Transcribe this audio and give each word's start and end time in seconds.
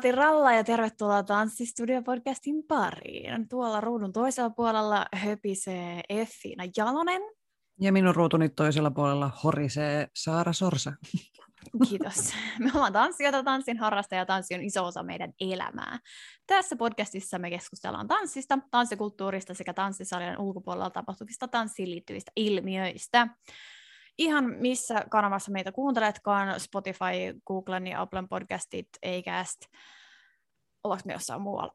Pati 0.00 0.12
Ralla 0.12 0.52
ja 0.52 0.64
tervetuloa 0.64 1.22
Tanssistudio-podcastin 1.22 2.64
pariin. 2.68 3.48
Tuolla 3.48 3.80
ruudun 3.80 4.12
toisella 4.12 4.50
puolella 4.50 5.06
höpisee 5.14 6.00
Effiina 6.08 6.64
Jalonen. 6.76 7.22
Ja 7.80 7.92
minun 7.92 8.14
ruutuni 8.14 8.48
toisella 8.48 8.90
puolella 8.90 9.30
horisee 9.44 10.08
Saara 10.16 10.52
Sorsa. 10.52 10.92
Kiitos. 11.88 12.32
Me 12.58 12.70
ollaan 12.74 12.92
tanssijoita, 12.92 13.42
tanssin 13.42 13.78
harrastaja 13.78 14.20
ja 14.20 14.26
tanssi 14.26 14.54
on 14.54 14.62
iso 14.62 14.84
osa 14.84 15.02
meidän 15.02 15.32
elämää. 15.40 15.98
Tässä 16.46 16.76
podcastissa 16.76 17.38
me 17.38 17.50
keskustellaan 17.50 18.08
tanssista, 18.08 18.58
tanssikulttuurista 18.70 19.54
sekä 19.54 19.74
tanssisalien 19.74 20.40
ulkopuolella 20.40 20.90
tapahtuvista 20.90 21.48
tanssiin 21.48 21.90
liittyvistä 21.90 22.32
ilmiöistä 22.36 23.28
ihan 24.20 24.44
missä 24.44 25.04
kanavassa 25.10 25.52
meitä 25.52 25.72
kuunteletkaan, 25.72 26.60
Spotify, 26.60 27.40
Googlen 27.46 27.86
ja 27.86 28.00
Applen 28.00 28.28
podcastit, 28.28 28.88
Acast, 29.06 29.60
ollaanko 30.84 31.02
me 31.06 31.12
jossain 31.12 31.42
muualla? 31.42 31.74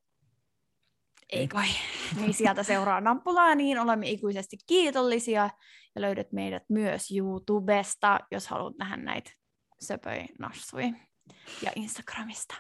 Ei 1.30 1.48
kai. 1.48 1.68
Niin 2.20 2.34
sieltä 2.34 2.64
seuraa 2.64 3.02
nappulaa, 3.02 3.56
niin 3.56 3.80
olemme 3.80 4.10
ikuisesti 4.10 4.58
kiitollisia. 4.68 5.50
Ja 5.96 6.02
löydät 6.02 6.32
meidät 6.32 6.64
myös 6.70 7.12
YouTubesta, 7.12 8.20
jos 8.32 8.48
haluat 8.48 8.78
nähdä 8.78 8.98
näitä 8.98 9.32
söpöi 9.80 10.26
nassui. 10.40 10.94
Ja 11.62 11.72
Instagramista. 11.76 12.56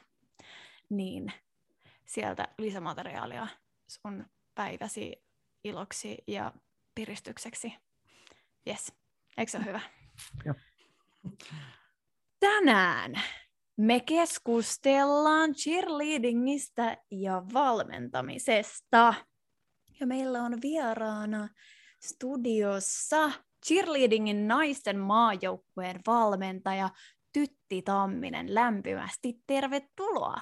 Niin 0.89 1.33
sieltä 2.05 2.47
lisämateriaalia 2.57 3.47
sun 3.88 4.25
päiväsi 4.55 5.23
iloksi 5.63 6.17
ja 6.27 6.53
piristykseksi. 6.95 7.73
Yes. 8.67 9.04
Eikö 9.38 9.52
se 9.52 9.58
ole 9.58 9.66
hyvä? 9.66 9.80
Joo. 10.45 10.55
Tänään 12.39 13.22
me 13.78 14.00
keskustellaan 14.00 15.53
cheerleadingistä 15.53 16.97
ja 17.11 17.44
valmentamisesta. 17.53 19.13
Ja 20.00 20.08
meillä 20.08 20.44
on 20.44 20.61
vieraana 20.61 21.50
studiossa 22.03 23.31
cheerleadingin 23.67 24.47
naisten 24.47 25.00
maajoukkueen 25.00 26.02
valmentaja 26.08 26.89
Tytti 27.33 27.81
Tamminen. 27.81 28.56
Lämpimästi 28.56 29.33
tervetuloa. 29.47 30.41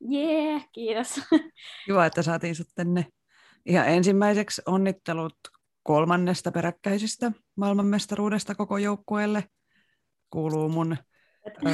Jee, 0.00 0.50
yeah, 0.50 0.68
kiitos. 0.72 1.20
Hyvä, 1.88 2.06
että 2.06 2.22
saatiin 2.22 2.54
sut 2.54 2.68
tänne. 2.74 3.06
Ihan 3.66 3.88
ensimmäiseksi 3.88 4.62
onnittelut 4.66 5.38
kolmannesta 5.82 6.52
peräkkäisestä 6.52 7.32
maailmanmestaruudesta 7.58 8.54
koko 8.54 8.78
joukkueelle. 8.78 9.44
Kuuluu 10.30 10.68
mun 10.68 10.96
ö, 11.66 11.70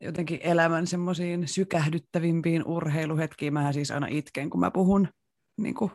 jotenkin 0.00 0.40
elämän 0.42 0.86
semmoisiin 0.86 1.48
sykähdyttävimpiin 1.48 2.64
urheiluhetkiin. 2.66 3.52
Mähän 3.52 3.74
siis 3.74 3.90
aina 3.90 4.06
itken, 4.10 4.50
kun 4.50 4.60
mä 4.60 4.70
puhun 4.70 5.08
niin 5.56 5.74
kuin 5.74 5.90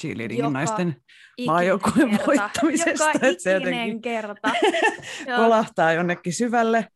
cheerleadingin 0.00 0.52
naisten 0.52 0.96
maajoukkueen 1.46 2.18
voittamisesta. 2.26 2.90
Joka 2.90 3.10
ikinen 3.10 3.40
se 3.40 3.52
jotenkin 3.52 4.02
kerta. 4.02 4.50
kolahtaa 5.36 5.92
jonnekin 5.92 6.32
syvälle. 6.32 6.86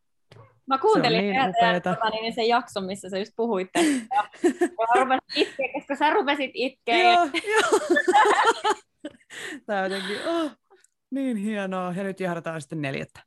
Mä 0.67 0.77
kuuntelin 0.77 1.21
niin 1.21 1.35
teidän, 1.59 1.81
tota, 1.81 2.09
niin 2.09 2.33
sen 2.33 2.47
jakson, 2.47 2.85
missä 2.85 3.09
sä 3.09 3.17
just 3.17 3.31
puhuitte. 3.35 3.79
Ja, 3.81 4.23
ja 4.43 5.03
rupesit 5.03 5.23
itkeä, 5.35 5.67
koska 5.73 5.95
sä 5.95 6.09
rupesit 6.09 6.51
itkeä. 6.53 7.13
Joo, 7.13 7.25
joo. 7.25 7.79
Tämä 9.65 9.81
on 9.81 9.91
jotenkin, 9.91 10.17
oh, 10.27 10.51
niin 11.15 11.37
hienoa. 11.37 11.93
Ja 11.95 12.03
nyt 12.03 12.19
jahdataan 12.19 12.61
sitten 12.61 12.81
neljättä. 12.81 13.19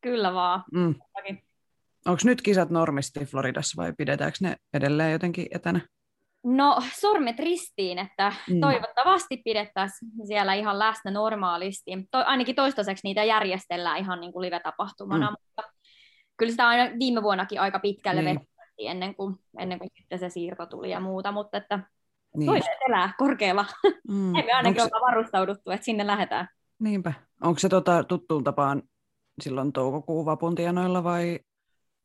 Kyllä 0.00 0.34
vaan. 0.34 0.64
Mm. 0.72 0.94
Onko 2.06 2.20
nyt 2.24 2.42
kisat 2.42 2.70
normisti 2.70 3.24
Floridassa 3.24 3.82
vai 3.82 3.92
pidetäänkö 3.98 4.38
ne 4.40 4.56
edelleen 4.74 5.12
jotenkin 5.12 5.46
etänä? 5.50 5.80
No 6.44 6.78
sormet 6.94 7.38
ristiin, 7.38 7.98
että 7.98 8.32
mm. 8.50 8.60
toivottavasti 8.60 9.36
pidettäisiin 9.44 10.10
siellä 10.26 10.54
ihan 10.54 10.78
läsnä 10.78 11.10
normaalisti. 11.10 11.90
To, 12.10 12.18
ainakin 12.18 12.54
toistaiseksi 12.54 13.00
niitä 13.04 13.24
järjestellään 13.24 13.98
ihan 13.98 14.20
niin 14.20 14.32
kuin 14.32 14.42
live-tapahtumana, 14.42 15.30
mm. 15.30 15.36
mutta 15.42 15.72
kyllä 16.36 16.50
sitä 16.50 16.68
aina 16.68 16.98
viime 16.98 17.22
vuonnakin 17.22 17.60
aika 17.60 17.78
pitkälle 17.78 18.22
niin. 18.22 18.40
ennen 18.78 19.14
kuin, 19.14 19.36
ennen 19.58 19.78
kuin 19.78 19.90
sitten 19.98 20.18
se 20.18 20.28
siirto 20.28 20.66
tuli 20.66 20.90
ja 20.90 21.00
muuta, 21.00 21.32
mutta 21.32 21.56
että 21.56 21.80
niin. 22.36 22.46
toiset 22.46 22.78
elää 22.88 23.12
korkealla. 23.18 23.64
Mm. 24.08 24.34
Emme 24.38 24.52
ainakin 24.52 24.82
Onks... 24.82 24.94
ole 24.94 25.10
varustauduttu, 25.10 25.70
että 25.70 25.84
sinne 25.84 26.06
lähdetään. 26.06 26.48
Niinpä. 26.78 27.12
Onko 27.42 27.58
se 27.58 27.68
tota, 27.68 28.04
tuttuun 28.04 28.44
tapaan 28.44 28.82
silloin 29.42 29.72
toukokuun 29.72 30.26
vapun 30.26 30.54
tienoilla 30.54 31.04
vai 31.04 31.40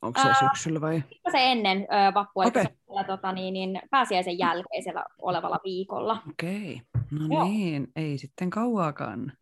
onko 0.01 0.21
se 0.21 0.29
syksyllä 0.39 0.81
vai? 0.81 1.03
Se 1.31 1.51
ennen 1.51 1.77
uh, 1.77 2.13
vappua, 2.13 2.45
okay. 2.45 2.65
siellä, 2.85 3.03
tota, 3.03 3.31
niin, 3.31 3.53
niin, 3.53 3.81
pääsiäisen 3.89 4.37
jälkeisellä 4.37 5.05
olevalla 5.21 5.59
viikolla. 5.63 6.23
Okei, 6.29 6.81
okay. 6.95 7.19
no 7.19 7.35
Joo. 7.35 7.43
niin, 7.43 7.87
ei 7.95 8.17
sitten 8.17 8.49
kauaakaan. 8.49 9.33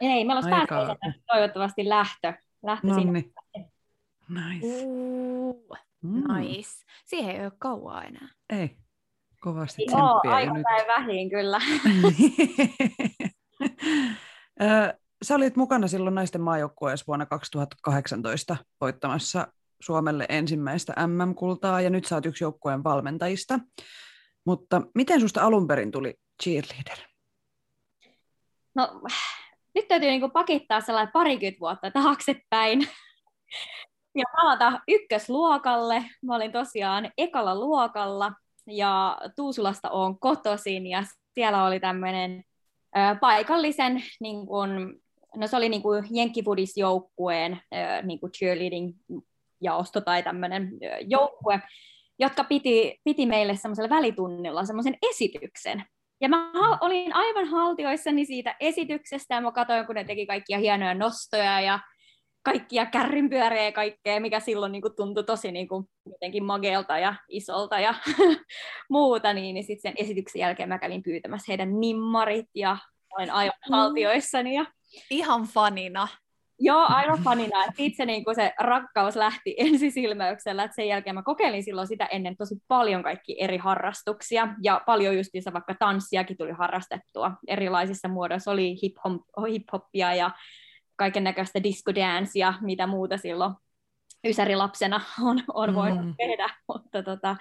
Ei, 0.00 0.24
meillä 0.24 0.34
olisi 0.34 0.50
pääsiäisenä 0.50 1.14
toivottavasti 1.32 1.88
lähtö, 1.88 2.32
lähtö 2.62 2.86
no 2.86 2.94
sinne. 2.94 3.24
Niin. 3.56 3.72
Nice. 4.28 4.66
Uh, 4.84 5.76
mm. 6.02 6.34
Nice. 6.34 6.70
Siihen 7.04 7.36
ei 7.36 7.42
ole 7.42 7.52
kauaa 7.58 8.04
enää. 8.04 8.28
Ei. 8.50 8.76
Kovasti 9.40 9.84
Joo, 9.90 10.20
aika 10.24 10.52
nyt. 10.52 10.64
vähin 10.86 11.30
kyllä. 11.30 11.60
Sä 15.22 15.34
olit 15.34 15.56
mukana 15.56 15.88
silloin 15.88 16.14
naisten 16.14 16.40
maajoukkueessa 16.40 17.06
vuonna 17.06 17.26
2018 17.26 18.56
voittamassa 18.80 19.52
Suomelle 19.80 20.26
ensimmäistä 20.28 20.94
MM-kultaa, 21.06 21.80
ja 21.80 21.90
nyt 21.90 22.04
sä 22.04 22.14
oot 22.14 22.26
yksi 22.26 22.44
joukkueen 22.44 22.84
valmentajista. 22.84 23.58
Mutta 24.46 24.82
miten 24.94 25.20
susta 25.20 25.42
alun 25.42 25.66
perin 25.66 25.90
tuli 25.90 26.14
cheerleader? 26.42 26.98
No, 28.74 29.00
nyt 29.74 29.88
täytyy 29.88 30.10
niinku 30.10 30.28
pakittaa 30.28 30.80
sellainen 30.80 31.12
parikymmentä 31.12 31.60
vuotta 31.60 31.90
taaksepäin 31.90 32.80
ja 34.18 34.24
palata 34.36 34.80
ykkösluokalle. 34.88 36.04
Mä 36.22 36.36
olin 36.36 36.52
tosiaan 36.52 37.10
ekalla 37.18 37.54
luokalla 37.54 38.32
ja 38.66 39.18
Tuusulasta 39.36 39.90
on 39.90 40.20
kotoisin 40.20 40.86
ja 40.86 41.04
siellä 41.34 41.64
oli 41.64 41.80
tämmöinen 41.80 42.44
paikallisen, 43.20 44.02
niin 44.20 44.46
kun, 44.46 45.00
no 45.36 45.46
se 45.46 45.56
oli 45.56 45.68
niin 45.68 45.82
kuin 45.82 46.04
jenkkifudisjoukkueen 46.10 47.60
niin 48.02 48.20
kuin 48.20 48.32
cheerleading 48.32 48.92
jaosto 49.60 50.00
tai 50.00 50.22
tämmöinen 50.22 50.70
joukkue, 51.00 51.60
jotka 52.18 52.44
piti, 52.44 53.00
piti 53.04 53.26
meille 53.26 53.56
semmoisella 53.56 53.90
välitunnilla 53.90 54.64
semmoisen 54.64 54.96
esityksen. 55.10 55.84
Ja 56.20 56.28
mä 56.28 56.52
olin 56.80 57.14
aivan 57.14 57.46
haltioissani 57.46 58.24
siitä 58.24 58.56
esityksestä 58.60 59.34
ja 59.34 59.40
mä 59.40 59.52
katsoin, 59.52 59.86
kun 59.86 59.94
ne 59.94 60.04
teki 60.04 60.26
kaikkia 60.26 60.58
hienoja 60.58 60.94
nostoja 60.94 61.60
ja 61.60 61.78
kaikkia 62.42 62.86
kärrynpyöriä 62.86 63.64
ja 63.64 63.72
kaikkea, 63.72 64.20
mikä 64.20 64.40
silloin 64.40 64.72
niin 64.72 64.82
kuin 64.82 64.96
tuntui 64.96 65.24
tosi 65.24 65.52
niin 65.52 65.68
kuin 65.68 65.84
jotenkin 66.06 66.44
mageelta 66.44 66.98
ja 66.98 67.14
isolta 67.28 67.80
ja 67.80 67.94
muuta, 68.90 69.32
niin, 69.32 69.54
niin 69.54 69.64
sitten 69.64 69.92
sen 69.92 70.04
esityksen 70.04 70.40
jälkeen 70.40 70.68
mä 70.68 70.78
kävin 70.78 71.02
pyytämässä 71.02 71.44
heidän 71.48 71.80
nimmarit 71.80 72.46
ja 72.54 72.76
olin 73.18 73.30
aivan 73.30 73.54
mm. 73.68 73.72
haltioissani. 73.72 74.54
Ja... 74.54 74.66
Ihan 75.10 75.42
fanina. 75.42 76.08
Joo, 76.62 76.86
aivan 76.88 77.18
fanina. 77.24 77.64
Itse 77.78 77.96
se, 77.96 78.06
niin 78.06 78.24
kuin 78.24 78.34
se 78.34 78.52
rakkaus 78.60 79.16
lähti 79.16 79.54
ensisilmäyksellä, 79.66 80.64
että 80.64 80.74
sen 80.74 80.88
jälkeen 80.88 81.14
mä 81.14 81.22
kokeilin 81.22 81.64
silloin 81.64 81.88
sitä 81.88 82.06
ennen 82.06 82.36
tosi 82.36 82.54
paljon 82.68 83.02
kaikki 83.02 83.36
eri 83.42 83.56
harrastuksia, 83.56 84.48
ja 84.62 84.82
paljon 84.86 85.16
justiinsa 85.16 85.52
vaikka 85.52 85.74
tanssiakin 85.78 86.36
tuli 86.36 86.52
harrastettua 86.52 87.32
erilaisissa 87.48 88.08
muodoissa, 88.08 88.50
oli 88.50 88.74
hip-hop, 88.74 89.46
hip-hoppia 89.48 90.14
ja 90.16 90.30
kaiken 91.00 91.24
näköistä 91.24 91.62
disco 91.62 91.94
dance 91.94 92.38
ja 92.38 92.54
mitä 92.60 92.86
muuta 92.86 93.16
silloin 93.16 93.54
ysärilapsena 94.24 95.00
on, 95.28 95.42
on 95.54 95.74
voinut 95.74 96.06
mm. 96.06 96.14
tehdä, 96.16 96.48
mutta 96.68 97.02
tota, 97.02 97.36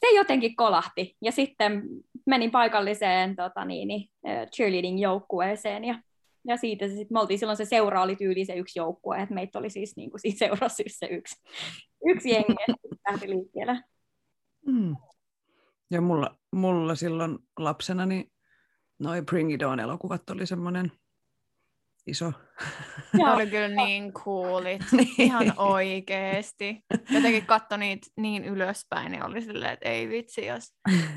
se 0.00 0.16
jotenkin 0.16 0.56
kolahti. 0.56 1.16
Ja 1.22 1.32
sitten 1.32 1.82
menin 2.26 2.50
paikalliseen 2.50 3.36
tota, 3.36 3.64
niin, 3.64 4.08
cheerleading-joukkueeseen 4.26 5.84
ja 5.84 5.98
ja 6.48 6.56
siitä 6.56 6.88
se 6.88 6.94
sit, 6.94 7.10
me 7.10 7.20
oltiin 7.20 7.38
silloin 7.38 7.56
se 7.56 7.64
seura 7.64 8.02
oli 8.02 8.16
tyyli 8.16 8.44
se 8.44 8.54
yksi 8.54 8.78
joukkue, 8.78 9.22
että 9.22 9.34
meitä 9.34 9.58
oli 9.58 9.70
siis 9.70 9.96
niin 9.96 10.10
kuin, 10.10 10.20
siitä 10.20 10.38
seurassa 10.38 10.76
siis 10.76 10.98
se 10.98 11.06
yksi, 11.06 11.36
yksi 12.06 12.30
jengi, 12.30 12.52
että 12.68 13.10
lähti 13.10 13.30
liikkeelle. 13.30 13.80
Mm. 14.66 14.96
Ja 15.90 16.00
mulla, 16.00 16.36
mulla 16.52 16.94
silloin 16.94 17.38
lapsena 17.58 18.06
niin 18.06 18.32
noi 18.98 19.22
Bring 19.22 19.52
It 19.52 19.62
On-elokuvat 19.62 20.30
oli 20.30 20.46
semmoinen 20.46 20.92
iso. 22.06 22.32
Ne 23.12 23.30
oli 23.30 23.46
kyllä 23.46 23.68
niin 23.68 24.12
coolit, 24.12 24.82
niin. 24.92 25.14
ihan 25.18 25.52
oikeesti. 25.56 26.84
Jotenkin 27.10 27.46
katso 27.46 27.76
niitä 27.76 28.06
niin 28.16 28.44
ylöspäin, 28.44 29.12
niin 29.12 29.24
oli 29.24 29.42
silleen, 29.42 29.72
että 29.72 29.88
ei 29.88 30.08
vitsi, 30.08 30.46
jos 30.46 30.74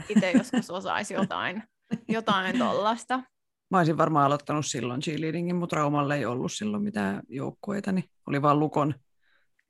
itse 0.10 0.32
joskus 0.32 0.70
osaisi 0.70 1.14
jotain, 1.14 1.64
jotain 2.08 2.58
tollasta. 2.58 3.24
Mä 3.72 3.78
olisin 3.78 3.98
varmaan 3.98 4.26
aloittanut 4.26 4.66
silloin 4.66 5.02
cheerleadingin, 5.02 5.56
mutta 5.56 5.76
Raumalle 5.76 6.16
ei 6.16 6.26
ollut 6.26 6.52
silloin 6.52 6.84
mitään 6.84 7.22
joukkueita, 7.28 7.92
niin 7.92 8.06
oli 8.28 8.42
vaan 8.42 8.60
Lukon 8.60 8.96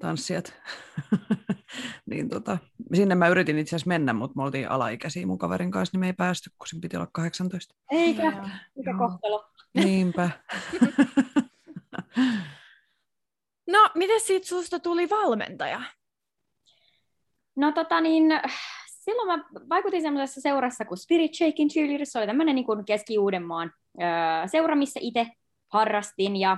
tanssijat. 0.01 0.53
niin 2.09 2.30
tota, 2.30 2.57
sinne 2.94 3.15
mä 3.15 3.27
yritin 3.27 3.59
itse 3.59 3.75
asiassa 3.75 3.88
mennä, 3.88 4.13
mutta 4.13 4.36
me 4.36 4.44
oltiin 4.44 4.69
alaikäisiä 4.69 5.25
mun 5.25 5.38
kaverin 5.38 5.71
kanssa, 5.71 5.94
niin 5.94 6.00
me 6.00 6.06
ei 6.06 6.13
päästy, 6.13 6.50
kun 6.50 6.68
sen 6.68 6.81
piti 6.81 6.98
olla 6.98 7.07
18. 7.12 7.75
Eikä, 7.92 8.31
mikä 8.75 8.94
kohtalo. 8.98 9.45
Niinpä. 9.74 10.30
no, 13.74 13.89
miten 13.95 14.21
siitä 14.21 14.48
susta 14.48 14.80
tuli 14.80 15.09
valmentaja? 15.09 15.81
No 17.56 17.71
tota 17.71 18.01
niin, 18.01 18.24
silloin 18.88 19.27
mä 19.27 19.45
vaikutin 19.69 20.01
semmoisessa 20.01 20.42
seurassa 20.42 20.86
kuin 20.86 20.97
Spirit 20.97 21.36
Shaking 21.36 21.69
Cheerleaders, 21.69 22.12
se 22.12 22.19
oli 22.19 22.27
tämmöinen 22.27 22.56
niin 22.56 22.86
Keski-Uudenmaan 22.86 23.74
seura, 24.45 24.75
missä 24.75 25.00
itse 25.04 25.27
harrastin 25.68 26.36
ja, 26.36 26.57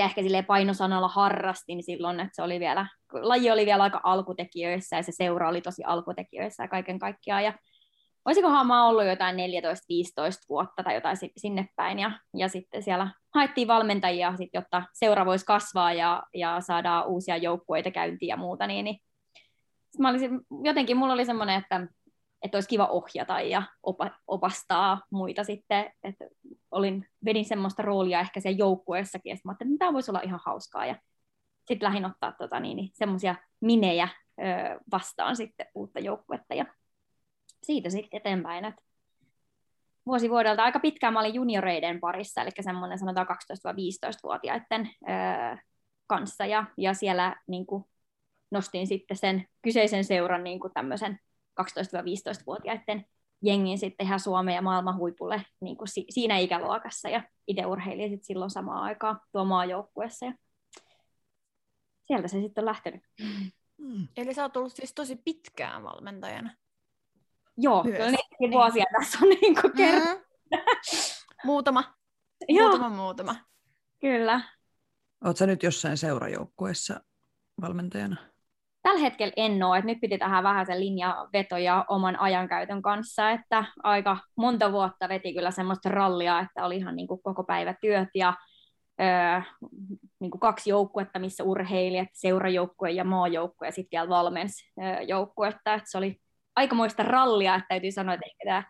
ja 0.00 0.04
ehkä 0.04 0.22
silleen 0.22 0.44
painosanalla 0.44 1.08
harrastin 1.08 1.82
silloin, 1.82 2.20
että 2.20 2.36
se 2.36 2.42
oli 2.42 2.60
vielä, 2.60 2.86
laji 3.12 3.50
oli 3.50 3.66
vielä 3.66 3.82
aika 3.82 4.00
alkutekijöissä 4.02 4.96
ja 4.96 5.02
se 5.02 5.12
seura 5.12 5.48
oli 5.48 5.60
tosi 5.60 5.82
alkutekijöissä 5.84 6.62
ja 6.64 6.68
kaiken 6.68 6.98
kaikkiaan. 6.98 7.44
Ja 7.44 7.52
olisikohan 8.24 8.66
mä 8.66 8.88
ollut 8.88 9.04
jotain 9.04 9.36
14-15 9.36 9.38
vuotta 10.48 10.82
tai 10.82 10.94
jotain 10.94 11.16
sinne 11.36 11.68
päin, 11.76 11.98
ja, 11.98 12.10
ja 12.36 12.48
sitten 12.48 12.82
siellä 12.82 13.10
haettiin 13.34 13.68
valmentajia, 13.68 14.36
sit, 14.36 14.50
jotta 14.54 14.82
seura 14.92 15.26
voisi 15.26 15.46
kasvaa 15.46 15.92
ja, 15.92 16.22
ja 16.34 16.60
saada 16.60 17.02
uusia 17.02 17.36
joukkueita 17.36 17.90
käyntiin 17.90 18.28
ja 18.28 18.36
muuta, 18.36 18.66
niin, 18.66 18.84
niin 18.84 18.96
mä 19.98 20.08
olisin, 20.08 20.40
jotenkin 20.64 20.96
mulla 20.96 21.12
oli 21.12 21.24
semmoinen, 21.24 21.58
että, 21.58 21.86
että 22.42 22.56
olisi 22.56 22.68
kiva 22.68 22.86
ohjata 22.86 23.40
ja 23.40 23.62
opa, 23.82 24.10
opastaa 24.26 25.02
muita 25.10 25.44
sitten, 25.44 25.92
että 26.02 26.24
olin, 26.70 27.06
vedin 27.24 27.44
semmoista 27.44 27.82
roolia 27.82 28.20
ehkä 28.20 28.40
siellä 28.40 28.58
joukkueessakin, 28.58 29.30
ja 29.30 29.36
mä 29.44 29.50
ajattelin, 29.50 29.72
että 29.72 29.84
tämä 29.84 29.92
voisi 29.92 30.10
olla 30.10 30.20
ihan 30.20 30.40
hauskaa, 30.44 30.86
ja 30.86 30.96
sitten 31.68 31.86
lähdin 31.86 32.04
ottaa 32.04 32.32
tota, 32.32 32.60
niin, 32.60 32.76
niin, 32.76 32.90
semmoisia 32.92 33.34
minejä 33.60 34.08
ö, 34.40 34.42
vastaan 34.92 35.36
sitten 35.36 35.66
uutta 35.74 36.00
joukkuetta, 36.00 36.54
ja 36.54 36.64
siitä 37.62 37.90
sitten 37.90 38.18
eteenpäin, 38.18 38.64
että 38.64 38.82
vuosi 40.06 40.30
vuodelta 40.30 40.64
aika 40.64 40.80
pitkään 40.80 41.12
mä 41.12 41.20
olin 41.20 41.34
junioreiden 41.34 42.00
parissa, 42.00 42.42
eli 42.42 42.50
semmoinen 42.60 42.98
sanotaan 42.98 43.26
12-15-vuotiaiden 43.26 44.90
öö, 45.08 45.56
kanssa, 46.06 46.46
ja, 46.46 46.64
ja 46.76 46.94
siellä 46.94 47.36
niin 47.46 47.66
kuin, 47.66 47.84
nostin 48.50 48.86
sitten 48.86 49.16
sen 49.16 49.46
kyseisen 49.62 50.04
seuran 50.04 50.44
niin 50.44 50.60
kuin 50.60 50.72
tämmöisen 50.72 51.20
12-15-vuotiaiden 51.62 53.04
jengin 53.42 53.78
sitten 53.78 54.06
ihan 54.06 54.20
Suomen 54.20 54.54
ja 54.54 54.62
maailman 54.62 54.96
huipulle 54.96 55.42
niin 55.60 55.76
kuin 55.76 55.88
si- 55.88 56.06
siinä 56.10 56.38
ikäluokassa, 56.38 57.08
ja 57.08 57.22
itse 57.46 57.66
urheilin 57.66 58.10
sitten 58.10 58.26
silloin 58.26 58.50
samaan 58.50 58.82
aikaan 58.82 59.20
tuo 59.32 59.44
maajoukkuessa, 59.44 60.26
ja 60.26 60.32
sieltä 62.06 62.28
se 62.28 62.40
sitten 62.40 62.62
on 62.62 62.66
lähtenyt. 62.66 63.02
Mm. 63.78 64.08
Eli 64.16 64.34
sä 64.34 64.42
oot 64.42 64.56
ollut 64.56 64.72
siis 64.72 64.94
tosi 64.94 65.16
pitkään 65.16 65.82
valmentajana. 65.82 66.56
Joo, 67.56 67.84
Myös. 67.84 67.96
kyllä 67.96 68.10
niin 68.10 68.50
vuosia 68.50 68.84
tässä 69.00 69.18
on 69.22 69.28
niin 69.28 69.54
kuin 69.60 69.72
mm. 69.72 70.20
muutama. 71.44 71.94
Joo. 72.48 72.68
Muutama, 72.68 72.96
muutama. 72.96 73.36
Kyllä. 74.00 74.40
Oletko 75.24 75.46
nyt 75.46 75.62
jossain 75.62 75.96
seurajoukkueessa 75.96 77.00
valmentajana? 77.60 78.29
Tällä 78.82 79.00
hetkellä 79.00 79.32
en 79.36 79.62
ole, 79.62 79.78
että 79.78 79.86
nyt 79.86 80.00
piti 80.00 80.18
tähän 80.18 80.44
vähän 80.44 80.66
se 80.66 80.80
linjaveto 80.80 81.56
ja 81.56 81.84
oman 81.88 82.20
ajankäytön 82.20 82.82
kanssa, 82.82 83.30
että 83.30 83.64
aika 83.82 84.18
monta 84.36 84.72
vuotta 84.72 85.08
veti 85.08 85.34
kyllä 85.34 85.50
semmoista 85.50 85.88
rallia, 85.88 86.40
että 86.40 86.64
oli 86.64 86.76
ihan 86.76 86.96
niin 86.96 87.08
kuin 87.08 87.22
koko 87.22 87.44
päivä 87.44 87.74
työt 87.80 88.08
ja 88.14 88.34
öö, 89.00 89.40
niin 90.20 90.30
kuin 90.30 90.40
kaksi 90.40 90.70
joukkuetta, 90.70 91.18
missä 91.18 91.44
urheilijat, 91.44 92.08
seurajoukkue 92.12 92.90
ja 92.90 93.04
maajoukkue 93.04 93.68
ja 93.68 93.72
sitten 93.72 93.98
vielä 93.98 94.08
valmens 94.08 94.52
öö, 94.82 95.00
joukkuetta, 95.02 95.74
että 95.74 95.90
se 95.90 95.98
oli 95.98 96.16
aikamoista 96.56 97.02
rallia, 97.02 97.54
että 97.54 97.68
täytyy 97.68 97.92
sanoa, 97.92 98.14
että 98.14 98.26
ehkä 98.26 98.44
tämä 98.44 98.64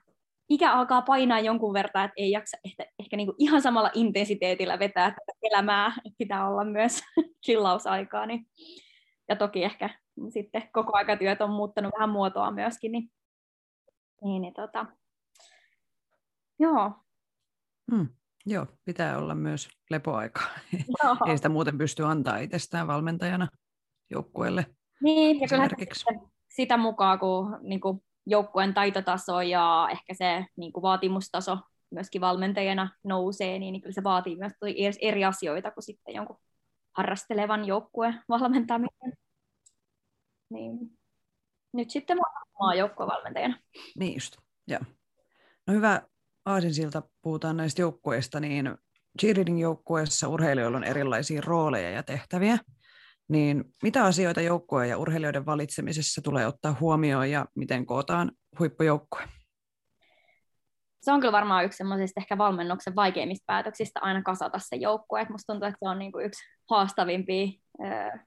ikä 0.49 0.73
alkaa 0.73 1.03
painaa 1.03 1.41
jonkun 1.41 1.73
verran, 1.75 2.05
että 2.05 2.15
ei 2.17 2.31
jaksa 2.31 2.57
ehkä, 2.65 2.85
ehkä 2.99 3.17
niin 3.17 3.27
kuin 3.27 3.37
ihan 3.39 3.63
samalla 3.63 3.91
intensiteetillä 3.95 4.79
vetää 4.79 5.11
tätä 5.11 5.33
elämää, 5.43 5.93
että 6.05 6.19
pitää 6.19 6.49
olla 6.49 6.65
myös 6.65 7.01
chillausaikaa. 7.47 8.27
Niin. 8.27 8.47
Ja 9.31 9.37
toki 9.37 9.65
ehkä 9.65 9.91
sitten 10.29 10.63
koko 10.73 10.97
aikatyöt 10.97 11.41
on 11.41 11.51
muuttanut 11.51 11.93
vähän 11.97 12.11
muotoa 12.11 12.51
myöskin, 12.51 12.93
niin, 12.93 13.11
niin, 14.25 14.43
niin 14.43 14.55
tota, 14.55 14.87
joo. 16.59 16.93
Hmm, 17.93 18.09
joo, 18.47 18.67
pitää 18.85 19.19
olla 19.19 19.35
myös 19.35 19.69
lepoaikaa. 19.91 20.49
Ei 21.29 21.37
sitä 21.37 21.49
muuten 21.49 21.79
pysty 21.79 22.05
antaa 22.05 22.39
itsestään 22.39 22.87
valmentajana 22.87 23.49
joukkueelle. 24.11 24.67
Niin, 25.03 25.41
ja 25.41 25.49
kyllä 25.49 25.69
sitä 26.49 26.77
mukaan, 26.77 27.19
kun 27.19 27.59
niin 27.63 27.81
kuin 27.81 28.03
joukkueen 28.27 28.75
taitotaso 28.75 29.41
ja 29.41 29.89
ehkä 29.91 30.15
se 30.15 30.47
niin 30.57 30.73
kuin 30.73 30.83
vaatimustaso 30.83 31.59
myöskin 31.91 32.21
valmentajana 32.21 32.91
nousee, 33.05 33.59
niin, 33.59 33.73
niin 33.73 33.83
kyllä 33.83 33.95
se 33.95 34.05
vaatii 34.05 34.37
myös 34.37 34.53
eri 35.01 35.25
asioita 35.25 35.71
kuin 35.71 35.85
sitten 35.85 36.15
jonkun 36.15 36.37
harrastelevan 36.97 37.65
joukkueen 37.65 38.23
valmentaminen. 38.29 39.13
Niin. 40.51 40.79
Nyt 41.73 41.91
sitten 41.91 42.17
mä 42.17 42.75
joukkuevalmentajana. 42.75 43.59
Niin 43.99 44.15
just, 44.15 44.37
joo. 44.67 44.81
No 45.67 45.75
hyvä 45.75 46.03
aasinsilta, 46.47 47.03
puhutaan 47.23 47.57
näistä 47.57 47.83
joukkueista, 47.83 48.41
niin 48.41 48.79
cheerleading-joukkueessa 49.21 50.29
urheilijoilla 50.29 50.77
on 50.77 50.85
erilaisia 50.85 51.41
rooleja 51.45 51.91
ja 51.91 52.03
tehtäviä 52.03 52.59
niin 53.31 53.65
mitä 53.83 54.05
asioita 54.05 54.41
joukkueen 54.41 54.91
ja 54.91 54.99
urheilijoiden 54.99 55.47
valitsemisessa 55.47 56.23
tulee 56.23 56.47
ottaa 56.47 56.77
huomioon 56.81 57.31
ja 57.31 57.47
miten 57.55 57.87
kootaan 57.87 58.33
huippujoukkue? 58.59 59.29
Se 61.01 61.13
on 61.13 61.21
kyllä 61.21 61.33
varmaan 61.33 61.65
yksi 61.65 61.77
semmoisista 61.77 62.21
ehkä 62.21 62.39
valmennuksen 62.39 62.97
vaikeimmista 62.97 63.45
päätöksistä 63.47 64.01
aina 64.03 64.23
kasata 64.23 64.59
se 64.59 64.77
joukkue. 64.77 65.27
Musta 65.31 65.53
tuntuu, 65.53 65.69
että 65.69 65.79
se 65.79 65.89
on 65.89 65.99
niin 65.99 66.13
kuin 66.13 66.27
yksi 66.27 66.43
haastavimpia, 66.71 67.47
äh, 67.85 68.27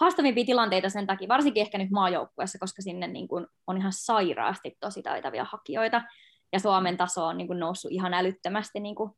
haastavimpia 0.00 0.44
tilanteita 0.44 0.88
sen 0.88 1.06
takia, 1.06 1.28
varsinkin 1.28 1.60
ehkä 1.60 1.78
nyt 1.78 1.90
maajoukkueessa, 1.90 2.58
koska 2.58 2.82
sinne 2.82 3.06
niin 3.06 3.28
kuin 3.28 3.46
on 3.66 3.76
ihan 3.76 3.92
sairaasti 3.92 4.76
tosi 4.80 5.02
taitavia 5.02 5.44
hakijoita. 5.44 6.02
Ja 6.52 6.60
Suomen 6.60 6.96
taso 6.96 7.26
on 7.26 7.36
niin 7.36 7.46
kuin 7.46 7.60
noussut 7.60 7.92
ihan 7.92 8.14
älyttömästi 8.14 8.80
niin 8.80 8.94
kuin 8.94 9.10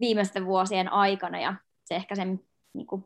viimeisten 0.00 0.46
vuosien 0.46 0.92
aikana. 0.92 1.40
Ja 1.40 1.54
se 1.84 1.96
ehkä 1.96 2.14
sen 2.14 2.40
niin 2.74 2.86
kuin 2.86 3.04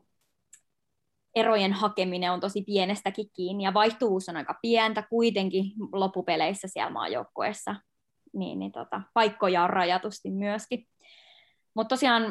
erojen 1.35 1.73
hakeminen 1.73 2.31
on 2.31 2.39
tosi 2.39 2.61
pienestäkin 2.61 3.29
kiinni 3.33 3.63
ja 3.63 3.73
vaihtuvuus 3.73 4.29
on 4.29 4.37
aika 4.37 4.59
pientä 4.61 5.01
kuitenkin 5.09 5.63
loppupeleissä 5.93 6.67
siellä 6.67 6.89
maajoukkueessa. 6.89 7.75
Niin, 8.35 8.59
niin 8.59 8.71
tota, 8.71 9.01
paikkoja 9.13 9.63
on 9.63 9.69
rajatusti 9.69 10.31
myöskin. 10.31 10.87
Mutta 11.73 11.95
tosiaan 11.95 12.23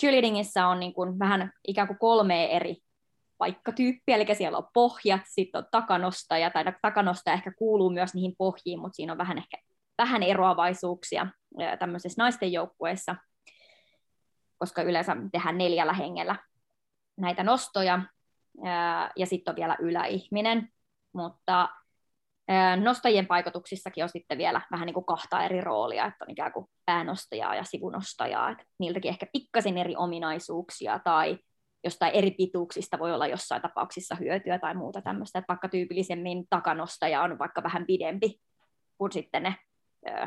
cheerleadingissä 0.00 0.66
on 0.66 0.80
niin 0.80 0.94
kuin 0.94 1.18
vähän 1.18 1.52
ikään 1.68 1.86
kuin 1.86 1.98
kolme 1.98 2.44
eri 2.56 2.76
paikkatyyppiä, 3.38 4.16
eli 4.16 4.34
siellä 4.34 4.58
on 4.58 4.68
pohjat, 4.74 5.20
sitten 5.24 5.58
on 5.58 5.66
takanostaja, 5.70 6.50
tai 6.50 6.64
takanostaja 6.82 7.34
ehkä 7.34 7.52
kuuluu 7.58 7.90
myös 7.90 8.14
niihin 8.14 8.34
pohjiin, 8.38 8.80
mutta 8.80 8.96
siinä 8.96 9.12
on 9.12 9.18
vähän 9.18 9.38
ehkä 9.38 9.56
vähän 9.98 10.22
eroavaisuuksia 10.22 11.26
tämmöisessä 11.78 12.22
naisten 12.22 12.52
joukkueessa, 12.52 13.16
koska 14.58 14.82
yleensä 14.82 15.16
tehdään 15.32 15.58
neljällä 15.58 15.92
hengellä 15.92 16.36
näitä 17.16 17.42
nostoja, 17.42 18.02
ja 19.16 19.26
sitten 19.26 19.52
on 19.52 19.56
vielä 19.56 19.76
yläihminen, 19.80 20.68
mutta 21.12 21.68
nostajien 22.82 23.26
paikotuksissakin 23.26 24.04
on 24.04 24.08
sitten 24.08 24.38
vielä 24.38 24.60
vähän 24.70 24.86
niin 24.86 24.94
kuin 24.94 25.06
kahta 25.06 25.44
eri 25.44 25.60
roolia, 25.60 26.06
että 26.06 26.24
on 26.24 26.30
ikään 26.30 26.52
kuin 26.52 26.66
päänostajaa 26.86 27.54
ja 27.54 27.64
sivunostajaa, 27.64 28.50
että 28.50 28.64
niiltäkin 28.78 29.08
ehkä 29.08 29.26
pikkasen 29.32 29.78
eri 29.78 29.96
ominaisuuksia 29.96 30.98
tai 30.98 31.38
jostain 31.84 32.12
eri 32.12 32.30
pituuksista 32.30 32.98
voi 32.98 33.14
olla 33.14 33.26
jossain 33.26 33.62
tapauksissa 33.62 34.14
hyötyä 34.14 34.58
tai 34.58 34.74
muuta 34.74 35.02
tämmöistä, 35.02 35.38
että 35.38 35.48
vaikka 35.48 35.68
tyypillisemmin 35.68 36.44
takanostaja 36.50 37.22
on 37.22 37.38
vaikka 37.38 37.62
vähän 37.62 37.86
pidempi 37.86 38.40
kuin 38.98 39.12
sitten 39.12 39.42
ne 39.42 39.54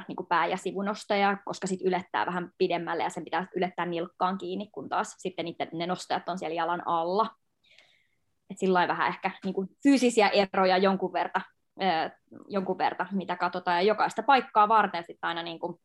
niin 0.08 0.16
kuin 0.16 0.28
pää- 0.28 0.48
ja 0.48 0.58
sivunostoja, 0.58 1.38
koska 1.46 1.68
sitten 1.68 1.88
ylettää 1.88 2.26
vähän 2.26 2.52
pidemmälle 2.58 3.04
ja 3.04 3.10
sen 3.10 3.24
pitää 3.24 3.48
ylettää 3.56 3.86
nilkkaan 3.86 4.38
kiinni, 4.38 4.70
kun 4.72 4.90
taas 4.90 5.16
sitten 5.18 5.46
niiden, 5.46 5.70
ne 5.74 5.88
nostajat 5.88 6.30
on 6.30 6.40
siellä 6.40 6.56
jalan 6.56 6.84
alla. 6.86 7.30
Et 8.50 8.58
sillä 8.58 8.88
vähän 8.88 9.08
ehkä 9.08 9.32
niin 9.44 9.54
kuin 9.54 9.68
fyysisiä 9.84 10.30
eroja 10.30 10.78
jonkun 10.78 11.14
verta, 11.14 11.42
jonkun 12.48 12.78
verta, 12.78 13.08
mitä 13.12 13.36
katsotaan, 13.36 13.78
ja 13.78 13.84
jokaista 13.84 14.24
paikkaa 14.24 14.68
varten 14.68 15.04
sitten 15.04 15.28
aina 15.28 15.44
niin 15.44 15.60
kuin, 15.60 15.76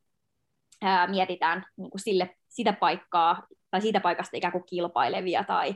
ää, 0.83 1.07
mietitään 1.07 1.65
niin 1.77 1.91
kuin 1.91 2.01
sille, 2.01 2.37
sitä 2.49 2.73
paikkaa, 2.73 3.43
tai 3.71 3.81
siitä 3.81 4.01
paikasta 4.01 4.37
ikään 4.37 4.53
kuin 4.53 4.65
kilpailevia 4.67 5.45
tai 5.45 5.71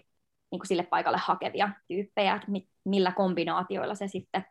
niin 0.50 0.58
kuin 0.58 0.66
sille 0.66 0.82
paikalle 0.82 1.18
hakevia 1.20 1.70
tyyppejä, 1.88 2.34
että 2.34 2.46
millä 2.84 3.12
kombinaatioilla 3.12 3.94
se 3.94 4.08
sitten 4.08 4.44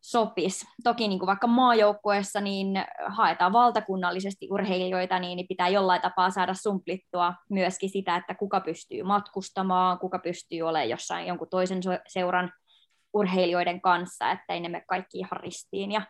sopisi. 0.00 0.66
Toki 0.84 1.08
niin 1.08 1.18
kuin 1.18 1.26
vaikka 1.26 1.46
maajoukkueessa 1.46 2.40
niin 2.40 2.84
haetaan 3.06 3.52
valtakunnallisesti 3.52 4.48
urheilijoita, 4.50 5.18
niin, 5.18 5.48
pitää 5.48 5.68
jollain 5.68 6.02
tapaa 6.02 6.30
saada 6.30 6.54
sumplittua 6.54 7.34
myöskin 7.50 7.90
sitä, 7.90 8.16
että 8.16 8.34
kuka 8.34 8.60
pystyy 8.60 9.02
matkustamaan, 9.02 9.98
kuka 9.98 10.18
pystyy 10.18 10.62
olemaan 10.62 10.88
jossain 10.88 11.26
jonkun 11.26 11.48
toisen 11.50 11.80
seuran 12.08 12.52
urheilijoiden 13.14 13.80
kanssa, 13.80 14.30
ettei 14.30 14.60
ne 14.60 14.68
me 14.68 14.84
kaikki 14.88 15.18
ihan 15.18 15.40
ristiin 15.40 15.92
ja 15.92 16.02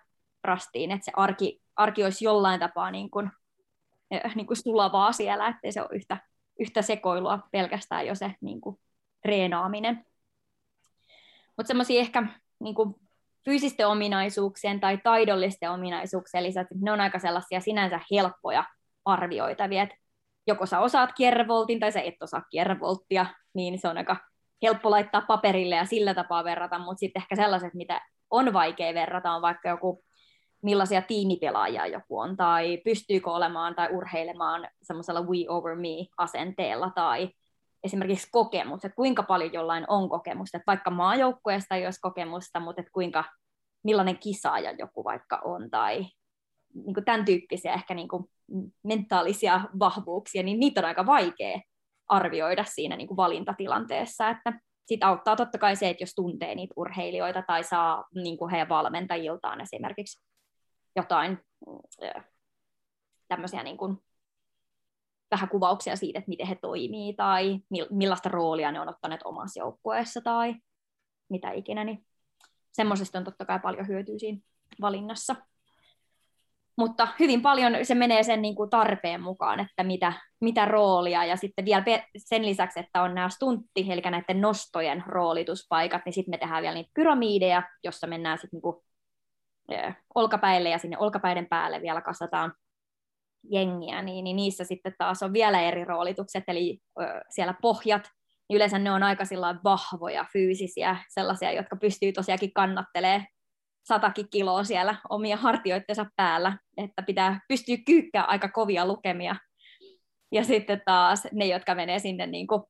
rastiin, 0.45 0.91
että 0.91 1.05
se 1.05 1.13
arki, 1.17 1.63
arki 1.77 2.05
olisi 2.05 2.25
jollain 2.25 2.61
tapaa 2.61 2.91
niin 2.91 3.11
kuin, 3.11 3.31
eh, 4.11 4.35
niin 4.35 4.47
kuin 4.47 4.57
sulavaa 4.57 5.13
siellä, 5.13 5.49
ettei 5.49 5.73
se 5.73 5.81
ole 5.81 5.89
yhtä, 5.93 6.17
yhtä 6.61 6.83
sekoilua 6.83 7.39
pelkästään 7.51 8.07
jo 8.07 8.15
se 8.15 8.35
niin 8.41 8.61
kuin, 8.61 8.81
reenaaminen. 9.25 10.07
Mutta 11.57 11.69
semmoisia 11.69 12.01
ehkä 12.01 12.27
niin 12.61 12.75
kuin, 12.75 12.95
fyysisten 13.45 13.89
ominaisuuksien 13.89 14.81
tai 14.81 14.99
taidollisten 15.05 15.71
ominaisuuksien 15.71 16.45
lisäksi 16.45 16.75
ne 16.81 16.93
on 16.93 17.01
aika 17.01 17.19
sellaisia 17.19 17.61
sinänsä 17.61 18.01
helppoja 18.13 18.65
arvioitavia, 19.05 19.83
että 19.83 19.97
joko 20.47 20.67
sä 20.67 20.81
osaat 20.81 21.13
kierrevoltin 21.13 21.81
tai 21.81 21.93
sä 21.93 22.01
et 22.01 22.23
osaa 22.23 22.43
kierrevolttia, 22.51 23.27
niin 23.55 23.79
se 23.79 23.89
on 23.89 23.99
aika 23.99 24.17
helppo 24.65 24.91
laittaa 24.91 25.21
paperille 25.21 25.75
ja 25.75 25.85
sillä 25.85 26.15
tapaa 26.15 26.45
verrata, 26.45 26.79
mutta 26.79 26.99
sitten 26.99 27.21
ehkä 27.21 27.37
sellaiset, 27.37 27.75
mitä 27.75 28.01
on 28.31 28.53
vaikea 28.53 28.95
verrata, 28.95 29.33
on 29.33 29.43
vaikka 29.43 29.69
joku 29.69 30.05
millaisia 30.63 31.03
tiimipelaajia 31.03 31.87
joku 31.87 32.19
on, 32.19 32.37
tai 32.37 32.77
pystyykö 32.85 33.31
olemaan 33.31 33.75
tai 33.75 33.89
urheilemaan 33.93 34.69
semmoisella 34.83 35.23
we 35.23 35.39
over 35.49 35.77
me-asenteella, 35.77 36.91
tai 36.95 37.29
esimerkiksi 37.85 38.29
kokemus, 38.33 38.85
että 38.85 38.97
kuinka 38.97 39.23
paljon 39.23 39.53
jollain 39.53 39.85
on 39.89 40.09
kokemusta, 40.09 40.57
että 40.57 40.67
vaikka 40.67 40.91
maajoukkueesta 40.91 41.75
ei 41.75 41.85
olisi 41.85 42.01
kokemusta, 42.01 42.61
mutta 42.61 42.81
että 42.81 42.93
kuinka, 42.93 43.25
millainen 43.85 44.19
kisaaja 44.19 44.73
joku 44.79 45.05
vaikka 45.05 45.41
on, 45.45 45.71
tai 45.71 46.07
niin 46.75 46.95
kuin 46.95 47.05
tämän 47.05 47.25
tyyppisiä 47.25 47.73
ehkä 47.73 47.95
niin 47.95 48.09
kuin 48.09 48.25
mentaalisia 48.83 49.61
vahvuuksia, 49.79 50.43
niin 50.43 50.61
niitä 50.61 50.81
on 50.81 50.85
aika 50.85 51.07
vaikea 51.07 51.61
arvioida 52.09 52.65
siinä 52.65 52.97
niin 52.97 53.09
kuin 53.09 53.17
valintatilanteessa, 53.17 54.29
että 54.31 54.53
sitten 54.87 55.09
auttaa 55.09 55.37
totta 55.37 55.59
kai 55.59 55.77
se, 55.77 55.89
että 55.89 56.03
jos 56.03 56.15
tuntee 56.15 56.55
niitä 56.55 56.75
urheilijoita 56.77 57.43
tai 57.43 57.65
saa 57.65 58.05
niin 58.15 58.39
kuin 58.39 58.51
heidän 58.51 58.69
valmentajiltaan 58.69 59.61
esimerkiksi 59.61 60.25
jotain 60.97 61.39
tämmöisiä 63.29 63.63
niin 63.63 63.77
kuin 63.77 63.99
vähän 65.31 65.49
kuvauksia 65.49 65.97
siitä, 65.97 66.19
että 66.19 66.29
miten 66.29 66.47
he 66.47 66.55
toimii 66.55 67.15
tai 67.15 67.59
millaista 67.91 68.29
roolia 68.29 68.73
ne 68.73 68.81
on 68.81 68.89
ottaneet 68.89 69.21
omassa 69.25 69.61
joukkueessa 69.61 70.21
tai 70.21 70.55
mitä 71.29 71.51
ikinä, 71.51 71.85
niin 71.85 72.07
semmoisesta 72.73 73.19
on 73.19 73.25
totta 73.25 73.45
kai 73.45 73.61
paljon 73.61 73.89
hyötyä 73.89 74.19
siinä 74.19 74.39
valinnassa. 74.81 75.37
Mutta 76.79 77.09
hyvin 77.21 77.43
paljon 77.43 77.73
se 77.83 77.95
menee 77.95 78.23
sen 78.23 78.43
niin 78.43 78.55
kuin 78.55 78.71
tarpeen 78.71 79.21
mukaan, 79.21 79.61
että 79.61 79.85
mitä, 79.85 80.13
mitä 80.45 80.65
roolia, 80.65 81.25
ja 81.25 81.37
sitten 81.37 81.65
vielä 81.65 81.85
sen 82.17 82.47
lisäksi, 82.47 82.81
että 82.81 83.03
on 83.03 83.15
nämä 83.15 83.29
stuntti, 83.29 83.87
eli 83.89 84.01
näiden 84.01 84.41
nostojen 84.41 85.05
roolituspaikat, 85.07 86.03
niin 86.05 86.13
sitten 86.13 86.33
me 86.33 86.39
tehdään 86.39 86.63
vielä 86.63 86.75
niitä 86.75 86.91
pyramideja, 86.95 87.63
jossa 87.85 88.07
mennään 88.07 88.39
sitten 88.39 88.57
niin 88.57 88.63
kuin, 88.63 88.77
olkapäille 90.15 90.69
ja 90.69 90.79
sinne 90.79 90.99
olkapäiden 90.99 91.47
päälle 91.49 91.83
vielä 91.83 92.01
kasataan 92.01 92.53
jengiä, 93.51 94.03
niin, 94.03 94.25
niin 94.25 94.37
niissä 94.37 94.65
sitten 94.65 94.95
taas 94.99 95.23
on 95.23 95.33
vielä 95.33 95.61
eri 95.61 95.85
roolitukset, 95.85 96.45
eli 96.49 96.79
ö, 97.01 97.21
siellä 97.31 97.55
pohjat, 97.63 98.11
niin 98.49 98.57
yleensä 98.57 98.79
ne 98.79 98.91
on 98.91 99.03
aika 99.03 99.25
vahvoja, 99.65 100.27
fyysisiä, 100.33 100.97
sellaisia, 101.09 101.53
jotka 101.53 101.77
pystyy 101.77 102.13
tosiaankin 102.13 102.53
kannattelemaan 102.53 103.27
satakin 103.85 104.31
kiloa 104.31 104.65
siellä 104.65 104.97
omia 105.09 105.37
hartioittensa 105.37 106.07
päällä, 106.17 106.59
että 106.77 107.03
pitää 107.03 107.41
pystyä 107.49 107.77
kyykkää 107.87 108.25
aika 108.25 108.49
kovia 108.49 108.87
lukemia. 108.87 109.37
Ja 110.35 110.45
sitten 110.45 110.83
taas 110.85 111.27
ne, 111.33 111.47
jotka 111.47 111.75
menee 111.75 111.99
sinne 111.99 112.27
niin 112.27 112.47
kuin 112.47 112.63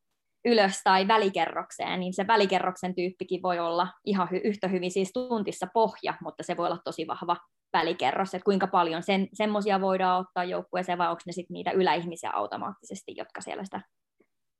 ylös 0.44 0.80
tai 0.84 1.08
välikerrokseen, 1.08 2.00
niin 2.00 2.14
se 2.14 2.26
välikerroksen 2.26 2.94
tyyppikin 2.94 3.42
voi 3.42 3.58
olla 3.58 3.88
ihan 4.04 4.28
hy- 4.28 4.40
yhtä 4.44 4.68
hyvin 4.68 4.90
siis 4.90 5.12
tuntissa 5.12 5.66
pohja, 5.74 6.14
mutta 6.20 6.42
se 6.42 6.56
voi 6.56 6.66
olla 6.66 6.80
tosi 6.84 7.06
vahva 7.06 7.36
välikerros, 7.72 8.34
että 8.34 8.44
kuinka 8.44 8.66
paljon 8.66 9.02
sen, 9.02 9.28
semmoisia 9.32 9.80
voidaan 9.80 10.20
ottaa 10.20 10.44
joukkueeseen, 10.44 10.98
vai 10.98 11.10
onko 11.10 11.22
ne 11.26 11.32
sitten 11.32 11.54
niitä 11.54 11.70
yläihmisiä 11.70 12.30
automaattisesti, 12.30 13.14
jotka 13.16 13.40
siellä 13.40 13.64
sitä 13.64 13.80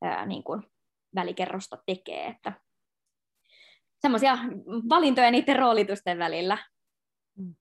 ää, 0.03 0.27
niin 0.27 0.45
kuin 0.45 0.63
välikerrosta 1.15 1.79
tekee, 1.87 2.27
että 2.27 2.53
semmoisia 4.01 4.39
valintoja 4.89 5.31
niiden 5.31 5.57
roolitusten 5.57 6.19
välillä. 6.19 6.59
Mm. 7.39 7.55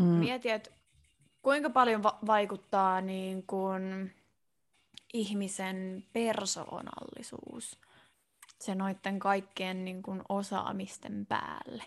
Mieti, 0.00 0.50
että 0.50 0.79
kuinka 1.42 1.70
paljon 1.70 2.02
va- 2.02 2.18
vaikuttaa 2.26 3.00
niin 3.00 3.46
kun 3.46 4.10
ihmisen 5.12 6.04
persoonallisuus 6.12 7.80
se 8.60 8.74
noiden 8.74 9.18
kaikkien 9.18 9.84
niin 9.84 10.02
kun 10.02 10.22
osaamisten 10.28 11.26
päälle? 11.26 11.84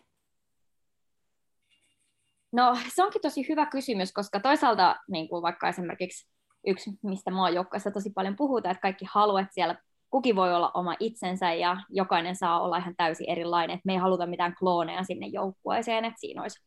No 2.51 2.77
se 2.95 3.03
onkin 3.03 3.21
tosi 3.21 3.47
hyvä 3.49 3.65
kysymys, 3.65 4.11
koska 4.11 4.39
toisaalta 4.39 4.95
niin 5.07 5.29
kuin 5.29 5.41
vaikka 5.41 5.69
esimerkiksi 5.69 6.27
yksi, 6.67 6.91
mistä 7.03 7.31
maajoukkoissa 7.31 7.91
tosi 7.91 8.09
paljon 8.09 8.35
puhutaan, 8.35 8.71
että 8.71 8.81
kaikki 8.81 9.05
haluat 9.09 9.47
siellä 9.51 9.75
kukin 10.09 10.35
voi 10.35 10.55
olla 10.55 10.71
oma 10.73 10.95
itsensä 10.99 11.53
ja 11.53 11.77
jokainen 11.89 12.35
saa 12.35 12.61
olla 12.61 12.77
ihan 12.77 12.95
täysin 12.97 13.29
erilainen, 13.29 13.73
että 13.73 13.85
me 13.85 13.93
ei 13.93 13.99
haluta 13.99 14.25
mitään 14.25 14.55
klooneja 14.59 15.03
sinne 15.03 15.27
joukkueeseen, 15.27 16.05
että 16.05 16.19
siinä 16.19 16.41
olisi, 16.41 16.59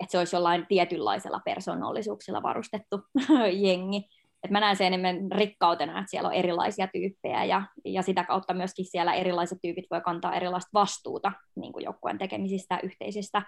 että 0.00 0.12
se 0.12 0.18
olisi 0.18 0.36
jollain 0.36 0.66
tietynlaisella 0.66 1.40
persoonallisuuksilla 1.44 2.42
varustettu 2.42 3.00
jengi. 3.66 4.08
Et 4.42 4.50
mä 4.50 4.60
näen 4.60 4.76
sen 4.76 4.86
enemmän 4.86 5.32
rikkautena, 5.32 5.98
että 5.98 6.10
siellä 6.10 6.28
on 6.28 6.34
erilaisia 6.34 6.86
tyyppejä 6.86 7.44
ja, 7.44 7.62
ja 7.84 8.02
sitä 8.02 8.24
kautta 8.24 8.54
myöskin 8.54 8.84
siellä 8.84 9.14
erilaiset 9.14 9.58
tyypit 9.62 9.84
voi 9.90 10.00
kantaa 10.00 10.34
erilaista 10.34 10.70
vastuuta 10.74 11.32
niin 11.56 11.72
kuin 11.72 11.84
joukkueen 11.84 12.18
tekemisistä, 12.18 12.80
yhteisistä, 12.82 13.42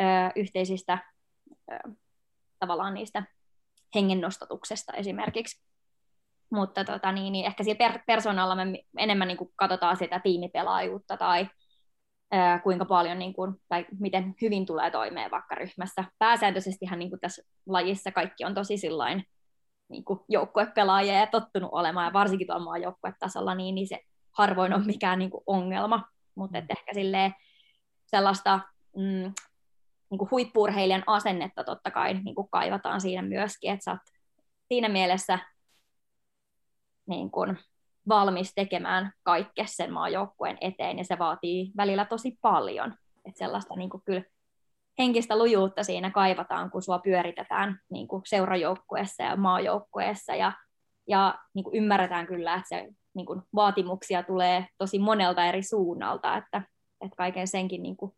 ö, 0.00 0.04
yhteisistä 0.36 0.98
ö, 1.72 1.90
tavallaan 2.58 2.94
niistä 2.94 3.22
hengennostatuksesta 3.94 4.92
esimerkiksi. 4.92 5.62
Mutta 6.50 6.84
tota, 6.84 7.12
niin, 7.12 7.32
niin 7.32 7.46
ehkä 7.46 7.64
siellä 7.64 7.78
per, 7.78 8.00
persoonalla 8.06 8.54
me 8.54 8.84
enemmän 8.98 9.28
niin 9.28 9.38
kuin 9.38 9.52
katsotaan 9.56 9.96
sitä 9.96 10.20
tiimipelaajuutta 10.20 11.16
tai 11.16 11.48
ää, 12.30 12.58
kuinka 12.58 12.84
paljon 12.84 13.18
niin 13.18 13.34
kuin, 13.34 13.54
tai 13.68 13.86
miten 13.98 14.34
hyvin 14.42 14.66
tulee 14.66 14.90
toimeen 14.90 15.30
vaikka 15.30 15.54
ryhmässä. 15.54 16.04
Pääsääntöisestihan 16.18 16.98
niin 16.98 17.10
kuin 17.10 17.20
tässä 17.20 17.42
lajissa 17.66 18.12
kaikki 18.12 18.44
on 18.44 18.54
tosi 18.54 18.78
sillain, 18.78 19.24
niin 19.88 20.04
kuin 20.04 20.20
joukkuepelaajia 20.28 21.14
ja 21.14 21.26
tottunut 21.26 21.70
olemaan, 21.72 22.06
ja 22.06 22.12
varsinkin 22.12 22.46
tuolla 22.46 22.64
maan 22.64 22.82
joukkuetasolla, 22.82 23.54
niin, 23.54 23.74
niin 23.74 23.88
se 23.88 24.00
harvoin 24.30 24.74
on 24.74 24.86
mikään 24.86 25.18
niin 25.18 25.30
kuin 25.30 25.44
ongelma, 25.46 26.08
mutta 26.34 26.58
ehkä 26.58 26.94
silleen 26.94 27.34
sellaista 28.06 28.60
mm, 28.96 29.32
niin 30.10 30.18
kuin 30.18 30.30
huippurheilijan 30.30 31.04
asennetta 31.06 31.64
totta 31.64 31.90
kai 31.90 32.14
niin 32.14 32.34
kuin 32.34 32.48
kaivataan 32.50 33.00
siinä 33.00 33.22
myöskin, 33.22 33.72
että 33.72 33.84
sä 33.84 33.90
oot 33.90 34.00
siinä 34.68 34.88
mielessä 34.88 35.38
niin 37.06 37.30
kuin 37.30 37.58
valmis 38.08 38.52
tekemään 38.54 39.12
kaikkea 39.22 39.66
sen 39.66 39.92
maajoukkueen 39.92 40.58
eteen, 40.60 40.98
ja 40.98 41.04
se 41.04 41.18
vaatii 41.18 41.72
välillä 41.76 42.04
tosi 42.04 42.38
paljon. 42.42 42.94
Että 43.24 43.38
sellaista 43.38 43.76
niin 43.76 43.90
kuin 43.90 44.02
kyllä 44.04 44.22
henkistä 44.98 45.38
lujuutta 45.38 45.84
siinä 45.84 46.10
kaivataan, 46.10 46.70
kun 46.70 46.82
sua 46.82 46.98
pyöritetään 46.98 47.80
niin 47.90 48.08
kuin 48.08 48.22
seurajoukkueessa 48.26 49.22
ja 49.22 49.36
maajoukkueessa, 49.36 50.34
ja, 50.34 50.52
ja 51.06 51.38
niin 51.54 51.64
kuin 51.64 51.76
ymmärretään 51.76 52.26
kyllä, 52.26 52.54
että 52.54 52.68
se 52.68 52.88
niin 53.14 53.26
kuin 53.26 53.42
vaatimuksia 53.54 54.22
tulee 54.22 54.66
tosi 54.78 54.98
monelta 54.98 55.44
eri 55.44 55.62
suunnalta, 55.62 56.36
että, 56.36 56.62
että 57.00 57.16
kaiken 57.16 57.48
senkin 57.48 57.82
niin 57.82 57.96
kuin 57.96 58.12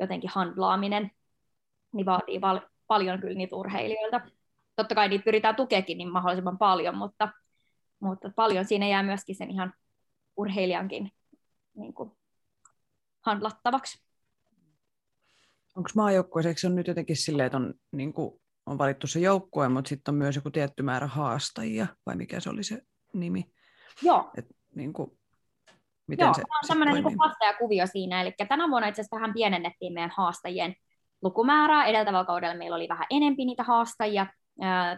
jotenkin 0.00 0.30
handlaaminen 0.34 1.10
niin 1.92 2.06
vaatii 2.06 2.40
val- 2.40 2.60
paljon 2.86 3.20
kyllä 3.20 3.34
niitä 3.34 3.56
urheilijoilta. 3.56 4.20
Totta 4.76 4.94
kai 4.94 5.08
niitä 5.08 5.24
pyritään 5.24 5.56
tukeekin 5.56 5.98
niin 5.98 6.12
mahdollisimman 6.12 6.58
paljon, 6.58 6.96
mutta 6.96 7.28
mutta 8.02 8.30
paljon 8.36 8.64
siinä 8.64 8.88
jää 8.88 9.02
myöskin 9.02 9.36
sen 9.36 9.50
ihan 9.50 9.74
urheilijankin 10.36 11.12
niin 11.74 11.94
kuin, 11.94 12.12
handlattavaksi. 13.20 14.02
Onko 15.76 15.90
maajoukkueeseksi 15.96 16.66
on 16.66 16.74
nyt 16.74 16.86
jotenkin 16.86 17.16
silleen, 17.16 17.46
että 17.46 17.56
on, 17.56 17.74
niin 17.92 18.12
kuin, 18.12 18.40
on 18.66 18.78
valittu 18.78 19.06
se 19.06 19.20
joukkue, 19.20 19.68
mutta 19.68 19.88
sitten 19.88 20.12
on 20.12 20.18
myös 20.18 20.36
joku 20.36 20.50
tietty 20.50 20.82
määrä 20.82 21.06
haastajia, 21.06 21.86
vai 22.06 22.16
mikä 22.16 22.40
se 22.40 22.50
oli 22.50 22.62
se 22.62 22.82
nimi? 23.12 23.52
Joo. 24.02 24.30
Et, 24.38 24.46
niin 24.74 24.92
kuin, 24.92 25.18
miten 26.06 26.24
Joo, 26.24 26.34
se, 26.34 26.40
on 26.40 26.68
tämmöinen 26.68 27.04
niin 27.04 27.18
haastajakuvio 27.18 27.86
siinä, 27.86 28.20
eli 28.20 28.34
tänä 28.48 28.68
vuonna 28.70 28.88
itse 28.88 29.00
asiassa 29.00 29.16
vähän 29.16 29.34
pienennettiin 29.34 29.92
meidän 29.92 30.12
haastajien 30.16 30.74
lukumäärää. 31.22 31.84
Edeltävällä 31.84 32.24
kaudella 32.24 32.54
meillä 32.54 32.76
oli 32.76 32.88
vähän 32.88 33.06
enempi 33.10 33.44
niitä 33.44 33.62
haastajia. 33.62 34.26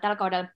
Tällä 0.01 0.17
kaudella 0.17 0.49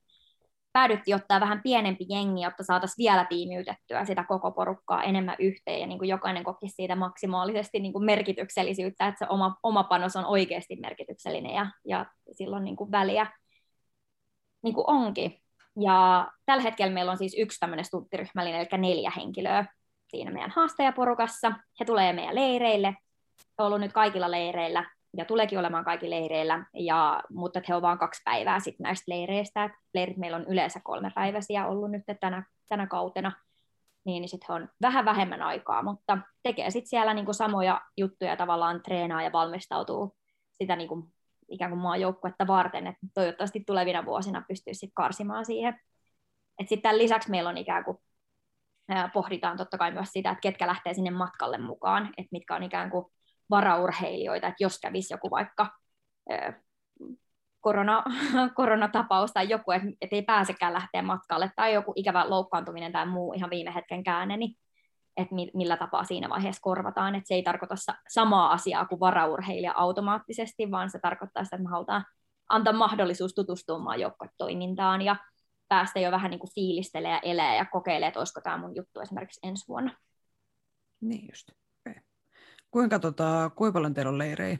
päädyttiin 0.73 1.15
ottaa 1.15 1.39
vähän 1.39 1.61
pienempi 1.63 2.05
jengi, 2.09 2.41
jotta 2.41 2.63
saataisiin 2.63 3.03
vielä 3.03 3.25
tiimiytettyä 3.25 4.05
sitä 4.05 4.23
koko 4.23 4.51
porukkaa 4.51 5.03
enemmän 5.03 5.35
yhteen, 5.39 5.79
ja 5.79 5.87
niin 5.87 5.97
kuin 5.97 6.09
jokainen 6.09 6.43
kokisi 6.43 6.75
siitä 6.75 6.95
maksimaalisesti 6.95 7.79
niin 7.79 7.93
kuin 7.93 8.05
merkityksellisyyttä, 8.05 9.07
että 9.07 9.25
se 9.25 9.29
oma, 9.29 9.55
oma 9.63 9.83
panos 9.83 10.15
on 10.15 10.25
oikeasti 10.25 10.75
merkityksellinen, 10.75 11.55
ja, 11.55 11.67
ja 11.85 12.05
silloin 12.31 12.63
niin 12.63 12.75
kuin 12.75 12.91
väliä 12.91 13.27
niin 14.63 14.73
kuin 14.73 14.85
onkin. 14.87 15.39
Ja 15.81 16.27
tällä 16.45 16.63
hetkellä 16.63 16.93
meillä 16.93 17.11
on 17.11 17.17
siis 17.17 17.35
yksi 17.37 17.59
tämmöinen 17.59 17.85
stunttiryhmällinen, 17.85 18.59
eli 18.59 18.81
neljä 18.81 19.11
henkilöä 19.15 19.65
siinä 20.07 20.31
meidän 20.31 20.51
haastajaporukassa. 20.55 21.51
He 21.79 21.85
tulee 21.85 22.13
meidän 22.13 22.35
leireille. 22.35 22.95
On 23.57 23.65
ollut 23.65 23.79
nyt 23.79 23.93
kaikilla 23.93 24.31
leireillä 24.31 24.85
ja 25.17 25.25
tuleekin 25.25 25.59
olemaan 25.59 25.85
kaikki 25.85 26.09
leireillä, 26.09 26.65
ja, 26.73 27.23
mutta 27.29 27.61
he 27.67 27.73
ovat 27.73 27.81
vain 27.81 27.97
kaksi 27.97 28.21
päivää 28.25 28.59
sitten 28.59 28.83
näistä 28.83 29.11
leireistä. 29.11 29.63
Et 29.63 29.71
leirit 29.93 30.17
meillä 30.17 30.37
on 30.37 30.45
yleensä 30.47 30.79
kolme 30.83 31.11
päiväisiä 31.15 31.67
ollut 31.67 31.91
nyt 31.91 32.03
tänä, 32.19 32.43
tänä 32.69 32.87
kautena, 32.87 33.31
niin, 34.05 34.21
niin 34.21 34.29
sitten 34.29 34.45
he 34.49 34.53
on 34.53 34.69
vähän 34.81 35.05
vähemmän 35.05 35.41
aikaa, 35.41 35.83
mutta 35.83 36.17
tekee 36.43 36.71
sitten 36.71 36.89
siellä 36.89 37.13
niinku 37.13 37.33
samoja 37.33 37.81
juttuja 37.97 38.37
tavallaan 38.37 38.83
treenaa 38.83 39.23
ja 39.23 39.31
valmistautuu 39.31 40.15
sitä 40.51 40.75
niinku 40.75 41.09
ikään 41.49 41.71
kuin 41.71 41.81
maajoukkuetta 41.81 42.47
varten, 42.47 42.87
että 42.87 43.07
toivottavasti 43.13 43.63
tulevina 43.67 44.05
vuosina 44.05 44.43
pystyy 44.47 44.73
sitten 44.73 44.93
karsimaan 44.95 45.45
siihen. 45.45 45.79
Sitten 46.59 46.81
tämän 46.81 46.97
lisäksi 46.97 47.29
meillä 47.29 47.49
on 47.49 47.57
ikään 47.57 47.83
kuin 47.83 47.97
pohditaan 49.13 49.57
totta 49.57 49.77
kai 49.77 49.91
myös 49.91 50.09
sitä, 50.11 50.31
että 50.31 50.41
ketkä 50.41 50.67
lähtee 50.67 50.93
sinne 50.93 51.11
matkalle 51.11 51.57
mukaan, 51.57 52.05
että 52.05 52.29
mitkä 52.31 52.55
on 52.55 52.63
ikään 52.63 52.89
kuin 52.89 53.05
varaurheilijoita, 53.49 54.47
että 54.47 54.63
jos 54.63 54.79
kävisi 54.79 55.13
joku 55.13 55.29
vaikka 55.29 55.67
korona, 57.61 58.03
koronatapaus 58.55 59.31
tai 59.31 59.49
joku, 59.49 59.71
että 59.71 59.87
et 60.01 60.13
ei 60.13 60.21
pääsekään 60.21 60.73
lähteä 60.73 61.01
matkalle, 61.01 61.51
tai 61.55 61.73
joku 61.73 61.93
ikävä 61.95 62.29
loukkaantuminen 62.29 62.91
tai 62.91 63.05
muu 63.05 63.33
ihan 63.33 63.49
viime 63.49 63.73
hetken 63.75 64.03
käänne, 64.03 64.37
niin 64.37 64.55
että 65.17 65.35
millä 65.53 65.77
tapaa 65.77 66.03
siinä 66.03 66.29
vaiheessa 66.29 66.61
korvataan. 66.61 67.15
Että 67.15 67.27
se 67.27 67.33
ei 67.33 67.43
tarkoita 67.43 67.75
samaa 68.09 68.51
asiaa 68.51 68.85
kuin 68.85 68.99
varaurheilija 68.99 69.73
automaattisesti, 69.75 70.71
vaan 70.71 70.89
se 70.89 70.99
tarkoittaa 70.99 71.43
sitä, 71.43 71.55
että 71.55 71.63
me 71.63 71.69
halutaan 71.69 72.05
antaa 72.49 72.73
mahdollisuus 72.73 73.33
tutustumaan 73.33 73.99
joukkotoimintaan 73.99 75.01
ja 75.01 75.15
päästä 75.67 75.99
jo 75.99 76.11
vähän 76.11 76.31
niin 76.31 76.39
kuin 76.39 76.53
fiilistelee 76.55 77.11
ja 77.11 77.19
elää 77.19 77.55
ja 77.55 77.65
kokeilee, 77.65 78.07
että 78.07 78.19
olisiko 78.19 78.41
tämä 78.41 78.57
mun 78.57 78.75
juttu 78.75 78.99
esimerkiksi 78.99 79.39
ensi 79.43 79.67
vuonna. 79.67 79.95
Niin 81.01 81.27
just. 81.29 81.49
Kuinka, 82.71 82.99
tota, 82.99 83.51
kuinka 83.55 83.77
paljon 83.77 83.93
teillä 83.93 84.09
on 84.09 84.17
leirejä? 84.17 84.57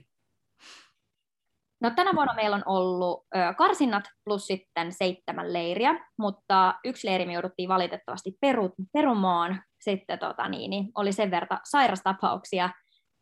No, 1.82 1.92
tänä 1.96 2.12
vuonna 2.16 2.34
meillä 2.34 2.56
on 2.56 2.64
ollut 2.66 3.28
ö, 3.36 3.54
karsinnat 3.54 4.04
plus 4.26 4.48
sitten 4.48 4.94
seitsemän 4.94 5.54
leiriä, 5.54 6.10
mutta 6.18 6.80
yksi 6.86 7.08
leiri 7.08 7.26
me 7.26 7.34
jouduttiin 7.34 7.70
valitettavasti 7.70 8.38
peru, 8.42 8.74
perumaan. 8.94 9.64
Sitten 9.82 10.20
tota, 10.20 10.50
niin, 10.50 10.70
niin, 10.70 10.92
oli 10.96 11.12
sen 11.12 11.32
verran 11.32 11.60
sairastapauksia, 11.64 12.70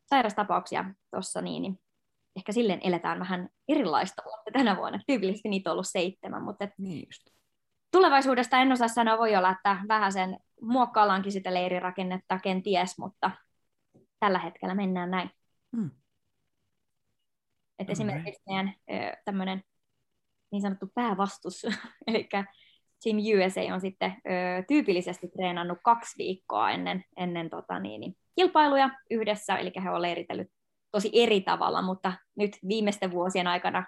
sairastapauksia 0.05 0.85
tuossa, 1.11 1.41
niin, 1.41 1.61
niin 1.61 1.79
ehkä 2.35 2.51
silleen 2.51 2.79
eletään 2.83 3.19
vähän 3.19 3.49
erilaista 3.67 4.21
vuotta 4.25 4.51
tänä 4.53 4.77
vuonna. 4.77 4.99
Tyypillisesti 5.07 5.49
niitä 5.49 5.69
on 5.69 5.71
ollut 5.71 5.87
seitsemän, 5.89 6.43
mutta 6.43 6.63
et, 6.63 6.71
niin 6.77 7.05
just. 7.07 7.21
tulevaisuudesta 7.91 8.57
en 8.57 8.71
osaa 8.71 8.87
sanoa, 8.87 9.17
voi 9.17 9.35
olla, 9.35 9.49
että 9.49 9.77
vähän 9.87 10.11
sen 10.11 10.37
muokkaallaankin 10.61 11.31
sitä 11.31 11.53
leirirakennetta, 11.53 12.39
kenties, 12.39 12.97
mutta 12.97 13.31
tällä 14.19 14.39
hetkellä 14.39 14.75
mennään 14.75 15.11
näin. 15.11 15.31
Hmm. 15.77 15.91
Et 17.79 17.89
esimerkiksi 17.89 18.41
meidän 18.47 18.73
tämmöinen 19.25 19.63
niin 20.51 20.61
sanottu 20.61 20.91
päävastus, 20.95 21.65
eli 22.07 22.29
Team 23.03 23.17
USA 23.17 23.73
on 23.73 23.81
sitten 23.81 24.11
ö, 24.11 24.63
tyypillisesti 24.67 25.27
treenannut 25.27 25.77
kaksi 25.83 26.17
viikkoa 26.17 26.71
ennen, 26.71 27.03
ennen 27.17 27.49
tota, 27.49 27.79
niin, 27.79 28.01
niin, 28.01 28.15
kilpailuja 28.35 28.89
yhdessä, 29.11 29.55
eli 29.55 29.71
he 29.83 29.89
ovat 29.89 30.01
leiritellyt 30.01 30.47
tosi 30.91 31.09
eri 31.13 31.41
tavalla, 31.41 31.81
mutta 31.81 32.13
nyt 32.35 32.57
viimeisten 32.67 33.11
vuosien 33.11 33.47
aikana, 33.47 33.85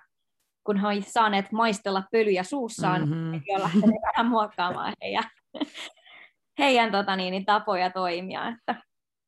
kun 0.64 0.78
he 0.78 0.88
ovat 0.88 1.08
saaneet 1.08 1.52
maistella 1.52 2.04
pölyjä 2.12 2.44
suussaan, 2.44 3.02
mm-hmm. 3.02 3.32
he 3.32 3.40
ovat 3.52 3.62
lähteneet 3.62 4.02
vähän 4.02 4.32
muokkaamaan 4.32 4.94
heidän, 5.02 5.24
heidän 6.60 6.92
tota, 6.92 7.16
niin, 7.16 7.32
niin, 7.32 7.46
tapoja 7.46 7.90
toimia, 7.90 8.48
että 8.48 8.76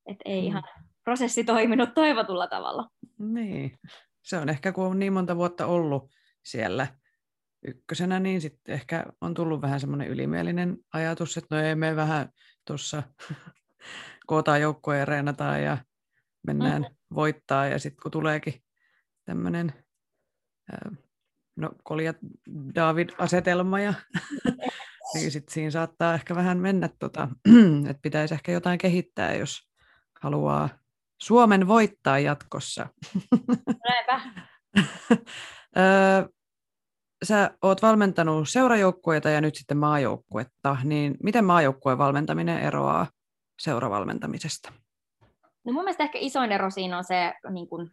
et 0.06 0.18
ei 0.26 0.42
mm. 0.42 0.48
ihan 0.48 0.64
prosessi 1.04 1.44
toiminut 1.44 1.94
toivotulla 1.94 2.48
tavalla. 2.48 2.90
Niin, 3.20 3.80
se 4.22 4.38
on 4.38 4.50
ehkä 4.50 4.72
kun 4.72 4.86
on 4.86 5.00
niin 5.00 5.14
monta 5.14 5.36
vuotta 5.36 5.66
ollut 5.66 6.12
siellä 6.44 6.88
ykkösenä, 7.68 8.20
niin 8.20 8.42
sitten 8.42 8.76
ehkä 8.76 9.06
on 9.22 9.34
tullut 9.34 9.62
vähän 9.62 9.80
semmoinen 9.80 10.08
ylimielinen 10.08 10.78
ajatus, 10.94 11.38
että 11.38 11.56
no 11.56 11.62
ei 11.62 11.76
me 11.76 11.96
vähän 11.96 12.30
tuossa 12.68 13.04
kootaan 14.28 14.62
joukkoja 14.62 15.00
ja 15.00 15.06
reenataan 15.06 15.64
ja 15.64 15.78
mennään 16.48 16.82
mm-hmm. 16.82 17.16
voittaa 17.16 17.66
ja 17.66 17.80
sitten 17.80 18.02
kun 18.02 18.12
tuleekin 18.12 18.54
tämmöinen 19.26 19.74
no 21.56 21.72
Kolja 21.84 22.14
David-asetelma 22.76 23.80
ja 23.80 23.94
niin 25.14 25.32
sitten 25.32 25.54
siinä 25.54 25.72
saattaa 25.72 26.14
ehkä 26.14 26.36
vähän 26.36 26.58
mennä, 26.58 26.90
tota, 27.00 27.28
että 27.90 28.02
pitäisi 28.02 28.34
ehkä 28.34 28.52
jotain 28.52 28.78
kehittää, 28.78 29.36
jos 29.36 29.70
haluaa 30.22 30.70
Suomen 31.24 31.68
voittaa 31.68 32.20
jatkossa. 32.20 32.88
Näinpä. 33.84 34.22
Sä 37.24 37.52
oot 37.62 37.82
valmentanut 37.82 38.50
seurajoukkueita 38.50 39.30
ja 39.30 39.42
nyt 39.42 39.56
sitten 39.56 39.78
maajoukkuetta, 39.78 40.78
niin 40.84 41.16
miten 41.24 41.46
maajoukkueen 41.46 41.98
valmentaminen 41.98 42.60
eroaa 42.60 43.08
seuravalmentamisesta? 43.62 44.74
No 45.64 45.74
mun 45.74 45.84
mielestä 45.84 46.04
ehkä 46.04 46.20
isoin 46.22 46.52
ero 46.52 46.70
siinä 46.70 46.98
on 46.98 47.04
se 47.04 47.34
niin 47.50 47.68
kun 47.68 47.92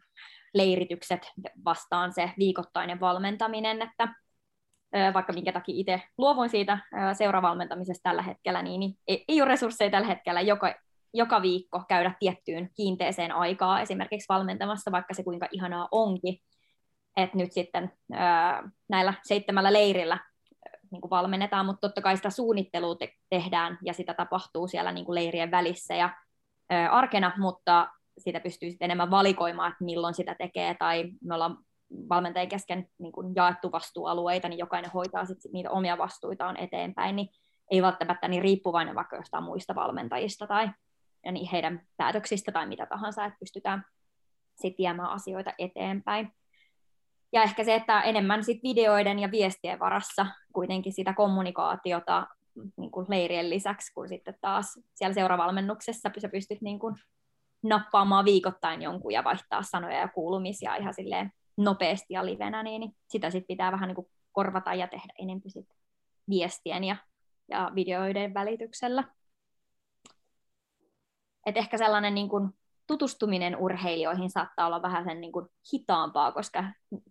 leiritykset 0.54 1.32
vastaan 1.64 2.12
se 2.12 2.32
viikoittainen 2.38 3.00
valmentaminen, 3.00 3.82
että 3.82 4.14
vaikka 5.14 5.32
minkä 5.32 5.52
takia 5.52 5.74
itse 5.78 6.02
luovuin 6.18 6.50
siitä 6.50 6.78
seuravalmentamisesta 7.12 8.02
tällä 8.02 8.22
hetkellä, 8.22 8.62
niin 8.62 8.94
ei, 9.06 9.24
ei 9.28 9.42
ole 9.42 9.48
resursseja 9.48 9.90
tällä 9.90 10.08
hetkellä 10.08 10.40
joka, 10.40 10.74
joka 11.14 11.42
viikko 11.42 11.82
käydä 11.88 12.14
tiettyyn 12.18 12.70
kiinteeseen 12.76 13.32
aikaa 13.32 13.80
esimerkiksi 13.80 14.28
valmentamassa, 14.28 14.92
vaikka 14.92 15.14
se 15.14 15.22
kuinka 15.22 15.48
ihanaa 15.50 15.88
onkin. 15.90 16.38
Että 17.16 17.36
nyt 17.36 17.52
sitten 17.52 17.92
ää, 18.12 18.70
näillä 18.88 19.14
seitsemällä 19.22 19.72
leirillä 19.72 20.18
niin 20.90 21.00
kuin 21.00 21.10
valmennetaan, 21.10 21.66
mutta 21.66 21.88
totta 21.88 22.02
kai 22.02 22.16
sitä 22.16 22.30
suunnittelua 22.30 22.94
te- 22.94 23.14
tehdään 23.30 23.78
ja 23.84 23.92
sitä 23.92 24.14
tapahtuu 24.14 24.68
siellä 24.68 24.92
niin 24.92 25.04
kuin 25.04 25.14
leirien 25.14 25.50
välissä 25.50 25.94
ja 25.94 26.10
ää, 26.70 26.90
arkena, 26.90 27.32
mutta 27.38 27.88
sitä 28.18 28.40
pystyy 28.40 28.70
sitten 28.70 28.84
enemmän 28.84 29.10
valikoimaan, 29.10 29.72
että 29.72 29.84
milloin 29.84 30.14
sitä 30.14 30.34
tekee, 30.34 30.74
tai 30.74 31.04
me 31.24 31.34
ollaan 31.34 31.58
valmentajien 32.08 32.48
kesken 32.48 32.88
niin 32.98 33.12
kuin 33.12 33.34
jaettu 33.36 33.72
vastuualueita, 33.72 34.48
niin 34.48 34.58
jokainen 34.58 34.90
hoitaa 34.90 35.24
sitten 35.24 35.52
niitä 35.52 35.70
omia 35.70 35.98
vastuitaan 35.98 36.56
eteenpäin, 36.56 37.16
niin 37.16 37.28
ei 37.70 37.82
välttämättä 37.82 38.28
niin 38.28 38.42
riippuvainen 38.42 38.94
vaikka 38.94 39.16
jostain 39.16 39.44
muista 39.44 39.74
valmentajista 39.74 40.46
tai 40.46 40.70
ja 41.24 41.32
niin 41.32 41.48
heidän 41.52 41.86
päätöksistä 41.96 42.52
tai 42.52 42.66
mitä 42.66 42.86
tahansa, 42.86 43.24
että 43.24 43.38
pystytään 43.40 43.84
sitten 44.54 44.78
viemään 44.78 45.10
asioita 45.10 45.52
eteenpäin. 45.58 46.32
Ja 47.32 47.42
ehkä 47.42 47.64
se, 47.64 47.74
että 47.74 48.00
enemmän 48.00 48.44
sit 48.44 48.62
videoiden 48.62 49.18
ja 49.18 49.30
viestien 49.30 49.78
varassa 49.78 50.26
kuitenkin 50.52 50.92
sitä 50.92 51.12
kommunikaatiota 51.12 52.26
niin 52.76 52.90
kuin 52.90 53.06
leirien 53.08 53.50
lisäksi, 53.50 53.92
kun 53.94 54.08
sitten 54.08 54.34
taas 54.40 54.80
siellä 54.94 55.14
seuravalmennuksessa 55.14 56.10
sä 56.20 56.28
pystyt 56.28 56.60
niin 56.60 56.78
kuin 56.78 56.94
nappaamaan 57.62 58.24
viikoittain 58.24 58.82
jonkun 58.82 59.12
ja 59.12 59.24
vaihtaa 59.24 59.62
sanoja 59.62 59.98
ja 59.98 60.08
kuulumisia 60.08 60.76
ihan 60.76 60.94
silleen 60.94 61.32
nopeasti 61.56 62.14
ja 62.14 62.26
livenä, 62.26 62.62
niin 62.62 62.96
sitä 63.08 63.30
sitten 63.30 63.54
pitää 63.54 63.72
vähän 63.72 63.88
niin 63.88 63.94
kuin 63.94 64.06
korvata 64.32 64.74
ja 64.74 64.88
tehdä 64.88 65.12
enemmän 65.18 65.50
sit 65.50 65.68
viestien 66.28 66.84
ja, 66.84 66.96
ja 67.48 67.72
videoiden 67.74 68.34
välityksellä. 68.34 69.04
Et 71.48 71.56
ehkä 71.56 71.78
sellainen 71.78 72.14
niin 72.14 72.28
kuin 72.28 72.50
tutustuminen 72.86 73.56
urheilijoihin 73.56 74.30
saattaa 74.30 74.66
olla 74.66 74.82
vähän 74.82 75.04
sen 75.04 75.20
niin 75.20 75.32
kuin 75.32 75.46
hitaampaa, 75.72 76.32
koska 76.32 76.64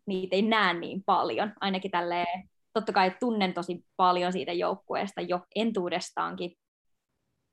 niitä 0.06 0.36
ei 0.36 0.42
näe 0.42 0.74
niin 0.74 1.04
paljon. 1.04 1.54
Ainakin 1.62 1.92
tälleen, 1.92 2.50
totta 2.74 2.94
kai 2.94 3.12
tunnen 3.20 3.54
tosi 3.54 3.86
paljon 3.96 4.34
siitä 4.34 4.52
joukkueesta 4.54 5.22
jo 5.22 5.40
entuudestaankin 5.56 6.52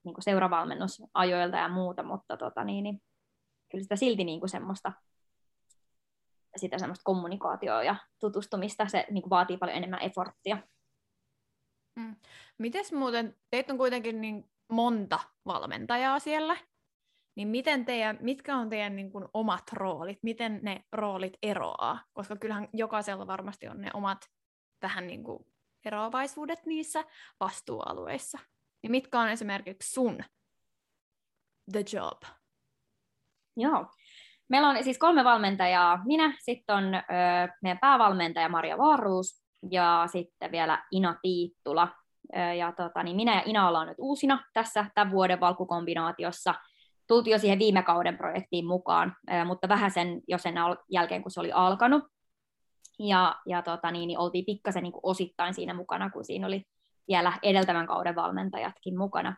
niin 0.05 0.15
kuin 0.15 0.25
seuravalmennusajoilta 0.25 1.57
ja 1.57 1.69
muuta, 1.69 2.03
mutta 2.03 2.37
tota, 2.37 2.65
niin, 2.65 2.85
niin, 2.85 3.03
kyllä 3.71 3.83
sitä 3.83 3.97
silti 3.97 4.25
niin 4.25 4.41
kuin 4.41 4.51
semmoista 4.51 4.93
sitä 6.57 6.79
semmoista 6.79 7.03
kommunikaatioa 7.05 7.83
ja 7.83 7.97
tutustumista. 8.21 8.89
Se 8.89 9.07
niin 9.11 9.23
kuin 9.23 9.31
vaatii 9.31 9.57
paljon 9.57 9.77
enemmän 9.77 10.03
efforttia. 10.03 10.59
Mm. 11.97 12.17
Mites 12.59 12.93
muuten, 12.93 13.37
teitä 13.51 13.73
on 13.73 13.79
kuitenkin 13.79 14.21
niin 14.21 14.51
monta 14.69 15.21
valmentajaa 15.47 16.19
siellä, 16.19 16.57
niin 17.35 17.49
miten 17.49 17.85
teidän, 17.85 18.19
mitkä 18.21 18.57
on 18.57 18.71
teidän 18.71 18.97
niin 18.97 19.13
kuin 19.13 19.25
omat 19.35 19.73
roolit, 19.73 20.19
miten 20.23 20.61
ne 20.63 20.85
roolit 20.93 21.33
eroaa? 21.43 22.01
Koska 22.13 22.37
kyllähän 22.37 22.69
jokaisella 22.73 23.27
varmasti 23.27 23.69
on 23.69 23.81
ne 23.81 23.91
omat 23.95 24.19
tähän 24.81 25.07
niin 25.07 25.25
kuin 25.25 25.47
eroavaisuudet 25.85 26.67
niissä 26.67 27.05
vastuualueissa. 27.41 28.39
Niin 28.83 28.91
mitkä 28.91 29.21
on 29.21 29.29
esimerkiksi 29.29 29.93
sun 29.93 30.19
the 31.73 31.85
job? 31.93 32.23
Joo. 33.57 33.87
Meillä 34.49 34.69
on 34.69 34.85
siis 34.85 34.99
kolme 34.99 35.25
valmentajaa. 35.25 36.01
Minä, 36.05 36.37
sitten 36.41 36.77
on 36.77 36.95
ö, 36.95 37.01
meidän 37.63 37.79
päävalmentaja 37.79 38.49
Maria 38.49 38.79
Vaaruus 38.79 39.45
ja 39.71 40.05
sitten 40.13 40.53
vielä 40.53 40.85
Ina 40.91 41.17
Tiittula. 41.23 41.89
Ö, 42.37 42.39
ja 42.39 42.73
tota, 42.73 43.03
niin 43.03 43.17
minä 43.17 43.35
ja 43.35 43.43
Ina 43.45 43.69
ollaan 43.69 43.87
nyt 43.87 43.99
uusina 43.99 44.45
tässä 44.53 44.87
tämän 44.95 45.13
vuoden 45.13 45.41
valkukombinaatiossa. 45.41 46.55
Tultiin 47.07 47.33
jo 47.33 47.39
siihen 47.39 47.59
viime 47.59 47.83
kauden 47.83 48.17
projektiin 48.17 48.67
mukaan, 48.67 49.17
mutta 49.47 49.69
vähän 49.69 49.91
sen 49.91 50.21
jo 50.29 50.39
sen 50.39 50.59
al- 50.59 50.77
jälkeen, 50.89 51.23
kun 51.23 51.31
se 51.31 51.41
oli 51.41 51.53
alkanut. 51.53 52.05
Ja, 52.99 53.37
ja 53.47 53.63
tota, 53.63 53.91
niin, 53.91 54.07
niin 54.07 54.19
oltiin 54.19 54.45
pikkasen 54.45 54.83
niin 54.83 54.93
osittain 55.03 55.55
siinä 55.55 55.75
mukana, 55.75 56.11
kun 56.11 56.25
siinä 56.25 56.47
oli 56.47 56.63
vielä 57.09 57.33
edeltävän 57.43 57.87
kauden 57.87 58.15
valmentajatkin 58.15 58.99
mukana. 58.99 59.37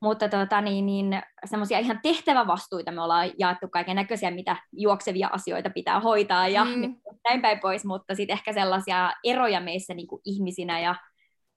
Mutta 0.00 0.28
tota, 0.28 0.60
niin, 0.60 0.86
niin, 0.86 1.22
semmoisia 1.44 1.78
ihan 1.78 2.00
tehtävävastuita 2.02 2.92
me 2.92 3.02
ollaan 3.02 3.30
jaettu 3.38 3.68
kaiken 3.68 3.96
näköisiä, 3.96 4.30
mitä 4.30 4.56
juoksevia 4.72 5.28
asioita 5.32 5.70
pitää 5.70 6.00
hoitaa 6.00 6.48
ja 6.48 6.64
mm. 6.64 6.80
Niin, 6.80 7.00
näin 7.28 7.42
päin 7.42 7.60
pois, 7.60 7.84
mutta 7.84 8.14
sitten 8.14 8.34
ehkä 8.34 8.52
sellaisia 8.52 9.12
eroja 9.24 9.60
meissä 9.60 9.94
niin 9.94 10.08
kuin 10.08 10.22
ihmisinä 10.24 10.80
ja, 10.80 10.94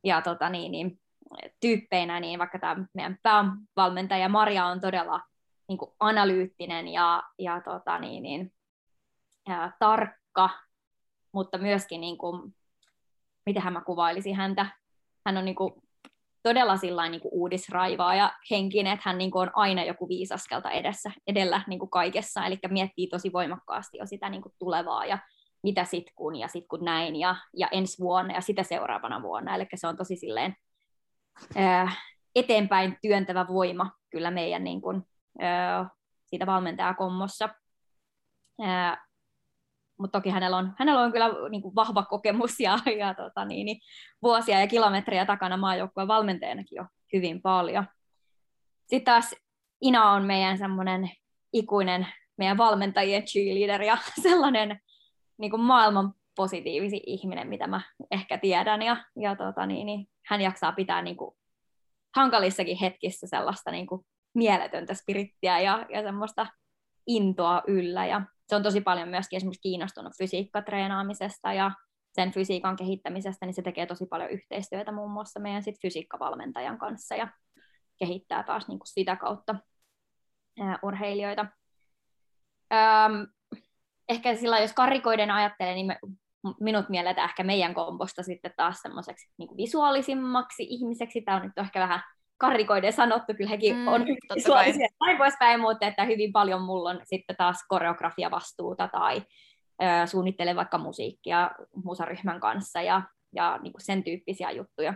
ja 0.03 0.21
tota, 0.21 0.49
niin, 0.49 0.71
niin, 0.71 1.00
tyyppeinä, 1.59 2.19
niin 2.19 2.39
vaikka 2.39 2.59
tämä 2.59 2.85
meidän 2.93 3.17
päävalmentaja 3.23 4.29
Maria 4.29 4.65
on 4.65 4.81
todella 4.81 5.21
niin 5.67 5.77
kuin 5.77 5.91
analyyttinen 5.99 6.87
ja, 6.87 7.23
ja, 7.39 7.61
tota, 7.61 7.99
niin, 7.99 8.23
niin, 8.23 8.53
ja 9.47 9.71
tarkka, 9.79 10.49
mutta 11.31 11.57
myöskin, 11.57 12.01
niin 12.01 12.17
kuin, 12.17 12.55
miten 13.45 13.73
mä 13.73 13.81
kuvailisin 13.81 14.35
häntä, 14.35 14.65
hän 15.25 15.37
on 15.37 15.45
niin 15.45 15.55
kuin, 15.55 15.73
todella 16.43 16.77
sillain, 16.77 17.11
niin 17.11 17.21
kuin 17.21 17.33
uudisraivaa 17.33 18.15
ja 18.15 18.33
henkinen, 18.51 18.93
että 18.93 19.09
hän 19.09 19.17
niin 19.17 19.31
kuin 19.31 19.41
on 19.41 19.51
aina 19.53 19.83
joku 19.83 20.09
viisaskelta 20.09 20.71
edessä, 20.71 21.11
edellä 21.27 21.63
niin 21.67 21.79
kuin 21.79 21.89
kaikessa, 21.89 22.45
eli 22.45 22.59
miettii 22.69 23.07
tosi 23.07 23.33
voimakkaasti 23.33 23.97
jo 23.97 24.05
sitä 24.05 24.29
niin 24.29 24.41
kuin 24.41 24.53
tulevaa 24.59 25.05
ja 25.05 25.17
mitä 25.63 25.85
sit 25.85 26.11
kun 26.15 26.35
ja 26.35 26.47
sit 26.47 26.65
kun 26.67 26.85
näin 26.85 27.15
ja, 27.15 27.35
ja 27.57 27.67
ensi 27.71 27.99
vuonna 27.99 28.33
ja 28.33 28.41
sitä 28.41 28.63
seuraavana 28.63 29.21
vuonna, 29.21 29.55
eli 29.55 29.65
se 29.75 29.87
on 29.87 29.97
tosi 29.97 30.15
silleen 30.15 30.51
ää, 30.51 30.55
eteenpäin 32.35 32.97
työntävä 33.01 33.47
voima 33.47 33.91
kyllä 34.09 34.31
meidän 34.31 34.63
niin 34.63 34.81
kuin, 34.81 35.03
siitä 36.25 36.45
valmentajakommossa. 36.45 37.49
Mutta 39.97 40.19
toki 40.19 40.29
hänellä 40.29 40.57
on, 40.57 40.73
hänellä 40.79 41.01
on 41.01 41.11
kyllä 41.11 41.29
niin 41.49 41.61
kuin 41.61 41.75
vahva 41.75 42.03
kokemus 42.03 42.59
ja, 42.59 42.79
ja 42.97 43.13
tota, 43.13 43.45
niin, 43.45 43.65
niin, 43.65 43.77
vuosia 44.21 44.59
ja 44.59 44.67
kilometrejä 44.67 45.25
takana 45.25 45.57
maajoukkueen 45.57 46.07
valmentajanakin 46.07 46.75
jo 46.75 46.85
hyvin 47.13 47.41
paljon. 47.41 47.85
Sitten 48.87 49.03
taas 49.03 49.35
Ina 49.81 50.11
on 50.11 50.23
meidän 50.23 50.57
semmoinen 50.57 51.09
ikuinen 51.53 52.07
meidän 52.37 52.57
valmentajien 52.57 53.23
cheerleader 53.23 53.81
ja 53.81 53.97
sellainen 54.23 54.79
niin 55.37 55.51
kuin 55.51 55.61
maailman 55.61 56.13
positiivisin 56.35 57.01
ihminen, 57.05 57.47
mitä 57.47 57.67
mä 57.67 57.81
ehkä 58.11 58.37
tiedän. 58.37 58.81
Ja, 58.81 58.97
ja 59.15 59.35
tota, 59.35 59.65
niin, 59.65 59.85
niin, 59.85 60.07
hän 60.31 60.41
jaksaa 60.41 60.71
pitää 60.71 61.01
niin 61.01 61.17
kuin, 61.17 61.35
hankalissakin 62.15 62.77
hetkissä 62.77 63.27
sellaista 63.27 63.71
niin 63.71 63.87
kuin, 63.87 64.05
mieletöntä 64.33 64.93
spirittiä 64.93 65.59
ja, 65.59 65.85
ja 65.89 66.01
semmoista 66.01 66.47
intoa 67.07 67.61
yllä. 67.67 68.05
Ja 68.05 68.21
se 68.47 68.55
on 68.55 68.63
tosi 68.63 68.81
paljon 68.81 69.09
myöskin 69.09 69.37
esimerkiksi 69.37 69.61
kiinnostunut 69.61 70.13
fysiikkatreenaamisesta 70.17 71.53
ja 71.53 71.71
sen 72.13 72.31
fysiikan 72.31 72.75
kehittämisestä, 72.75 73.45
niin 73.45 73.53
se 73.53 73.61
tekee 73.61 73.85
tosi 73.85 74.05
paljon 74.05 74.29
yhteistyötä 74.29 74.91
muun 74.91 75.11
muassa 75.11 75.39
meidän 75.39 75.63
sit 75.63 75.81
fysiikkavalmentajan 75.81 76.77
kanssa 76.77 77.15
ja 77.15 77.27
kehittää 77.99 78.43
taas 78.43 78.67
niin 78.67 78.79
kuin 78.79 78.87
sitä 78.87 79.15
kautta 79.15 79.55
ää, 80.59 80.79
urheilijoita. 80.83 81.45
Öm, 82.73 83.27
ehkä 84.09 84.35
sillä 84.35 84.59
jos 84.59 84.73
karikoiden 84.73 85.31
ajattelee, 85.31 85.73
niin 85.73 85.87
me, 85.87 85.99
minut 86.59 86.89
mielletään 86.89 87.29
ehkä 87.29 87.43
meidän 87.43 87.73
komposta 87.73 88.23
sitten 88.23 88.53
taas 88.57 88.81
semmoiseksi 88.81 89.29
niin 89.37 89.57
visuaalisimmaksi 89.57 90.63
ihmiseksi. 90.69 91.21
Tämä 91.21 91.37
on 91.37 91.43
nyt 91.43 91.57
ehkä 91.57 91.79
vähän 91.79 92.01
karikoiden 92.37 92.93
sanottu, 92.93 93.33
kyllä 93.37 93.49
hekin 93.49 93.75
mm, 93.75 93.87
on 93.87 94.05
visuaalisia 94.35 94.87
näin 95.05 95.17
poispäin, 95.17 95.59
mutta 95.59 95.87
että 95.87 96.05
hyvin 96.05 96.31
paljon 96.31 96.61
mulla 96.61 96.89
on 96.89 96.99
sitten 97.03 97.35
taas 97.35 97.65
koreografiavastuuta 97.67 98.87
tai 98.87 99.21
ö, 99.83 100.07
suunnittelen 100.07 100.55
vaikka 100.55 100.77
musiikkia 100.77 101.51
musaryhmän 101.83 102.39
kanssa 102.39 102.81
ja, 102.81 103.01
ja 103.35 103.59
niin 103.61 103.73
kuin 103.73 103.81
sen 103.81 104.03
tyyppisiä 104.03 104.51
juttuja. 104.51 104.93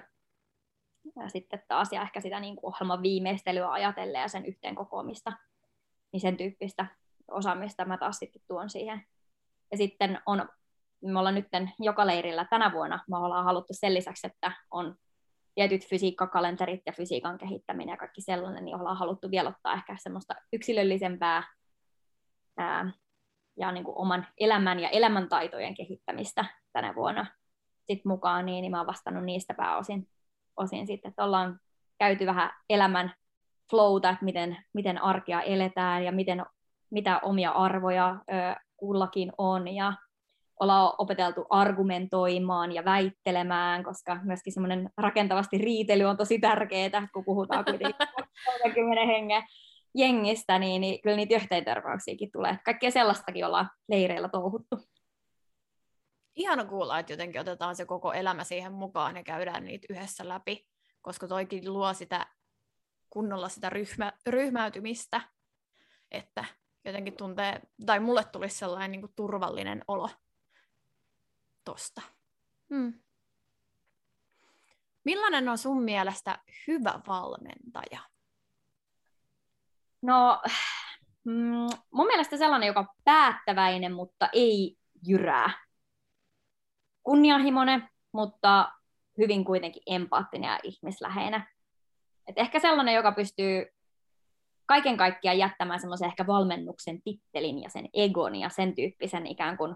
Ja 1.15 1.29
sitten 1.29 1.63
taas 1.67 1.91
ja 1.91 2.01
ehkä 2.01 2.21
sitä 2.21 2.39
niin 2.39 2.55
kuin 2.55 2.73
ohjelman 2.73 3.01
viimeistelyä 3.01 3.71
ajatellen 3.71 4.21
ja 4.21 4.27
sen 4.27 4.45
yhteen 4.45 4.75
kokoamista, 4.75 5.34
niin 6.12 6.21
sen 6.21 6.38
tyyppistä 6.38 6.86
osaamista 7.31 7.86
mä 7.86 7.97
taas 7.97 8.17
sitten 8.17 8.41
tuon 8.47 8.69
siihen. 8.69 9.05
Ja 9.71 9.77
sitten 9.77 10.19
on, 10.25 10.49
me 11.06 11.20
ollaan 11.20 11.36
nyt 11.36 11.48
joka 11.80 12.08
leirillä 12.08 12.46
tänä 12.50 12.72
vuonna, 12.72 13.04
me 13.10 13.18
ollaan 13.18 13.46
haluttu 13.46 13.74
sen 13.74 13.94
lisäksi, 13.94 14.28
että 14.28 14.52
on 14.72 14.96
tietyt 15.56 15.88
fysiikkakalenterit 15.89 16.82
ja 16.86 16.94
fysiikan 16.94 17.38
kehittäminen 17.38 17.94
ja 17.94 17.98
kaikki 17.98 18.22
sellainen, 18.22 18.65
niin 18.65 18.76
ollaan 18.76 18.98
haluttu 18.98 19.32
vielä 19.32 19.50
ottaa 19.50 19.74
ehkä 19.74 19.96
semmoista 20.00 20.36
yksilöllisempää 20.54 21.44
ää, 22.58 22.91
ja 23.58 23.72
niin 23.72 23.84
kuin 23.84 23.98
oman 23.98 24.28
elämän 24.39 24.80
ja 24.80 24.89
elämäntaitojen 24.89 25.76
kehittämistä 25.76 26.46
tänä 26.74 26.96
vuonna 26.96 27.26
sit 27.88 28.06
mukaan, 28.06 28.46
niin, 28.46 28.62
niin 28.62 28.72
mä 28.72 28.78
oon 28.78 28.88
vastannut 28.88 29.24
niistä 29.24 29.54
pääosin 29.54 30.08
osin 30.58 30.88
sitten, 30.88 31.10
että 31.10 31.24
ollaan 31.24 31.60
käyty 32.00 32.26
vähän 32.26 32.52
elämän 32.70 33.13
flowta, 33.70 34.10
että 34.10 34.26
miten, 34.26 34.58
miten 34.74 35.02
arkea 35.04 35.41
eletään 35.41 36.04
ja 36.04 36.12
miten, 36.12 36.46
mitä 36.89 37.20
omia 37.20 37.52
arvoja 37.52 38.10
ö, 38.10 38.60
kullakin 38.78 39.32
on 39.38 39.68
ja 39.68 39.94
ollaan 40.60 40.94
opeteltu 40.98 41.46
argumentoimaan 41.50 42.72
ja 42.72 42.86
väittelemään, 42.86 43.84
koska 43.84 44.20
myöskin 44.24 44.54
semmoinen 44.54 44.89
rakentavasti 44.98 45.58
riitely 45.58 46.04
on 46.04 46.18
tosi 46.18 46.39
tärkeää, 46.39 47.08
kun 47.13 47.26
puhutaan 47.26 47.65
kuitenkin 47.65 47.96
30 48.63 49.06
hengen 49.06 49.44
jengistä, 49.96 50.60
niin, 50.60 50.82
niin 50.82 51.02
kyllä 51.02 51.15
niitä 51.15 51.36
yhteentörmäyksiäkin 51.36 52.32
tulee. 52.32 52.60
Kaikkea 52.65 52.91
sellaistakin 52.91 53.46
ollaan 53.46 53.70
leireillä 53.88 54.30
touhuttu. 54.30 54.80
Ihana 56.36 56.65
kuulla, 56.65 57.00
että 57.00 57.13
jotenkin 57.13 57.41
otetaan 57.41 57.76
se 57.76 57.86
koko 57.86 58.13
elämä 58.13 58.44
siihen 58.44 58.74
mukaan 58.74 59.15
ja 59.15 59.24
käydään 59.24 59.65
niitä 59.65 59.88
yhdessä 59.89 60.30
läpi, 60.30 60.65
koska 61.02 61.28
toikin 61.28 61.74
luo 61.74 61.94
sitä 61.94 62.28
kunnolla 63.10 63.50
sitä 63.50 63.70
ryhmä, 63.70 64.13
ryhmäytymistä, 64.28 65.22
että 66.12 66.46
jotenkin 66.86 67.18
tuntee, 67.18 67.62
tai 67.86 68.00
mulle 68.00 68.24
tulisi 68.24 68.58
sellainen 68.58 68.91
niin 68.91 69.02
kuin 69.02 69.13
turvallinen 69.15 69.82
olo 69.88 70.10
tosta. 71.65 72.01
Hmm. 72.69 72.93
Millainen 75.04 75.49
on 75.49 75.58
sun 75.58 75.84
mielestä 75.84 76.39
hyvä 76.67 76.99
valmentaja? 77.08 77.99
No, 80.01 80.41
mm, 81.23 81.67
mun 81.91 82.08
mielestä 82.08 82.38
sellainen, 82.38 82.67
joka 82.67 82.80
on 82.80 82.88
päättäväinen, 83.04 83.93
mutta 83.93 84.30
ei 84.34 84.78
jyrää. 85.08 85.65
Kunnianhimoinen, 87.04 87.89
mutta 88.12 88.71
hyvin 89.17 89.45
kuitenkin 89.45 89.82
empaattinen 89.86 90.47
ja 90.47 90.60
ihmisläheinen. 90.63 91.43
Et 92.28 92.38
ehkä 92.38 92.60
sellainen, 92.60 92.95
joka 92.95 93.12
pystyy 93.12 93.65
kaiken 94.65 94.97
kaikkiaan 94.97 95.38
jättämään 95.38 95.80
semmoisen 95.80 96.08
ehkä 96.08 96.28
valmennuksen 96.28 97.01
tittelin 97.01 97.62
ja 97.62 97.69
sen 97.69 97.89
egon 97.93 98.36
ja 98.36 98.49
sen 98.49 98.75
tyyppisen 98.75 99.28
ikään 99.28 99.58
kuin 99.58 99.75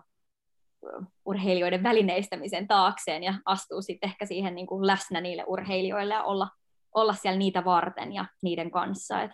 urheilijoiden 1.25 1.83
välineistämisen 1.83 2.67
taakseen 2.67 3.23
ja 3.23 3.33
astuu 3.45 3.81
sitten 3.81 4.09
ehkä 4.09 4.25
siihen 4.25 4.55
niin 4.55 4.67
kuin 4.67 4.87
läsnä 4.87 5.21
niille 5.21 5.43
urheilijoille 5.47 6.13
ja 6.13 6.23
olla, 6.23 6.49
olla 6.95 7.13
siellä 7.13 7.37
niitä 7.37 7.65
varten 7.65 8.13
ja 8.13 8.25
niiden 8.41 8.71
kanssa. 8.71 9.21
Et 9.21 9.31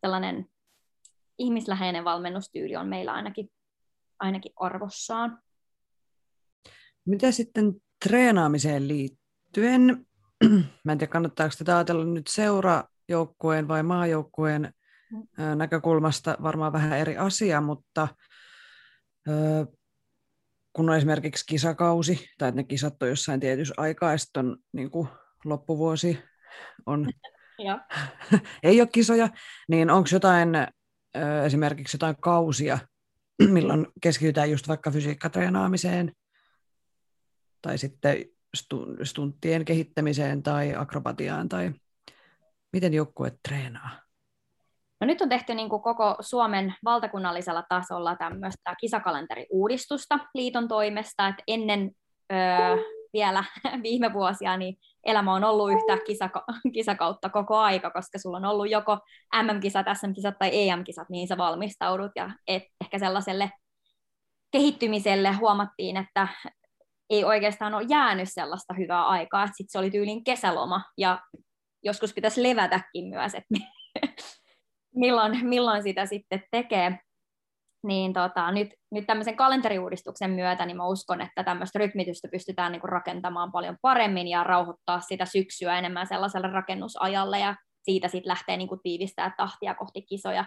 sellainen 0.00 0.46
ihmisläheinen 1.38 2.04
valmennustyyli 2.04 2.76
on 2.76 2.88
meillä 2.88 3.12
ainakin, 3.12 3.48
ainakin 4.20 4.52
arvossaan. 4.56 5.42
Mitä 7.06 7.32
sitten 7.32 7.72
treenaamiseen 8.04 8.88
liittyen? 8.88 10.06
Mä 10.84 10.92
en 10.92 10.98
tiedä, 10.98 11.10
kannattaako 11.10 11.54
tätä 11.58 11.76
ajatella 11.76 12.04
nyt 12.04 12.26
seurajoukkueen 12.26 13.68
vai 13.68 13.82
maajoukkueen 13.82 14.74
mm. 15.10 15.58
näkökulmasta 15.58 16.36
varmaan 16.42 16.72
vähän 16.72 16.98
eri 16.98 17.16
asia, 17.16 17.60
mutta 17.60 18.08
kun 20.72 20.90
on 20.90 20.96
esimerkiksi 20.96 21.46
kisakausi, 21.46 22.28
tai 22.38 22.48
että 22.48 22.60
ne 22.60 22.64
kisat 22.64 23.02
on 23.02 23.08
jossain 23.08 23.40
tietyssä 23.40 23.74
aikaa, 23.76 24.12
ja 24.12 24.18
sitten 24.18 24.46
on 24.46 24.56
niin 24.72 24.90
kuin 24.90 25.08
loppuvuosi, 25.44 26.18
on, 26.86 27.10
ei 28.62 28.80
ole 28.80 28.88
kisoja, 28.92 29.28
niin 29.68 29.90
onko 29.90 30.08
jotain 30.12 30.48
esimerkiksi 31.44 31.94
jotain 31.94 32.16
kausia, 32.20 32.78
milloin 33.52 33.86
keskitytään 34.00 34.50
just 34.50 34.68
vaikka 34.68 34.90
fysiikkatreenaamiseen, 34.90 36.12
tai 37.62 37.78
sitten 37.78 38.24
stunttien 39.02 39.64
kehittämiseen 39.64 40.42
tai 40.42 40.74
akrobatiaan, 40.74 41.48
tai 41.48 41.72
miten 42.72 42.94
joukkue 42.94 43.32
treenaa? 43.48 44.11
No 45.02 45.06
nyt 45.06 45.20
on 45.20 45.28
tehty 45.28 45.54
niin 45.54 45.68
kuin 45.68 45.82
koko 45.82 46.16
Suomen 46.20 46.74
valtakunnallisella 46.84 47.64
tasolla 47.68 48.16
tämmöistä 48.16 48.74
kisakalenteriuudistusta 48.80 50.18
liiton 50.34 50.68
toimesta, 50.68 51.28
että 51.28 51.42
ennen 51.48 51.90
öö, 52.32 52.76
vielä 53.12 53.44
viime 53.82 54.12
vuosia 54.12 54.56
niin 54.56 54.76
elämä 55.06 55.34
on 55.34 55.44
ollut 55.44 55.72
yhtä 55.72 55.96
kisaka- 56.04 56.44
kisakautta 56.74 57.28
koko 57.28 57.56
aika, 57.56 57.90
koska 57.90 58.18
sulla 58.18 58.36
on 58.36 58.44
ollut 58.44 58.70
joko 58.70 58.98
MM-kisat, 59.42 59.86
SM-kisat 59.92 60.34
tai 60.38 60.50
EM-kisat, 60.52 61.08
niin 61.10 61.28
sä 61.28 61.36
valmistaudut. 61.36 62.12
Ja 62.16 62.30
et 62.46 62.62
ehkä 62.80 62.98
sellaiselle 62.98 63.50
kehittymiselle 64.50 65.32
huomattiin, 65.32 65.96
että 65.96 66.28
ei 67.10 67.24
oikeastaan 67.24 67.74
ole 67.74 67.86
jäänyt 67.88 68.28
sellaista 68.32 68.74
hyvää 68.74 69.06
aikaa, 69.06 69.44
että 69.44 69.56
sitten 69.56 69.72
se 69.72 69.78
oli 69.78 69.90
tyylin 69.90 70.24
kesäloma. 70.24 70.82
Ja 70.98 71.20
joskus 71.82 72.14
pitäisi 72.14 72.42
levätäkin 72.42 73.08
myös, 73.08 73.34
että 73.34 73.54
milloin, 74.94 75.46
milloin 75.46 75.82
sitä 75.82 76.06
sitten 76.06 76.42
tekee. 76.50 76.98
Niin 77.86 78.12
tota, 78.12 78.52
nyt, 78.52 78.68
nyt 78.90 79.06
tämmöisen 79.06 79.36
kalenteriuudistuksen 79.36 80.30
myötä 80.30 80.66
niin 80.66 80.76
mä 80.76 80.86
uskon, 80.86 81.20
että 81.20 81.44
tämmöistä 81.44 81.78
rytmitystä 81.78 82.28
pystytään 82.28 82.72
niin 82.72 82.80
kuin 82.80 82.92
rakentamaan 82.92 83.52
paljon 83.52 83.76
paremmin 83.82 84.28
ja 84.28 84.44
rauhoittaa 84.44 85.00
sitä 85.00 85.24
syksyä 85.24 85.78
enemmän 85.78 86.06
sellaiselle 86.06 86.46
rakennusajalle 86.46 87.38
ja 87.38 87.56
siitä 87.82 88.08
sitten 88.08 88.28
lähtee 88.28 88.56
niin 88.56 88.68
kuin 88.68 88.80
tiivistää 88.82 89.34
tahtia 89.36 89.74
kohti 89.74 90.02
kisoja. 90.02 90.44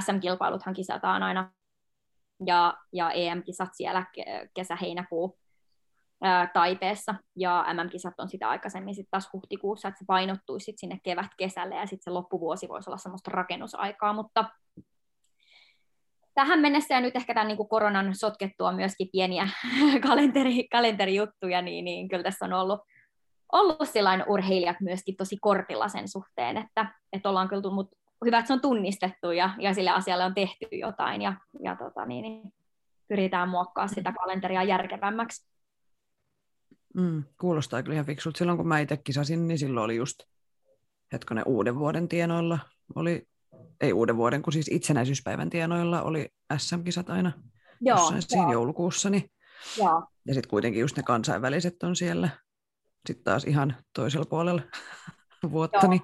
SM-kilpailuthan 0.00 0.74
kisataan 0.74 1.22
aina 1.22 1.50
ja, 2.46 2.74
ja 2.92 3.10
EM-kisat 3.10 3.68
siellä 3.72 4.04
kesä-heinäkuu 4.54 5.38
Taipeessa, 6.52 7.14
ja 7.36 7.64
MM-kisat 7.74 8.14
on 8.18 8.28
sitä 8.28 8.48
aikaisemmin 8.48 8.94
sitten 8.94 9.10
taas 9.10 9.28
huhtikuussa, 9.32 9.88
että 9.88 9.98
se 9.98 10.04
painottuisi 10.06 10.64
sit 10.64 10.78
sinne 10.78 11.00
kevät-kesälle, 11.02 11.74
ja 11.74 11.86
sitten 11.86 12.04
se 12.04 12.10
loppuvuosi 12.10 12.68
voisi 12.68 12.90
olla 12.90 12.98
semmoista 12.98 13.30
rakennusaikaa, 13.30 14.12
mutta 14.12 14.44
tähän 16.34 16.60
mennessä 16.60 16.94
ja 16.94 17.00
nyt 17.00 17.16
ehkä 17.16 17.34
tämän 17.34 17.48
niin 17.48 17.56
kuin 17.56 17.68
koronan 17.68 18.14
sotkettua 18.14 18.72
myöskin 18.72 19.08
pieniä 19.12 19.48
kalenteri, 20.08 20.68
kalenterijuttuja, 20.68 21.62
niin, 21.62 21.84
niin 21.84 22.08
kyllä 22.08 22.22
tässä 22.22 22.44
on 22.44 22.52
ollut, 22.52 22.80
ollut 23.52 23.88
sillain 23.88 24.24
urheilijat 24.28 24.76
myöskin 24.80 25.16
tosi 25.16 25.36
kortilla 25.40 25.88
sen 25.88 26.08
suhteen, 26.08 26.56
että, 26.56 26.86
että 27.12 27.28
ollaan 27.28 27.48
kyllä, 27.48 27.74
mutta 27.74 27.96
hyvä, 28.24 28.38
että 28.38 28.46
se 28.46 28.52
on 28.52 28.60
tunnistettu 28.60 29.30
ja, 29.30 29.50
ja 29.58 29.74
sille 29.74 29.90
asialle 29.90 30.24
on 30.24 30.34
tehty 30.34 30.66
jotain 30.72 31.22
ja, 31.22 31.34
ja 31.62 31.76
tota, 31.76 32.06
niin, 32.06 32.22
niin, 32.22 32.52
pyritään 33.08 33.48
muokkaa 33.48 33.88
sitä 33.88 34.12
kalenteria 34.12 34.62
järkevämmäksi. 34.62 35.48
Mm, 36.98 37.24
kuulostaa 37.40 37.82
kyllä 37.82 37.94
ihan 37.94 38.06
fiksulta. 38.06 38.38
Silloin 38.38 38.58
kun 38.58 38.68
mä 38.68 38.78
itse 38.78 38.96
kisasin, 38.96 39.48
niin 39.48 39.58
silloin 39.58 39.84
oli 39.84 39.96
just 39.96 40.18
hetkonen 41.12 41.44
uuden 41.46 41.78
vuoden 41.78 42.08
tienoilla. 42.08 42.58
Oli, 42.94 43.28
ei 43.80 43.92
uuden 43.92 44.16
vuoden, 44.16 44.42
kun 44.42 44.52
siis 44.52 44.68
itsenäisyyspäivän 44.70 45.50
tienoilla 45.50 46.02
oli 46.02 46.28
SM-kisat 46.56 47.10
aina 47.10 47.32
joo, 47.80 47.98
jossain 47.98 48.14
joo. 48.16 48.20
siinä 48.28 48.52
joulukuussa. 48.52 49.10
Niin, 49.10 49.30
joo. 49.78 50.06
Ja 50.26 50.34
sitten 50.34 50.50
kuitenkin 50.50 50.80
just 50.80 50.96
ne 50.96 51.02
kansainväliset 51.02 51.82
on 51.82 51.96
siellä. 51.96 52.28
Sitten 53.06 53.24
taas 53.24 53.44
ihan 53.44 53.76
toisella 53.94 54.26
puolella 54.26 54.62
vuotta, 55.52 55.88
niin, 55.88 56.02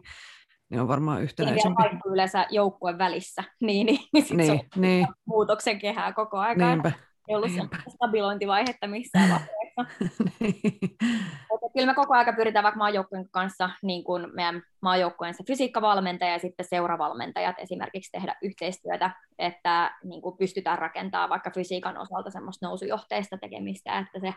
niin 0.71 0.81
on 0.81 0.89
varmaan 0.89 1.23
yhtenäisempi. 1.23 1.83
Niin 1.83 2.01
yleensä 2.13 2.47
joukkueen 2.51 2.99
välissä, 2.99 3.45
niin, 3.61 3.87
niin, 3.87 4.01
niin, 4.13 4.37
niin, 4.37 4.61
niin. 4.77 5.07
muutoksen 5.25 5.79
kehää 5.79 6.13
koko 6.13 6.39
ajan. 6.39 6.59
Niinpä. 6.59 6.93
Ei 7.29 7.37
ollut 7.37 7.51
stabilointivaihetta 7.95 8.87
missään 8.87 9.31
vaiheessa 9.31 9.64
kyllä 11.75 11.87
me 11.87 11.95
koko 11.95 12.15
ajan 12.15 12.37
pyritään 12.37 12.63
vaikka 12.63 12.79
maajoukkueen 12.79 13.29
kanssa, 13.31 13.71
niin 13.83 14.05
kuin 14.05 14.27
meidän 14.35 14.63
maajoukkueen 14.83 15.35
fysiikkavalmentaja 15.47 16.33
ja 16.33 16.39
sitten 16.39 16.67
seuravalmentajat 16.69 17.57
esimerkiksi 17.59 18.13
tehdä 18.13 18.37
yhteistyötä, 18.43 19.11
että 19.39 19.95
niin 20.05 20.23
kuin 20.23 20.37
pystytään 20.37 20.79
rakentamaan 20.79 21.31
vaikka 21.31 21.51
fysiikan 21.51 21.99
osalta 21.99 22.31
semmoista 22.31 22.67
nousujohteista 22.67 23.39
tekemistä, 23.39 23.99
että 23.99 24.21
se 24.21 24.35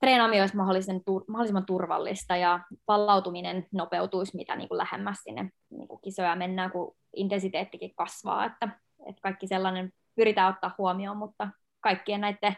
treenaaminen 0.00 0.42
olisi 0.42 0.56
mahdollisen, 0.56 1.00
mahdollisimman 1.28 1.66
turvallista 1.66 2.36
ja 2.36 2.60
palautuminen 2.86 3.66
nopeutuisi 3.72 4.36
mitä 4.36 4.56
niin 4.56 4.68
kuin 4.68 4.78
lähemmäs 4.78 5.18
sinne 5.22 5.50
niin 5.70 5.88
kuin 5.88 6.00
kisoja 6.00 6.36
mennään, 6.36 6.70
kun 6.70 6.96
intensiteettikin 7.16 7.94
kasvaa, 7.96 8.44
että, 8.44 8.68
että 9.06 9.22
kaikki 9.22 9.46
sellainen 9.46 9.92
pyritään 10.16 10.54
ottaa 10.54 10.74
huomioon, 10.78 11.16
mutta 11.16 11.48
kaikkien 11.80 12.20
näiden 12.20 12.56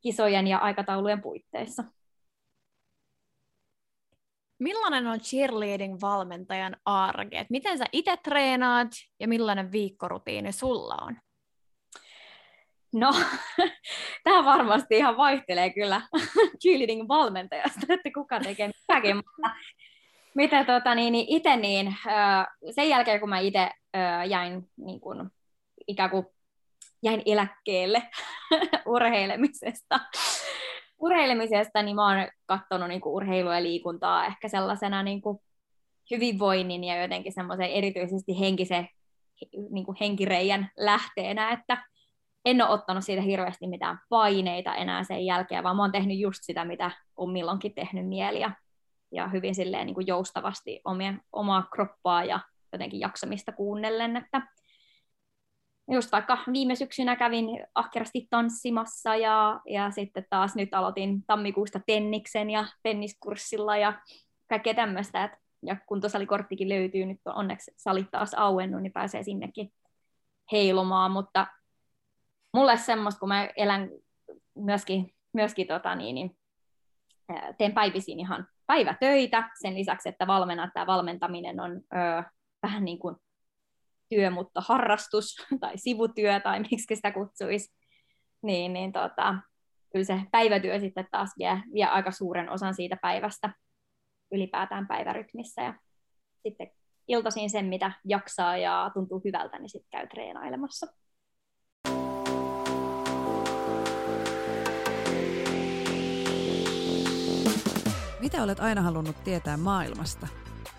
kisojen 0.00 0.46
ja 0.46 0.58
aikataulujen 0.58 1.22
puitteissa. 1.22 1.84
Millainen 4.58 5.06
on 5.06 5.20
cheerleading-valmentajan 5.20 6.76
arke? 6.84 7.46
miten 7.50 7.78
sä 7.78 7.84
itse 7.92 8.16
treenaat 8.16 8.88
ja 9.20 9.28
millainen 9.28 9.72
viikkorutiini 9.72 10.52
sulla 10.52 10.94
on? 11.00 11.16
No, 12.92 13.12
tämä 14.24 14.44
varmasti 14.44 14.96
ihan 14.96 15.16
vaihtelee 15.16 15.70
kyllä 15.70 16.00
cheerleading-valmentajasta, 16.60 17.86
että 17.88 18.10
kuka 18.14 18.40
tekee 18.40 18.70
mitäkin, 18.80 19.16
mutta 19.16 19.56
mitä 20.34 20.64
tota, 20.64 20.94
niin, 20.94 21.12
niin 21.12 21.26
itse 21.28 21.56
niin, 21.56 21.96
sen 22.70 22.88
jälkeen 22.88 23.20
kun 23.20 23.28
mä 23.28 23.38
itse 23.38 23.70
jäin 24.28 24.70
niin 24.76 25.00
kun, 25.00 25.30
ikään 25.86 26.10
kuin 26.10 26.26
jäin 27.02 27.22
eläkkeelle 27.26 28.02
urheilemisesta. 28.86 30.00
urheilemisesta, 30.98 31.82
niin 31.82 31.96
mä 31.96 32.08
oon 32.08 32.28
katsonut 32.46 32.88
niin 32.88 33.00
urheilua 33.04 33.54
ja 33.54 33.62
liikuntaa 33.62 34.26
ehkä 34.26 34.48
sellaisena 34.48 35.02
niin 35.02 35.22
hyvinvoinnin 36.10 36.84
ja 36.84 37.02
jotenkin 37.02 37.32
semmoisen 37.32 37.70
erityisesti 37.70 38.40
henkisen 38.40 38.88
niin 39.70 39.84
kuin 39.84 39.96
henkireijän 40.00 40.70
lähteenä, 40.76 41.50
että 41.52 41.84
en 42.44 42.62
ole 42.62 42.70
ottanut 42.70 43.04
siitä 43.04 43.22
hirveästi 43.22 43.66
mitään 43.66 43.98
paineita 44.08 44.74
enää 44.74 45.04
sen 45.04 45.26
jälkeen, 45.26 45.64
vaan 45.64 45.76
mä 45.76 45.82
oon 45.82 45.92
tehnyt 45.92 46.18
just 46.18 46.38
sitä, 46.42 46.64
mitä 46.64 46.90
on 47.16 47.30
milloinkin 47.30 47.74
tehnyt 47.74 48.08
mieliä 48.08 48.52
ja 49.12 49.28
hyvin 49.28 49.54
silleen 49.54 49.86
niin 49.86 49.94
kuin 49.94 50.06
joustavasti 50.06 50.80
omia, 50.84 51.14
omaa 51.32 51.68
kroppaa 51.74 52.24
ja 52.24 52.40
jotenkin 52.72 53.00
jaksamista 53.00 53.52
kuunnellen, 53.52 54.16
että 54.16 54.42
just 55.90 56.12
vaikka 56.12 56.38
viime 56.52 56.74
syksynä 56.74 57.16
kävin 57.16 57.46
ahkerasti 57.74 58.26
tanssimassa 58.30 59.16
ja, 59.16 59.60
ja 59.66 59.90
sitten 59.90 60.26
taas 60.30 60.54
nyt 60.54 60.74
aloitin 60.74 61.22
tammikuusta 61.26 61.80
tenniksen 61.86 62.50
ja 62.50 62.66
tenniskurssilla 62.82 63.76
ja 63.76 64.00
kaikkea 64.48 64.74
tämmöistä. 64.74 65.24
Et, 65.24 65.32
ja 65.62 65.76
kuntosalikorttikin 65.86 66.68
löytyy, 66.68 67.06
nyt 67.06 67.20
on 67.24 67.34
onneksi 67.34 67.70
salit 67.76 68.10
taas 68.10 68.34
auennut, 68.34 68.82
niin 68.82 68.92
pääsee 68.92 69.22
sinnekin 69.22 69.72
heilumaan, 70.52 71.10
mutta 71.10 71.46
mulle 72.52 72.76
semmoista, 72.76 73.18
kun 73.18 73.28
mä 73.28 73.48
elän 73.56 73.90
myöskin, 74.54 75.14
myöskin 75.32 75.66
tota 75.66 75.94
niin, 75.94 76.14
niin, 76.14 76.36
teen 77.58 77.72
päivisin 77.72 78.20
ihan 78.20 78.48
päivätöitä 78.66 79.50
sen 79.60 79.74
lisäksi, 79.74 80.08
että 80.08 80.26
valmennan, 80.26 80.70
tämä 80.74 80.86
valmentaminen 80.86 81.60
on 81.60 81.72
ö, 81.72 82.22
vähän 82.62 82.84
niin 82.84 82.98
kuin 82.98 83.16
työ, 84.10 84.30
mutta 84.30 84.60
harrastus 84.68 85.36
tai 85.60 85.78
sivutyö 85.78 86.40
tai 86.40 86.60
miksi 86.60 86.94
sitä 86.94 87.12
kutsuisi, 87.12 87.72
niin, 88.42 88.72
niin 88.72 88.92
tota, 88.92 89.34
kyllä 89.92 90.04
se 90.04 90.20
päivätyö 90.32 90.80
sitten 90.80 91.06
taas 91.10 91.30
vie, 91.38 91.62
vie 91.74 91.84
aika 91.84 92.10
suuren 92.10 92.50
osan 92.50 92.74
siitä 92.74 92.96
päivästä 93.02 93.52
ylipäätään 94.32 94.86
päivärytmissä 94.88 95.62
ja 95.62 95.74
sitten 96.42 96.70
iltaisin 97.08 97.50
sen, 97.50 97.66
mitä 97.66 97.92
jaksaa 98.04 98.56
ja 98.56 98.90
tuntuu 98.94 99.20
hyvältä, 99.24 99.58
niin 99.58 99.70
sitten 99.70 99.90
käy 99.90 100.06
treenailemassa. 100.06 100.86
Mitä 108.20 108.42
olet 108.42 108.60
aina 108.60 108.82
halunnut 108.82 109.24
tietää 109.24 109.56
maailmasta? 109.56 110.28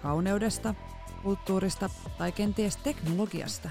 Kauneudesta, 0.02 0.76
kulttuurista 1.22 1.90
tai 2.18 2.32
kenties 2.32 2.78
teknologiasta. 2.78 3.70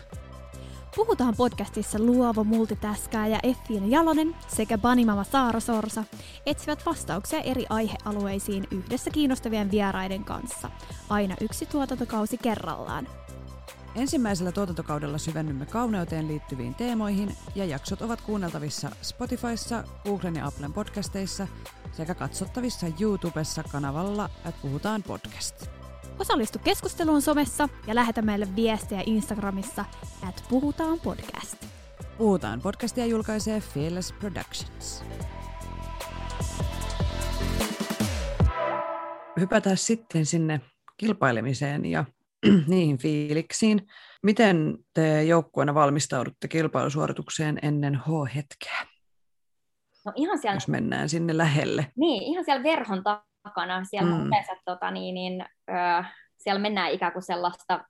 Puhutaan 0.97 1.35
podcastissa 1.37 1.99
luova 1.99 2.45
multitaskaaja 2.45 3.39
Effiina 3.43 3.87
Jalonen 3.87 4.37
sekä 4.49 4.79
Banimama 4.79 5.25
Saara 5.25 5.61
Sorsa 5.61 6.05
etsivät 6.47 6.87
vastauksia 6.87 7.41
eri 7.41 7.67
aihealueisiin 7.69 8.67
yhdessä 8.71 9.11
kiinnostavien 9.11 9.71
vieraiden 9.71 10.25
kanssa, 10.25 10.71
aina 11.09 11.37
yksi 11.41 11.67
tuotantokausi 11.67 12.39
kerrallaan. 12.39 13.09
Ensimmäisellä 13.95 14.53
tuotantokaudella 14.53 15.19
syvennymme 15.19 15.67
kauneuteen 15.67 16.29
liittyviin 16.29 16.75
teemoihin 16.75 17.37
ja 17.55 17.65
jaksot 17.65 18.03
ovat 18.03 18.21
kuunneltavissa 18.21 18.91
Spotifyssa, 19.03 19.85
Googlen 20.05 20.37
ja 20.37 20.47
Applen 20.47 20.73
podcasteissa 20.73 21.47
sekä 21.93 22.15
katsottavissa 22.15 22.87
YouTubessa 23.01 23.63
kanavalla 23.63 24.31
että 24.45 24.61
Puhutaan 24.63 25.03
podcast. 25.03 25.80
Osallistu 26.21 26.59
keskusteluun 26.59 27.23
somessa 27.23 27.69
ja 27.87 27.95
lähetä 27.95 28.23
meille 28.23 28.49
viestejä 28.57 29.03
Instagramissa 29.07 29.85
at 30.29 30.45
Puhutaan 30.49 31.01
podcast. 31.01 31.67
Puhutaan 32.19 32.61
podcastia 32.61 33.07
julkaisee 33.07 33.61
Fearless 33.61 34.13
Productions. 34.13 35.05
Hypätään 39.41 39.77
sitten 39.77 40.27
sinne 40.27 40.61
kilpailemiseen 40.97 41.87
ja 41.87 42.05
niihin 42.69 42.99
fiiliksiin. 42.99 43.89
Miten 44.23 44.79
te 44.95 45.25
joukkueena 45.25 45.75
valmistaudutte 45.75 46.49
kilpailusuoritukseen 46.49 47.59
ennen 47.63 47.95
H-hetkeä? 47.95 48.87
No 50.07 50.13
ihan 50.17 50.39
siellä... 50.39 50.57
Jos 50.57 50.69
mennään 50.69 51.09
sinne 51.09 51.37
lähelle. 51.37 51.87
Niin, 51.97 52.23
ihan 52.23 52.45
siellä 52.45 52.63
verhon 52.63 53.03
takana. 53.43 53.85
Siellä 53.85 54.15
mm. 54.15 54.27
yleensä 54.27 54.53
tota, 54.65 54.91
niin, 54.91 55.15
niin, 55.15 55.45
ö, 55.71 56.05
siellä 56.39 56.61
mennään 56.61 56.91
ikään 56.91 57.13
kuin 57.13 57.23
sellaista 57.23 57.85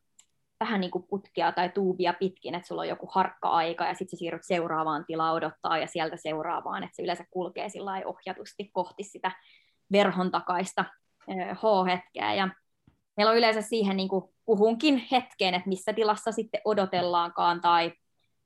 vähän 0.60 0.80
niin 0.80 0.90
kuin 0.90 1.04
putkia 1.08 1.52
tai 1.52 1.68
tuubia 1.68 2.12
pitkin, 2.12 2.54
että 2.54 2.68
sulla 2.68 2.80
on 2.80 2.88
joku 2.88 3.08
harkka-aika 3.12 3.84
ja 3.84 3.94
sitten 3.94 4.18
siirryt 4.18 4.44
seuraavaan 4.44 5.04
tilaan 5.06 5.34
odottaa 5.34 5.78
ja 5.78 5.86
sieltä 5.86 6.16
seuraavaan, 6.16 6.82
että 6.82 6.96
se 6.96 7.02
yleensä 7.02 7.24
kulkee 7.30 7.68
sillä 7.68 8.02
ohjatusti 8.04 8.70
kohti 8.72 9.02
sitä 9.02 9.32
verhon 9.92 10.30
takaista 10.30 10.84
H-hetkeä. 11.54 12.34
Ja 12.34 12.48
meillä 13.16 13.30
on 13.30 13.38
yleensä 13.38 13.62
siihen 13.62 13.96
niin 13.96 14.08
kuin 14.08 14.24
kuhunkin 14.44 15.06
hetkeen, 15.12 15.54
että 15.54 15.68
missä 15.68 15.92
tilassa 15.92 16.32
sitten 16.32 16.60
odotellaankaan 16.64 17.60
tai 17.60 17.92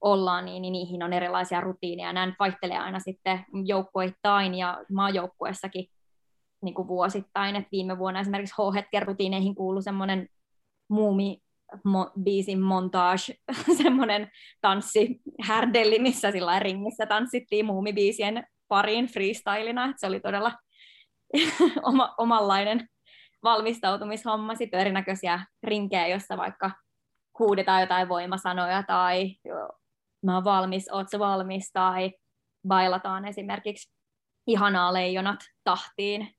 ollaan, 0.00 0.44
niin, 0.44 0.62
niin 0.62 0.72
niihin 0.72 1.02
on 1.02 1.12
erilaisia 1.12 1.60
rutiineja. 1.60 2.12
Nämä 2.12 2.32
vaihtelee 2.38 2.78
aina 2.78 3.00
sitten 3.00 3.44
joukkueittain 3.64 4.54
ja 4.54 4.84
maajoukkueessakin 4.92 5.86
niin 6.64 6.74
kuin 6.74 6.88
vuosittain. 6.88 7.56
Et 7.56 7.66
viime 7.72 7.98
vuonna 7.98 8.20
esimerkiksi 8.20 8.54
H-hetken 8.54 9.02
rutiineihin 9.02 9.54
kuului 9.54 9.82
semmoinen 9.82 10.28
muumi 10.88 11.38
mo- 11.74 12.22
biisin 12.22 12.60
montage, 12.60 13.34
semmoinen 13.82 14.30
tanssihärdelli, 14.60 15.98
missä 15.98 16.30
sillä 16.30 16.58
ringissä 16.58 17.06
tanssittiin 17.06 17.66
muumibiisien 17.66 18.46
pariin 18.68 19.06
freestylina, 19.06 19.84
että 19.84 20.00
se 20.00 20.06
oli 20.06 20.20
todella 20.20 20.52
oma, 21.82 22.14
omanlainen 22.18 22.88
valmistautumishomma. 23.42 24.54
Sitten 24.54 24.80
erinäköisiä 24.80 25.44
rinkejä, 25.62 26.06
jossa 26.06 26.36
vaikka 26.36 26.70
huudetaan 27.38 27.80
jotain 27.80 28.08
voimasanoja 28.08 28.82
tai 28.82 29.36
mä 30.22 30.34
oon 30.34 30.44
valmis, 30.44 30.88
oot 30.92 31.06
valmis, 31.18 31.72
tai 31.72 32.12
bailataan 32.68 33.24
esimerkiksi 33.24 33.94
ihanaa 34.46 34.92
leijonat 34.92 35.40
tahtiin 35.64 36.33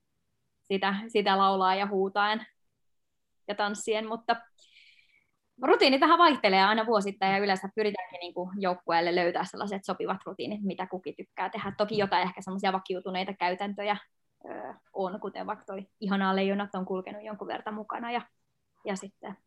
sitä, 0.68 0.96
sitä 1.08 1.38
laulaa 1.38 1.76
ja 1.76 1.88
huutaen 1.88 2.46
ja 3.48 3.56
tanssien, 3.56 4.08
mutta 4.08 4.36
rutiinit 5.62 6.02
vähän 6.02 6.20
vaihtelee 6.20 6.64
aina 6.64 6.86
vuosittain 6.86 7.34
ja 7.34 7.38
yleensä 7.38 7.70
pyritäänkin 7.76 8.20
niin 8.20 8.34
kuin 8.34 8.50
joukkueelle 8.62 9.16
löytää 9.16 9.46
sellaiset 9.46 9.86
sopivat 9.86 10.18
rutiinit, 10.26 10.64
mitä 10.64 10.88
kukin 10.88 11.16
tykkää 11.16 11.50
tehdä. 11.50 11.74
Toki 11.78 11.98
jotain 11.98 12.24
ehkä 12.28 12.42
semmoisia 12.42 12.74
vakiutuneita 12.74 13.34
käytäntöjä 13.34 13.98
ö, 14.46 14.74
on, 14.94 15.20
kuten 15.20 15.48
vaikka 15.48 15.66
toi 15.66 15.88
ihanaa 16.00 16.36
leijonat 16.36 16.76
on 16.76 16.86
kulkenut 16.86 17.24
jonkun 17.24 17.48
verran 17.48 17.76
mukana 17.76 18.12
ja, 18.12 18.22
ja 18.86 18.96
sitten 18.96 19.38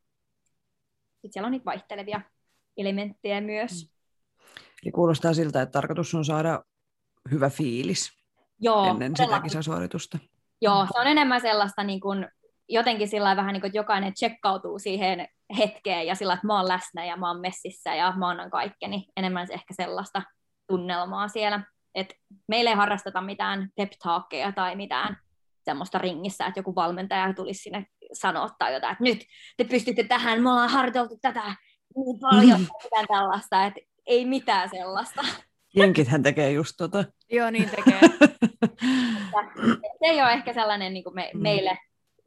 sit 1.21 1.33
siellä 1.33 1.47
on 1.47 1.53
niitä 1.53 1.65
vaihtelevia 1.65 2.21
elementtejä 2.77 3.41
myös. 3.41 3.73
Mm. 3.73 3.99
Eli 4.83 4.93
kuulostaa 4.93 5.35
siltä, 5.35 5.63
että 5.63 5.73
tarkoitus 5.73 6.15
on 6.15 6.25
saada 6.25 6.65
hyvä 7.31 7.51
fiilis 7.51 8.13
Joo, 8.61 8.91
ennen 8.91 9.17
sitä 9.17 9.41
kisasuoritusta. 9.41 10.19
Joo, 10.63 10.87
se 10.93 11.01
on 11.01 11.07
enemmän 11.07 11.41
sellaista 11.41 11.83
niin 11.85 12.01
kuin, 12.01 12.29
jotenkin 12.69 13.09
sillä 13.09 13.37
vähän 13.37 13.53
niin 13.53 13.61
kuin, 13.61 13.69
että 13.69 13.79
jokainen 13.79 14.15
tsekkautuu 14.15 14.79
siihen 14.79 15.29
hetkeen 15.59 16.07
ja 16.07 16.15
sillä, 16.15 16.33
että 16.33 16.47
mä 16.47 16.57
oon 16.57 16.69
läsnä 16.69 17.05
ja 17.05 17.17
mä 17.17 17.29
oon 17.29 17.41
messissä 17.41 17.95
ja 17.95 18.13
mä 18.17 18.29
annan 18.29 18.51
kaikkeni. 18.51 19.07
Enemmän 19.17 19.47
se 19.47 19.55
ehkä 19.55 19.75
sellaista 19.75 20.23
tunnelmaa 20.67 21.29
siellä. 21.29 21.61
Et 21.95 22.15
meillä 22.49 22.71
ei 22.71 22.77
harrasteta 22.77 23.21
mitään 23.21 23.69
pep 23.77 23.93
tai 24.55 24.77
mitään 24.77 25.17
semmoista 25.65 25.99
ringissä, 25.99 26.47
että 26.47 26.61
joku 26.61 26.75
valmentaja 26.75 27.35
tulisi 27.35 27.63
sinne 27.63 27.87
sanoa 28.13 28.49
tai 28.59 28.75
jotain, 28.75 28.93
että 28.93 29.05
nyt 29.05 29.25
te 29.57 29.65
pystytte 29.65 30.05
tähän, 30.05 30.43
me 30.43 30.51
ollaan 30.51 30.71
harjoiteltu 30.71 31.19
tätä 31.23 31.55
niin 31.97 32.21
paljon, 32.21 32.61
mitään 32.61 33.07
tällaista, 33.09 33.65
että 33.65 33.81
ei 34.07 34.25
mitään 34.25 34.69
sellaista. 34.69 35.23
Jenkithän 35.79 36.23
tekee 36.23 36.53
just 36.53 36.75
tota. 36.79 37.05
Joo, 37.31 37.51
niin 37.51 37.71
tekee. 37.71 38.01
se 39.99 40.07
ei 40.07 40.23
ole 40.23 40.33
ehkä 40.33 40.53
sellainen 40.53 40.95
niin 40.95 41.05
kuin 41.05 41.15
me, 41.15 41.31
mm. 41.35 41.43
meille 41.43 41.79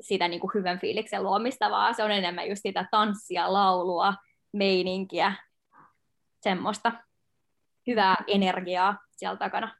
sitä 0.01 0.27
niin 0.27 0.39
kuin 0.39 0.51
hyvän 0.53 0.79
fiiliksen 0.79 1.23
luomista, 1.23 1.69
vaan 1.69 1.95
se 1.95 2.03
on 2.03 2.11
enemmän 2.11 2.49
just 2.49 2.61
sitä 2.61 2.85
tanssia, 2.91 3.53
laulua, 3.53 4.13
meininkiä, 4.53 5.33
semmoista 6.41 6.91
hyvää 7.87 8.15
energiaa 8.27 8.97
siellä 9.11 9.37
takana. 9.37 9.75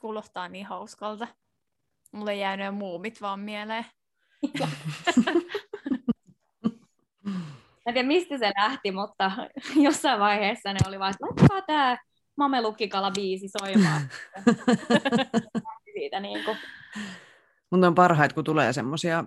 Kuulostaa 0.00 0.48
niin 0.48 0.66
hauskalta. 0.66 1.28
Mulle 2.12 2.32
ei 2.32 2.40
jäänyt 2.40 2.74
muumit 2.74 3.20
vaan 3.20 3.40
mieleen. 3.40 3.86
Mä 7.86 7.90
en 7.90 7.94
tiedä, 7.94 8.08
mistä 8.08 8.38
se 8.38 8.52
lähti, 8.56 8.92
mutta 8.92 9.32
jossain 9.86 10.20
vaiheessa 10.20 10.72
ne 10.72 10.78
oli 10.88 10.98
vaan, 10.98 11.14
että 11.20 11.62
tää 11.66 11.98
mamelukkikala 12.36 13.10
biisi 13.10 13.48
soimaan. 13.58 14.02
siitä 15.98 16.20
niin 16.20 16.44
kuin. 16.44 16.56
Mutta 17.70 17.86
on 17.86 17.94
parhaita, 17.94 18.34
kun 18.34 18.44
tulee 18.44 18.72
semmoisia 18.72 19.24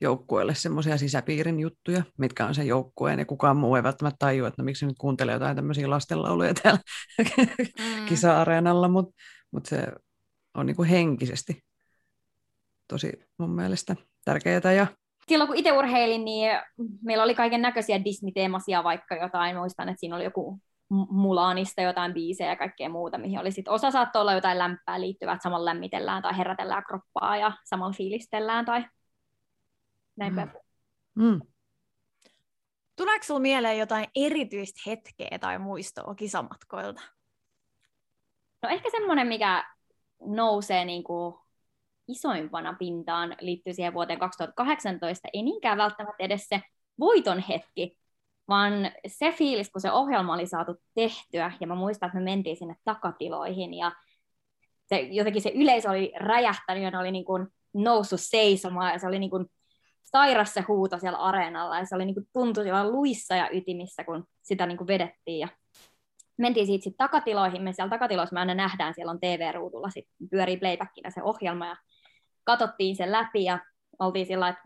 joukkueelle 0.00 0.54
semmoisia 0.54 0.98
sisäpiirin 0.98 1.60
juttuja, 1.60 2.02
mitkä 2.18 2.46
on 2.46 2.54
sen 2.54 2.66
joukkueen, 2.66 3.18
ja 3.18 3.24
kukaan 3.24 3.56
muu 3.56 3.76
ei 3.76 3.82
välttämättä 3.82 4.16
tajua, 4.18 4.48
että 4.48 4.62
no, 4.62 4.64
miksi 4.64 4.86
nyt 4.86 4.98
kuuntelee 4.98 5.32
jotain 5.32 5.56
tämmöisiä 5.56 5.90
lastenlauluja 5.90 6.54
täällä 6.54 6.80
mm. 7.18 8.06
kisa-areenalla, 8.06 8.88
mutta 8.88 9.12
mut 9.50 9.66
se 9.66 9.86
on 10.54 10.66
niinku 10.66 10.82
henkisesti 10.82 11.64
tosi 12.88 13.12
mun 13.38 13.50
mielestä 13.50 13.96
tärkeää. 14.24 14.72
Ja... 14.76 14.86
Silloin 15.28 15.48
kun 15.48 15.56
itse 15.56 15.72
urheilin, 15.72 16.24
niin 16.24 16.50
meillä 17.02 17.24
oli 17.24 17.34
kaiken 17.34 17.62
näköisiä 17.62 18.04
Disney-teemasia, 18.04 18.84
vaikka 18.84 19.16
jotain, 19.16 19.56
muistan, 19.56 19.88
että 19.88 20.00
siinä 20.00 20.16
oli 20.16 20.24
joku 20.24 20.60
Mulanista 21.10 21.82
jotain 21.82 22.14
biisejä 22.14 22.50
ja 22.50 22.56
kaikkea 22.56 22.88
muuta, 22.88 23.18
mihin 23.18 23.38
oli 23.38 23.52
sit, 23.52 23.68
osa 23.68 23.90
saattoi 23.90 24.20
olla 24.20 24.32
jotain 24.32 24.58
lämpää 24.58 25.00
liittyvää, 25.00 25.34
että 25.34 25.42
samalla 25.42 25.64
lämmitellään 25.64 26.22
tai 26.22 26.36
herätellään 26.36 26.84
kroppaa 26.84 27.36
ja 27.36 27.52
samalla 27.64 27.92
fiilistellään 27.92 28.64
tai 28.64 28.84
näin 30.16 30.34
mm. 30.34 30.50
Mm. 31.14 31.40
Tuleeko 32.96 33.22
sinulla 33.22 33.42
mieleen 33.42 33.78
jotain 33.78 34.06
erityistä 34.16 34.80
hetkeä 34.86 35.38
tai 35.40 35.58
muistoa 35.58 36.14
kisamatkoilta? 36.14 37.02
No 38.62 38.68
ehkä 38.68 38.90
semmoinen, 38.90 39.26
mikä 39.26 39.64
nousee 40.20 40.84
niin 40.84 41.04
kuin 41.04 41.34
isoimpana 42.08 42.76
pintaan 42.78 43.36
liittyy 43.40 43.74
siihen 43.74 43.94
vuoteen 43.94 44.18
2018, 44.18 45.28
ei 45.32 45.42
niinkään 45.42 45.78
välttämättä 45.78 46.24
edes 46.24 46.46
se 46.48 46.62
voiton 47.00 47.38
hetki, 47.38 47.98
vaan 48.48 48.72
se 49.06 49.32
fiilis, 49.32 49.70
kun 49.70 49.80
se 49.80 49.92
ohjelma 49.92 50.34
oli 50.34 50.46
saatu 50.46 50.76
tehtyä, 50.94 51.52
ja 51.60 51.66
mä 51.66 51.74
muistan, 51.74 52.06
että 52.06 52.18
me 52.18 52.24
mentiin 52.24 52.56
sinne 52.56 52.76
takatiloihin, 52.84 53.74
ja 53.74 53.92
se, 54.86 55.00
jotenkin 55.00 55.42
se 55.42 55.52
yleisö 55.54 55.90
oli 55.90 56.12
räjähtänyt, 56.16 56.82
ja 56.82 56.90
ne 56.90 56.98
oli 56.98 57.10
niin 57.10 57.24
kuin 57.24 57.46
noussut 57.74 58.20
seisomaan, 58.20 58.92
ja 58.92 58.98
se 58.98 59.06
oli 59.06 59.18
niin 59.18 59.30
kuin 59.30 59.46
sairas 60.02 60.54
se 60.54 60.60
huuto 60.60 60.98
siellä 60.98 61.18
areenalla, 61.18 61.78
ja 61.78 61.86
se 61.86 61.94
oli 61.94 62.04
niin 62.04 62.14
kuin 62.14 62.28
tuntui 62.32 62.64
siellä 62.64 62.90
luissa 62.90 63.36
ja 63.36 63.48
ytimissä, 63.52 64.04
kun 64.04 64.24
sitä 64.42 64.66
niin 64.66 64.78
kuin 64.78 64.88
vedettiin, 64.88 65.38
ja 65.38 65.48
mentiin 66.38 66.66
siitä 66.66 66.84
sitten 66.84 67.06
takatiloihin, 67.06 67.62
me 67.62 67.72
siellä 67.72 67.90
takatiloissa 67.90 68.34
me 68.34 68.40
aina 68.40 68.54
nähdään, 68.54 68.94
siellä 68.94 69.10
on 69.10 69.20
TV-ruudulla, 69.20 69.90
sitten 69.90 70.28
pyörii 70.30 70.56
playbackina 70.56 71.10
se 71.10 71.22
ohjelma, 71.22 71.66
ja 71.66 71.76
katsottiin 72.44 72.96
sen 72.96 73.12
läpi, 73.12 73.44
ja 73.44 73.58
oltiin 73.98 74.26
sillä 74.26 74.48
että 74.48 74.62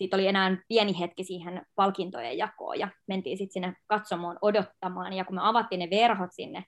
siitä 0.00 0.16
oli 0.16 0.26
enää 0.26 0.56
pieni 0.68 0.98
hetki 1.00 1.24
siihen 1.24 1.66
palkintojen 1.74 2.38
jakoon 2.38 2.78
ja 2.78 2.88
mentiin 3.06 3.38
sitten 3.38 3.52
sinne 3.52 3.76
katsomoon 3.86 4.38
odottamaan 4.42 5.12
ja 5.12 5.24
kun 5.24 5.34
me 5.34 5.40
avattiin 5.44 5.78
ne 5.78 5.90
verhot 5.90 6.32
sinne, 6.32 6.64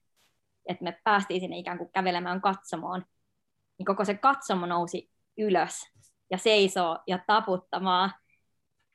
että 0.67 0.85
me 0.85 1.01
päästiin 1.05 1.41
sinne 1.41 1.59
ikään 1.59 1.79
kuin 1.79 1.91
kävelemään 1.93 2.41
katsomoon, 2.41 3.05
niin 3.79 3.87
koko 3.87 4.05
se 4.05 4.15
katsomo 4.15 4.67
nousi 4.67 5.11
ylös 5.39 5.91
ja 6.31 6.39
seisoo 6.39 6.99
ja 7.07 7.19
taputtamaan. 7.27 8.13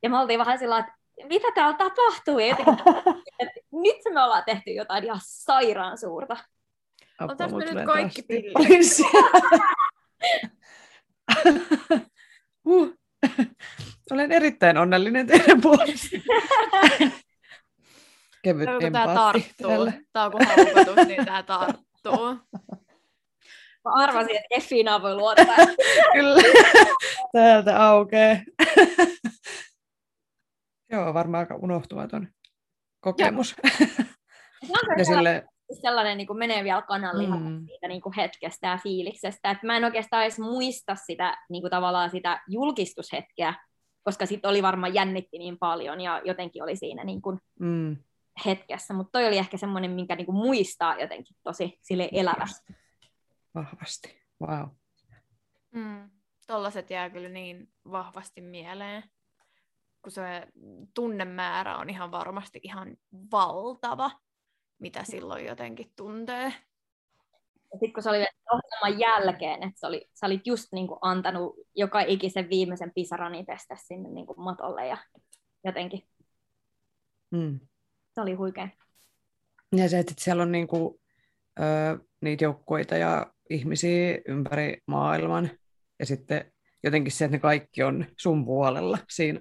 Ja 0.03 0.09
me 0.09 0.19
oltiin 0.19 0.39
vähän 0.39 0.59
sillä 0.59 0.79
että 0.79 0.93
mitä 1.23 1.47
täällä 1.55 1.77
tapahtuu? 1.77 2.39
Ja 2.39 2.55
että 3.39 3.59
nyt 3.71 3.97
me 4.13 4.23
ollaan 4.23 4.43
tehty 4.45 4.71
jotain 4.71 5.03
ihan 5.03 5.19
sairaan 5.23 5.97
suurta. 5.97 6.37
Otas 7.21 7.51
me 7.53 7.65
nyt 7.65 7.85
kaikki 7.85 8.21
pillit? 8.21 8.53
uh. 12.65 12.97
Olen 14.17 14.31
erittäin 14.31 14.77
onnellinen 14.77 15.27
teidän 15.27 15.61
puolesta. 15.61 16.07
kevyt 18.43 18.69
empaatti 18.81 19.15
tarttuu. 19.15 19.67
täällä. 19.67 19.93
Tää 20.13 20.25
on 20.25 20.31
kun 20.31 20.41
haukotus, 20.45 21.07
niin 21.07 21.25
tää 21.25 21.43
tarttuu. 21.43 22.17
Mä 23.85 23.93
arvasin, 23.95 24.35
että 24.35 24.47
Effiinaan 24.51 25.01
voi 25.01 25.15
luottaa. 25.15 25.55
Kyllä, 26.13 26.41
täältä 27.33 27.87
aukee. 27.87 28.43
Joo, 30.91 31.13
varmaan 31.13 31.39
aika 31.39 31.55
unohtumaton 31.55 32.27
kokemus. 32.99 33.55
Ja 34.97 35.05
sille, 35.05 35.45
sellainen 35.81 36.17
niin 36.17 36.27
kuin 36.27 36.39
menee 36.39 36.63
vielä 36.63 36.81
kananlihalle 36.81 37.49
Mm. 37.49 37.65
siitä 37.67 37.87
niin 37.87 38.01
kuin 38.01 38.13
hetkestä 38.15 38.67
ja 38.67 38.77
fiiliksestä. 38.83 39.51
Että 39.51 39.67
mä 39.67 39.77
en 39.77 39.83
oikeastaan 39.85 40.23
edes 40.23 40.39
muista 40.39 40.95
sitä 40.95 41.37
niin 41.49 41.61
kuin 41.61 41.71
tavallaan 41.71 42.09
sitä 42.09 42.41
julkistushetkeä, 42.47 43.53
koska 44.07 44.25
sitten 44.25 44.49
oli 44.49 44.61
varmaan 44.61 44.93
jännitti 44.93 45.37
niin 45.37 45.57
paljon 45.57 46.01
ja 46.01 46.21
jotenkin 46.25 46.63
oli 46.63 46.75
siinä 46.75 47.03
niin 47.03 47.21
kuin 47.21 47.39
mm, 47.59 47.97
hetkessä. 48.45 48.93
Mutta 48.93 49.11
toi 49.11 49.27
oli 49.27 49.37
ehkä 49.37 49.57
semmoinen, 49.57 49.91
minkä 49.91 50.15
niin 50.15 50.25
kuin 50.25 50.35
muistaa 50.35 50.99
jotenkin 50.99 51.35
tosi 51.43 51.79
sille 51.81 52.09
elävästi. 52.11 52.75
vahvasti. 53.55 54.21
Wow. 54.41 54.67
Mm. 55.71 56.09
Tollaset 56.47 56.89
jää 56.89 57.09
kyllä 57.09 57.29
niin 57.29 57.69
vahvasti 57.91 58.41
mieleen, 58.41 59.03
kun 60.01 60.11
se 60.11 60.47
tunnemäärä 60.93 61.77
on 61.77 61.89
ihan 61.89 62.11
varmasti 62.11 62.59
ihan 62.63 62.97
valtava, 63.31 64.11
mitä 64.79 65.03
silloin 65.03 65.45
jotenkin 65.45 65.91
tuntee. 65.95 66.53
Sitten 67.79 67.93
kun 67.93 68.03
se 68.03 68.09
oli 68.09 68.17
vielä 68.17 68.31
ohjelman 68.53 68.99
jälkeen, 68.99 69.63
että 69.63 69.79
se 69.79 69.87
oli, 69.87 70.09
sä 70.13 70.25
olit 70.25 70.47
just 70.47 70.67
niin 70.71 70.87
kuin 70.87 70.97
antanut 71.01 71.55
joka 71.75 72.01
ikisen 72.01 72.49
viimeisen 72.49 72.91
pisarani 72.95 73.43
pestä 73.43 73.75
sinne 73.87 74.09
niin 74.09 74.25
kuin 74.27 74.41
matolle 74.41 74.87
ja 74.87 74.97
jotenkin 75.63 76.07
Mm. 77.31 77.59
se 78.15 78.21
oli 78.21 78.33
huikea. 78.33 78.67
Ja 79.75 79.89
se, 79.89 79.99
että 79.99 80.13
siellä 80.17 80.43
on 80.43 80.51
niinku, 80.51 81.01
ö, 81.59 81.63
niitä 82.21 82.43
joukkueita 82.43 82.97
ja 82.97 83.33
ihmisiä 83.49 84.19
ympäri 84.27 84.77
maailman. 84.85 85.49
Ja 85.99 86.05
sitten 86.05 86.51
jotenkin 86.83 87.11
se, 87.11 87.25
että 87.25 87.37
ne 87.37 87.41
kaikki 87.41 87.83
on 87.83 88.05
sun 88.17 88.45
puolella 88.45 88.97
siinä 89.09 89.39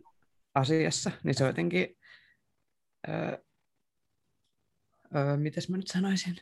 asiassa, 0.55 1.11
niin 1.25 1.35
se 1.35 1.45
on 1.45 1.49
jotenkin, 1.51 1.97
ö, 3.09 3.13
ö, 5.17 5.37
mitäs 5.37 5.69
mä 5.69 5.77
nyt 5.77 5.87
sanoisin, 5.89 6.37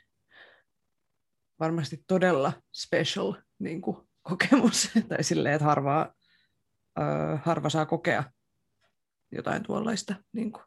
varmasti 1.60 2.04
todella 2.08 2.52
special 2.72 3.34
niin 3.58 3.80
kuin, 3.80 3.96
kokemus. 4.22 4.90
tai 5.08 5.24
silleen, 5.24 5.54
että 5.54 5.64
harva, 5.64 6.14
ö, 6.98 7.02
harva 7.44 7.68
saa 7.68 7.86
kokea 7.86 8.24
jotain 9.32 9.62
tuollaista 9.62 10.14
niin 10.32 10.52
kuin, 10.52 10.64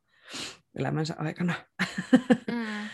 elämänsä 0.80 1.16
aikana. 1.18 1.54
Mm. 2.48 2.90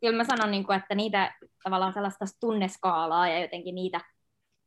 Kyllä 0.00 0.16
mä 0.16 0.24
sanon, 0.24 0.50
niin 0.50 0.64
kuin, 0.64 0.78
että 0.78 0.94
niitä 0.94 1.34
tavallaan 1.64 1.92
sellaista 1.92 2.24
tunneskaalaa 2.40 3.28
ja 3.28 3.40
jotenkin 3.40 3.74
niitä 3.74 4.00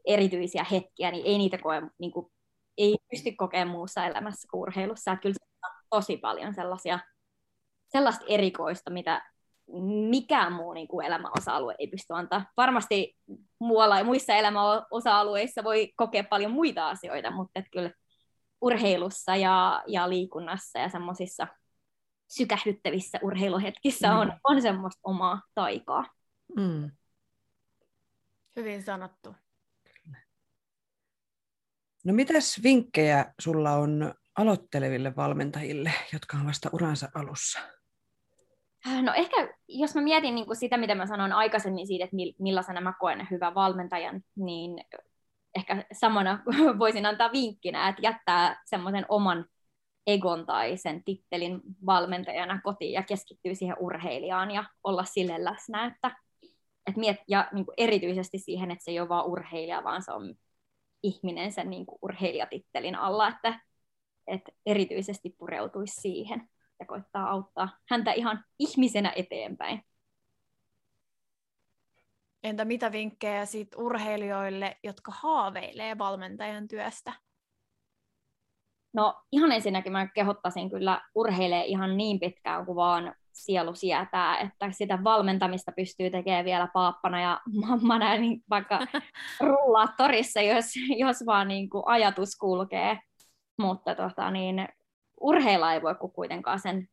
erityisiä 0.05 0.65
hetkiä, 0.71 1.11
niin 1.11 1.25
ei 1.25 1.37
niitä 1.37 1.57
koe, 1.57 1.81
niin 1.99 2.11
kuin, 2.11 2.31
ei 2.77 2.95
pysty 3.11 3.31
kokemaan 3.31 3.67
muussa 3.67 4.05
elämässä 4.05 4.47
kuin 4.51 4.61
urheilussa. 4.61 5.11
Että 5.11 5.21
kyllä 5.21 5.33
se 5.33 5.67
on 5.67 5.71
tosi 5.89 6.17
paljon 6.17 6.53
sellaisia, 6.53 6.99
sellaista 7.87 8.25
erikoista, 8.27 8.89
mitä 8.89 9.31
mikään 10.09 10.53
muu 10.53 10.73
niin 10.73 10.87
kuin 10.87 11.05
elämäosa-alue 11.05 11.75
ei 11.79 11.87
pysty 11.87 12.13
antaa. 12.13 12.45
Varmasti 12.57 13.17
muualla, 13.59 14.03
muissa 14.03 14.33
elämäosa-alueissa 14.33 15.63
voi 15.63 15.93
kokea 15.95 16.23
paljon 16.23 16.51
muita 16.51 16.89
asioita, 16.89 17.31
mutta 17.31 17.59
että 17.59 17.69
kyllä 17.71 17.91
urheilussa 18.61 19.35
ja, 19.35 19.83
ja 19.87 20.09
liikunnassa 20.09 20.79
ja 20.79 20.89
semmoisissa 20.89 21.47
sykähdyttävissä 22.27 23.19
urheiluhetkissä 23.23 24.15
on, 24.15 24.33
on 24.43 24.61
semmoista 24.61 24.99
omaa 25.03 25.41
taikaa. 25.55 26.05
Mm. 26.57 26.91
Hyvin 28.55 28.83
sanottu. 28.83 29.35
No 32.05 32.13
mitäs 32.13 32.63
vinkkejä 32.63 33.33
sulla 33.41 33.71
on 33.71 34.13
aloitteleville 34.37 35.15
valmentajille, 35.15 35.93
jotka 36.13 36.37
on 36.37 36.45
vasta 36.45 36.69
uransa 36.73 37.09
alussa? 37.15 37.59
No 39.01 39.13
ehkä, 39.13 39.53
jos 39.67 39.95
mä 39.95 40.01
mietin 40.01 40.35
niin 40.35 40.45
kuin 40.45 40.55
sitä, 40.55 40.77
mitä 40.77 40.95
mä 40.95 41.05
sanoin 41.05 41.33
aikaisemmin 41.33 41.87
siitä, 41.87 42.03
että 42.03 42.15
millaisena 42.39 42.81
mä 42.81 42.93
koen 42.99 43.27
hyvän 43.31 43.55
valmentajan, 43.55 44.21
niin 44.35 44.85
ehkä 45.55 45.85
samana 45.93 46.43
voisin 46.79 47.05
antaa 47.05 47.31
vinkkinä, 47.31 47.89
että 47.89 48.01
jättää 48.01 48.61
semmoisen 48.65 49.05
oman 49.09 49.45
egon 50.07 50.45
tai 50.45 50.77
sen 50.77 51.03
tittelin 51.03 51.61
valmentajana 51.85 52.61
kotiin 52.63 52.93
ja 52.93 53.03
keskittyy 53.03 53.55
siihen 53.55 53.75
urheilijaan 53.79 54.51
ja 54.51 54.63
olla 54.83 55.03
sille 55.03 55.43
läsnä, 55.43 55.85
että, 55.85 56.17
että 56.87 56.99
miet, 56.99 57.17
ja 57.27 57.49
niin 57.53 57.65
kuin 57.65 57.75
erityisesti 57.77 58.37
siihen, 58.37 58.71
että 58.71 58.83
se 58.83 58.91
ei 58.91 58.99
ole 58.99 59.09
vaan 59.09 59.25
urheilija, 59.25 59.83
vaan 59.83 60.01
se 60.01 60.11
on 60.11 60.35
ihminen 61.03 61.51
sen 61.51 61.69
niin 61.69 61.85
kuin 61.85 61.99
urheilijatittelin 62.01 62.95
alla, 62.95 63.27
että, 63.27 63.59
että 64.27 64.51
erityisesti 64.65 65.35
pureutuisi 65.37 66.01
siihen 66.01 66.49
ja 66.79 66.85
koittaa 66.85 67.29
auttaa 67.29 67.69
häntä 67.89 68.11
ihan 68.11 68.43
ihmisenä 68.59 69.13
eteenpäin. 69.15 69.81
Entä 72.43 72.65
mitä 72.65 72.91
vinkkejä 72.91 73.45
sit 73.45 73.67
urheilijoille, 73.77 74.77
jotka 74.83 75.11
haaveilee 75.15 75.97
valmentajan 75.97 76.67
työstä? 76.67 77.13
No 78.93 79.21
ihan 79.31 79.51
ensinnäkin 79.51 79.91
mä 79.91 80.07
kehottaisin 80.07 80.69
kyllä 80.69 81.01
urheilee 81.15 81.65
ihan 81.65 81.97
niin 81.97 82.19
pitkään 82.19 82.65
kuin 82.65 82.75
vaan 82.75 83.15
sielu 83.33 83.75
sietää, 83.75 84.37
että 84.37 84.71
sitä 84.71 84.99
valmentamista 85.03 85.71
pystyy 85.75 86.09
tekemään 86.09 86.45
vielä 86.45 86.67
paappana 86.73 87.21
ja 87.21 87.41
mammana, 87.67 88.17
niin 88.17 88.43
vaikka 88.49 88.79
rullaa 89.47 89.87
torissa, 89.97 90.41
jos, 90.41 90.65
jos 90.97 91.25
vaan 91.25 91.47
niin 91.47 91.69
kuin 91.69 91.83
ajatus 91.85 92.35
kulkee. 92.35 92.99
Mutta 93.59 93.95
tota, 93.95 94.31
niin, 94.31 94.67
urheilla 95.21 95.73
ei 95.73 95.81
voi 95.81 95.95
kuin 95.95 96.11
kuitenkaan 96.11 96.59
sen 96.59 96.87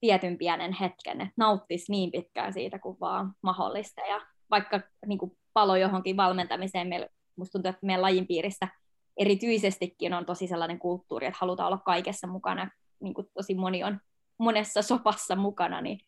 tietyn 0.00 0.38
pienen 0.38 0.72
hetken, 0.72 1.20
että 1.20 1.34
nauttisi 1.36 1.92
niin 1.92 2.10
pitkään 2.10 2.52
siitä 2.52 2.78
kuin 2.78 2.96
vaan 3.00 3.32
mahdollista. 3.42 4.00
Ja 4.00 4.20
vaikka 4.50 4.80
niin 5.06 5.18
kuin 5.18 5.32
palo 5.52 5.76
johonkin 5.76 6.16
valmentamiseen, 6.16 6.88
meillä, 6.88 7.08
tuntuu, 7.52 7.68
että 7.70 7.86
meidän 7.86 8.02
lajin 8.02 8.26
piirissä 8.26 8.68
erityisestikin 9.16 10.14
on 10.14 10.26
tosi 10.26 10.46
sellainen 10.46 10.78
kulttuuri, 10.78 11.26
että 11.26 11.38
halutaan 11.40 11.66
olla 11.66 11.82
kaikessa 11.84 12.26
mukana, 12.26 12.70
niin 13.00 13.14
kuin 13.14 13.26
tosi 13.34 13.54
moni 13.54 13.84
on 13.84 14.00
monessa 14.38 14.82
sopassa 14.82 15.36
mukana, 15.36 15.80
niin 15.80 15.98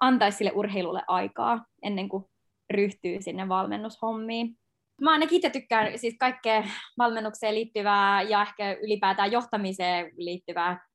antaisi 0.00 0.38
sille 0.38 0.52
urheilulle 0.54 1.02
aikaa 1.08 1.64
ennen 1.82 2.08
kuin 2.08 2.24
ryhtyy 2.70 3.22
sinne 3.22 3.48
valmennushommiin. 3.48 4.56
Mä 5.00 5.12
ainakin 5.12 5.36
itse 5.36 5.50
tykkään 5.50 5.98
siis 5.98 6.16
kaikkea 6.18 6.64
valmennukseen 6.98 7.54
liittyvää 7.54 8.22
ja 8.22 8.42
ehkä 8.42 8.72
ylipäätään 8.72 9.32
johtamiseen 9.32 10.12
liittyvää 10.16 10.86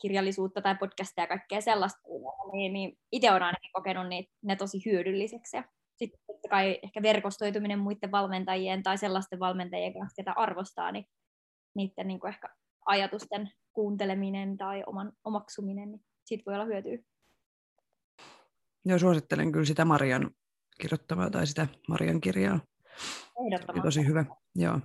kirjallisuutta 0.00 0.62
tai 0.62 0.74
podcastia 0.74 1.24
ja 1.24 1.28
kaikkea 1.28 1.60
sellaista, 1.60 2.00
niin, 2.52 2.72
niin 2.72 2.98
itse 3.12 3.30
olen 3.30 3.42
ainakin 3.42 3.70
kokenut 3.72 4.08
niitä, 4.08 4.32
ne 4.42 4.56
tosi 4.56 4.82
hyödylliseksi. 4.86 5.56
Ja 5.56 5.64
sitten 5.96 6.20
totta 6.26 6.48
kai 6.48 6.78
ehkä 6.82 7.02
verkostoituminen 7.02 7.78
muiden 7.78 8.10
valmentajien 8.10 8.82
tai 8.82 8.98
sellaisten 8.98 9.40
valmentajien 9.40 9.92
kanssa, 9.92 10.16
ketä 10.16 10.32
arvostaa, 10.32 10.92
niin 10.92 11.04
niiden 11.74 12.08
niin 12.08 12.20
kuin 12.20 12.28
ehkä 12.28 12.48
ajatusten 12.86 13.50
kuunteleminen 13.72 14.56
tai 14.56 14.82
oman 14.86 15.12
omaksuminen, 15.24 15.90
niin 15.90 16.04
siitä 16.24 16.42
voi 16.46 16.54
olla 16.54 16.64
hyötyä. 16.64 16.98
Joo, 18.84 18.98
suosittelen 18.98 19.52
kyllä 19.52 19.64
sitä 19.64 19.84
Marian 19.84 20.30
kirjoittamaa 20.80 21.30
tai 21.30 21.46
sitä 21.46 21.66
Marian 21.88 22.20
kirjaa. 22.20 22.60
Oli 23.36 23.80
tosi 23.82 24.06
hyvä, 24.06 24.24
joo. 24.54 24.80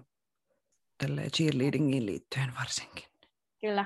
Tälleen 0.98 1.32
cheerleadingiin 1.32 2.06
liittyen 2.06 2.54
varsinkin. 2.60 3.04
Kyllä. 3.62 3.86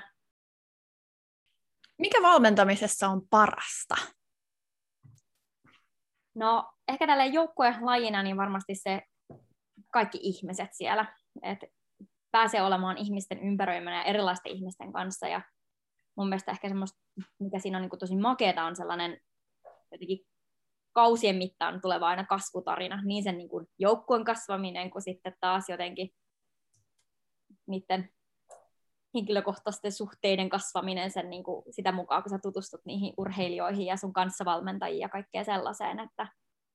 Mikä 1.97 2.21
valmentamisessa 2.21 3.07
on 3.07 3.27
parasta? 3.29 3.95
No 6.35 6.73
ehkä 6.87 7.07
tällä 7.07 7.25
joukkuelajina 7.25 8.23
niin 8.23 8.37
varmasti 8.37 8.75
se 8.75 9.01
kaikki 9.93 10.19
ihmiset 10.21 10.69
siellä, 10.73 11.15
että 11.41 11.67
pääsee 12.31 12.61
olemaan 12.61 12.97
ihmisten 12.97 13.39
ympäröimänä 13.39 13.97
ja 13.97 14.03
erilaisten 14.03 14.51
ihmisten 14.51 14.93
kanssa. 14.93 15.27
Ja 15.27 15.41
mun 16.15 16.29
mielestä 16.29 16.51
ehkä 16.51 16.67
semmoista, 16.67 16.99
mikä 17.39 17.59
siinä 17.59 17.77
on 17.77 17.81
niin 17.81 17.99
tosi 17.99 18.15
makeeta, 18.15 18.63
on 18.63 18.75
sellainen 18.75 19.19
jotenkin 19.91 20.19
kausien 20.93 21.35
mittaan 21.35 21.81
tuleva 21.81 22.07
aina 22.07 22.25
kasvutarina, 22.25 23.01
niin 23.05 23.23
sen 23.23 23.37
niin 23.37 23.49
joukkueen 23.79 24.23
kasvaminen 24.25 24.91
kuin 24.91 25.01
sitten 25.01 25.35
taas 25.39 25.69
jotenkin 25.69 26.09
niiden 27.67 28.09
henkilökohtaisten 29.18 29.91
suhteiden 29.91 30.49
kasvaminen 30.49 31.11
sen, 31.11 31.30
niin 31.30 31.43
kuin, 31.43 31.63
sitä 31.70 31.91
mukaan, 31.91 32.24
kun 32.24 32.30
sä 32.30 32.39
tutustut 32.39 32.82
niihin 32.86 33.13
urheilijoihin 33.18 33.86
ja 33.86 33.97
sun 33.97 34.13
kanssavalmentajiin 34.13 34.99
ja 34.99 35.09
kaikkea 35.09 35.43
sellaiseen, 35.43 35.99
että, 35.99 36.28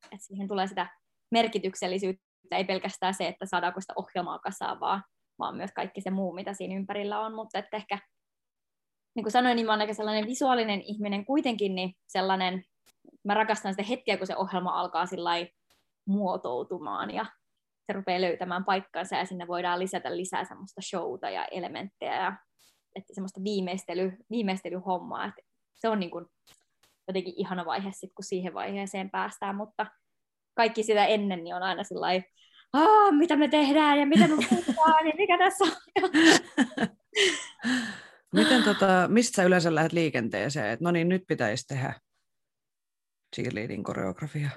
että 0.04 0.26
siihen 0.26 0.48
tulee 0.48 0.66
sitä 0.66 0.86
merkityksellisyyttä, 1.30 2.56
ei 2.56 2.64
pelkästään 2.64 3.14
se, 3.14 3.28
että 3.28 3.46
saadaanko 3.46 3.80
sitä 3.80 3.92
ohjelmaa 3.96 4.38
kasaan, 4.38 4.80
vaan, 4.80 5.02
vaan 5.38 5.56
myös 5.56 5.72
kaikki 5.72 6.00
se 6.00 6.10
muu, 6.10 6.32
mitä 6.32 6.54
siinä 6.54 6.76
ympärillä 6.76 7.20
on, 7.20 7.34
mutta 7.34 7.58
että 7.58 7.76
ehkä 7.76 7.98
niin 9.14 9.24
kuin 9.24 9.32
sanoin, 9.32 9.56
niin 9.56 9.66
mä 9.66 9.72
olen 9.72 9.80
aika 9.80 9.94
sellainen 9.94 10.26
visuaalinen 10.26 10.82
ihminen 10.82 11.24
kuitenkin, 11.24 11.74
niin 11.74 11.94
sellainen 12.06 12.64
mä 13.24 13.34
rakastan 13.34 13.72
sitä 13.72 13.82
hetkeä, 13.82 14.16
kun 14.16 14.26
se 14.26 14.36
ohjelma 14.36 14.80
alkaa 14.80 15.04
muotoutumaan 16.06 17.14
ja 17.14 17.26
se 17.86 17.92
rupeaa 17.92 18.20
löytämään 18.20 18.64
paikkansa 18.64 19.16
ja 19.16 19.26
sinne 19.26 19.46
voidaan 19.46 19.78
lisätä 19.78 20.16
lisää 20.16 20.44
semmoista 20.44 20.80
showta 20.80 21.30
ja 21.30 21.44
elementtejä 21.44 22.16
ja 22.16 22.36
että 22.96 23.14
semmoista 23.14 23.44
viimeistely, 23.44 24.12
viimeistelyhommaa. 24.30 25.24
Että 25.24 25.42
se 25.74 25.88
on 25.88 26.00
niin 26.00 26.10
kuin 26.10 26.26
jotenkin 27.08 27.34
ihana 27.36 27.64
vaihe 27.64 27.90
sit, 27.92 28.12
kun 28.14 28.24
siihen 28.24 28.54
vaiheeseen 28.54 29.10
päästään, 29.10 29.56
mutta 29.56 29.86
kaikki 30.54 30.82
sitä 30.82 31.06
ennen 31.06 31.44
niin 31.44 31.54
on 31.54 31.62
aina 31.62 31.84
sellainen, 31.84 32.24
mitä 33.10 33.36
me 33.36 33.48
tehdään 33.48 33.98
ja 33.98 34.06
mitä 34.06 34.28
me 34.28 34.36
puhutaan 34.50 35.06
ja 35.06 35.12
mikä 35.16 35.38
tässä 35.38 35.64
on. 35.64 35.70
Miten 38.32 38.62
tota, 38.62 39.08
mistä 39.08 39.36
sä 39.36 39.42
yleensä 39.42 39.74
lähdet 39.74 39.92
liikenteeseen, 39.92 40.70
että 40.70 40.84
no 40.84 40.90
niin, 40.90 41.08
nyt 41.08 41.22
pitäisi 41.28 41.66
tehdä 41.66 42.00
cheerleading 43.36 43.84
koreografia? 43.84 44.50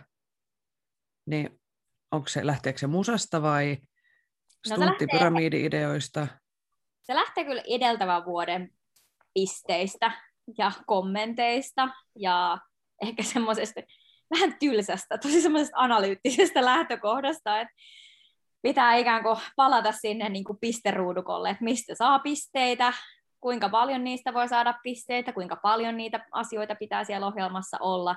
Niin 1.26 1.59
onko 2.16 2.28
se, 2.28 2.45
lähteekö 2.45 2.80
se 2.80 2.88
musasta 2.88 3.41
vai 3.41 3.78
no, 4.70 4.76
stunttipyramiidi-ideoista? 4.76 6.28
Se 7.01 7.16
lähtee 7.16 7.43
kyllä 7.43 7.63
edeltävän 7.68 8.26
vuoden 8.26 8.70
pisteistä 9.34 10.11
ja 10.57 10.72
kommenteista 10.86 11.89
ja 12.16 12.57
ehkä 13.01 13.24
semmoisesta 13.24 13.82
vähän 14.30 14.55
tylsästä, 14.59 15.18
tosi 15.18 15.41
semmoisesta 15.41 15.78
analyyttisestä 15.78 16.66
lähtökohdasta, 16.66 17.61
että 17.61 17.74
pitää 18.61 18.95
ikään 18.95 19.24
kuin 19.24 19.38
palata 19.55 19.91
sinne 19.91 20.30
niin 20.30 20.43
kuin 20.43 20.59
pisteruudukolle, 20.61 21.49
että 21.49 21.63
mistä 21.63 21.95
saa 21.95 22.20
pisteitä, 22.20 22.93
kuinka 23.39 23.70
paljon 23.70 24.03
niistä 24.03 24.34
voi 24.34 24.47
saada 24.47 24.74
pisteitä, 24.84 25.34
kuinka 25.34 25.55
paljon 25.55 25.97
niitä 25.97 26.26
asioita 26.32 26.76
pitää 26.76 27.03
siellä 27.03 27.28
ohjelmassa 27.28 27.78
olla. 27.80 28.16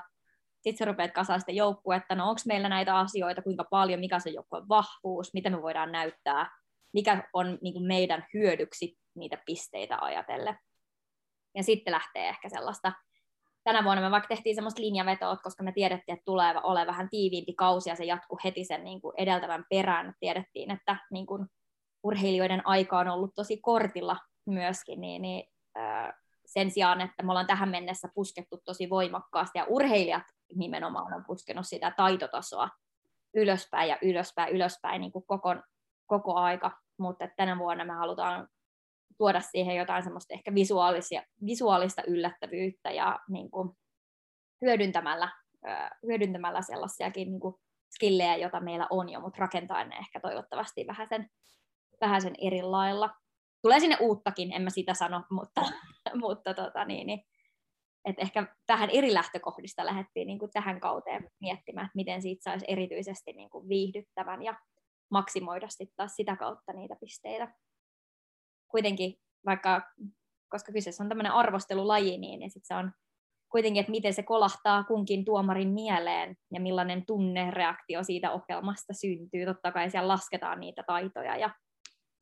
Sitten 0.68 0.86
sä 0.86 0.90
rupeat 0.90 1.12
kasaamaan 1.12 1.40
sitä 1.40 1.52
joukkuetta, 1.52 2.14
no 2.14 2.28
onko 2.28 2.40
meillä 2.46 2.68
näitä 2.68 2.98
asioita, 2.98 3.42
kuinka 3.42 3.64
paljon, 3.64 4.00
mikä 4.00 4.18
se 4.18 4.30
joukkueen 4.30 4.68
vahvuus, 4.68 5.34
mitä 5.34 5.50
me 5.50 5.62
voidaan 5.62 5.92
näyttää, 5.92 6.50
mikä 6.92 7.28
on 7.32 7.58
niin 7.62 7.74
kuin 7.74 7.86
meidän 7.86 8.26
hyödyksi 8.34 8.98
niitä 9.14 9.38
pisteitä 9.46 9.98
ajatellen. 10.00 10.58
Ja 11.54 11.62
sitten 11.62 11.92
lähtee 11.92 12.28
ehkä 12.28 12.48
sellaista, 12.48 12.92
tänä 13.64 13.84
vuonna 13.84 14.02
me 14.02 14.10
vaikka 14.10 14.28
tehtiin 14.28 14.54
semmoista 14.54 14.82
linjavetoa, 14.82 15.36
koska 15.36 15.62
me 15.62 15.72
tiedettiin, 15.72 16.14
että 16.14 16.24
tulee 16.24 16.54
ole 16.62 16.86
vähän 16.86 17.08
tiiviimpi 17.10 17.54
kausi 17.54 17.90
ja 17.90 17.96
se 17.96 18.04
jatkuu 18.04 18.38
heti 18.44 18.64
sen 18.64 18.84
niin 18.84 19.00
kuin 19.00 19.14
edeltävän 19.18 19.64
perään. 19.70 20.14
Tiedettiin, 20.20 20.70
että 20.70 20.96
niin 21.10 21.26
kuin 21.26 21.46
urheilijoiden 22.02 22.66
aika 22.66 22.98
on 22.98 23.08
ollut 23.08 23.34
tosi 23.34 23.56
kortilla 23.56 24.16
myöskin, 24.46 25.00
niin, 25.00 25.22
niin 25.22 25.48
sen 26.46 26.70
sijaan, 26.70 27.00
että 27.00 27.22
me 27.22 27.30
ollaan 27.30 27.46
tähän 27.46 27.68
mennessä 27.68 28.08
puskettu 28.14 28.60
tosi 28.64 28.90
voimakkaasti 28.90 29.58
ja 29.58 29.64
urheilijat 29.64 30.37
nimenomaan 30.54 31.14
on 31.14 31.24
puskenut 31.26 31.66
sitä 31.66 31.92
taitotasoa 31.96 32.68
ylöspäin 33.34 33.88
ja 33.88 33.98
ylöspäin, 34.02 34.54
ylöspäin 34.54 35.00
niin 35.00 35.12
kuin 35.12 35.26
koko, 35.26 35.54
koko 36.06 36.34
aika, 36.34 36.78
mutta 36.98 37.28
tänä 37.36 37.58
vuonna 37.58 37.84
me 37.84 37.92
halutaan 37.92 38.48
tuoda 39.18 39.40
siihen 39.40 39.76
jotain 39.76 40.02
semmoista 40.02 40.34
ehkä 40.34 40.54
visuaalisia, 40.54 41.22
visuaalista 41.46 42.02
yllättävyyttä 42.06 42.90
ja 42.90 43.18
niin 43.28 43.50
kuin 43.50 43.70
hyödyntämällä, 44.60 45.32
hyödyntämällä 46.06 46.62
sellaisiakin 46.62 47.28
niin 47.28 47.40
kuin 47.40 47.54
skillejä, 47.94 48.36
joita 48.36 48.60
meillä 48.60 48.86
on 48.90 49.08
jo, 49.08 49.20
mutta 49.20 49.40
rakentaa 49.40 49.84
ne 49.84 49.96
ehkä 49.96 50.20
toivottavasti 50.20 50.86
vähän 50.86 51.08
sen, 51.08 51.30
vähän 52.00 52.22
sen 52.22 52.34
eri 52.38 52.62
lailla. 52.62 53.10
Tulee 53.62 53.80
sinne 53.80 53.96
uuttakin, 54.00 54.52
en 54.52 54.62
mä 54.62 54.70
sitä 54.70 54.94
sano, 54.94 55.22
mutta, 55.30 55.60
mutta 56.24 56.54
tota, 56.54 56.84
niin, 56.84 57.06
niin, 57.06 57.24
et 58.08 58.16
ehkä 58.18 58.46
vähän 58.68 58.90
eri 58.90 59.14
lähtökohdista 59.14 59.86
lähdettiin 59.86 60.26
niin 60.26 60.38
kuin 60.38 60.50
tähän 60.50 60.80
kauteen 60.80 61.30
miettimään, 61.40 61.86
että 61.86 61.96
miten 61.96 62.22
siitä 62.22 62.50
saisi 62.50 62.64
erityisesti 62.68 63.32
niin 63.32 63.50
kuin 63.50 63.68
viihdyttävän 63.68 64.42
ja 64.42 64.54
maksimoida 65.10 65.68
sitten 65.68 65.96
taas 65.96 66.16
sitä 66.16 66.36
kautta 66.36 66.72
niitä 66.72 66.96
pisteitä 67.00 67.54
kuitenkin, 68.70 69.14
vaikka 69.46 69.82
koska 70.48 70.72
kyseessä 70.72 71.04
on 71.04 71.08
tämmöinen 71.08 71.32
arvostelulaji, 71.32 72.18
niin, 72.18 72.40
niin 72.40 72.50
sit 72.50 72.64
se 72.64 72.74
on 72.74 72.92
kuitenkin, 73.52 73.80
että 73.80 73.90
miten 73.90 74.14
se 74.14 74.22
kolahtaa 74.22 74.84
kunkin 74.84 75.24
tuomarin 75.24 75.68
mieleen 75.68 76.36
ja 76.52 76.60
millainen 76.60 77.06
tunnereaktio 77.06 78.04
siitä 78.04 78.32
ohjelmasta 78.32 78.92
syntyy. 78.92 79.46
Totta 79.46 79.72
kai 79.72 79.90
siellä 79.90 80.08
lasketaan 80.08 80.60
niitä 80.60 80.82
taitoja 80.86 81.36
ja 81.36 81.50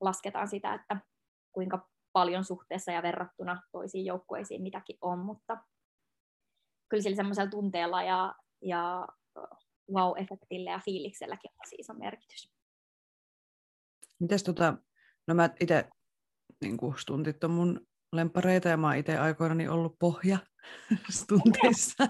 lasketaan 0.01 0.49
sitä, 0.49 0.75
että 0.75 1.01
kuinka 1.53 1.89
paljon 2.13 2.45
suhteessa 2.45 2.93
ja 2.93 3.03
verrattuna 3.03 3.63
toisiin 3.73 4.05
joukkueisiin 4.05 4.63
mitäkin 4.63 4.97
on, 5.01 5.19
mutta 5.19 5.57
kyllä 6.89 7.03
sillä 7.03 7.17
semmoisella 7.17 7.51
tunteella 7.51 8.03
ja, 8.03 8.35
ja 8.63 9.09
wow-efektillä 9.93 10.71
ja 10.71 10.81
fiilikselläkin 10.85 11.51
siis 11.69 11.91
on 11.91 11.99
merkitys. 11.99 12.53
Mites 14.21 14.43
tota, 14.43 14.77
no 15.27 15.35
mä 15.35 15.51
itse 15.61 15.89
niin 16.61 16.77
kuin 16.77 16.99
stuntit 16.99 17.45
on 17.45 17.51
mun 17.51 17.87
lempareita 18.13 18.69
ja 18.69 18.77
mä 18.77 18.87
oon 18.87 18.97
itse 18.97 19.19
aikoinani 19.19 19.69
ollut 19.69 19.99
pohja 19.99 20.39
stunteissa. 21.21 22.05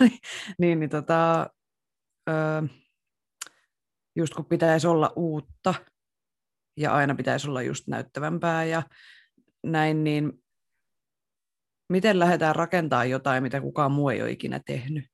niin, 0.58 0.80
niin 0.80 0.90
tota, 0.90 1.50
ö, 2.28 2.32
just 4.16 4.34
kun 4.34 4.44
pitäisi 4.44 4.86
olla 4.86 5.12
uutta 5.16 5.74
ja 6.76 6.94
aina 6.94 7.14
pitäisi 7.14 7.48
olla 7.48 7.62
just 7.62 7.86
näyttävämpää 7.86 8.64
ja 8.64 8.82
näin, 9.66 10.04
niin 10.04 10.32
miten 11.88 12.18
lähdetään 12.18 12.56
rakentamaan 12.56 13.10
jotain, 13.10 13.42
mitä 13.42 13.60
kukaan 13.60 13.92
muu 13.92 14.08
ei 14.08 14.22
ole 14.22 14.30
ikinä 14.30 14.60
tehnyt? 14.66 15.04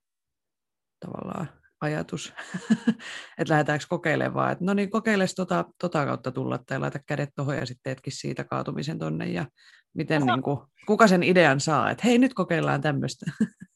Tavallaan? 1.01 1.62
ajatus, 1.83 2.33
että 3.39 3.53
lähdetäänkö 3.53 3.85
kokeilemaan, 3.89 4.53
että 4.53 4.64
no 4.64 4.75
niin, 4.75 4.91
kokeile 4.91 5.25
tota, 5.37 5.64
tota 5.81 6.07
kautta 6.07 6.33
tulla 6.33 6.59
tai 6.59 6.79
laita 6.79 6.99
kädet 7.07 7.31
tuohon 7.37 7.57
ja 7.57 7.66
sitten 7.66 7.83
teetkin 7.83 8.12
siitä 8.12 8.45
kaatumisen 8.45 8.99
tonne. 8.99 9.27
Ja 9.27 9.47
miten, 9.95 10.20
no, 10.20 10.35
niin 10.35 10.43
kuin, 10.43 10.59
kuka 10.87 11.09
sen 11.09 11.23
idean 11.23 11.61
saa, 11.61 11.91
että 11.91 12.03
hei 12.07 12.18
nyt 12.18 12.35
kokeillaan 12.35 12.81
tämmöistä. 12.81 13.27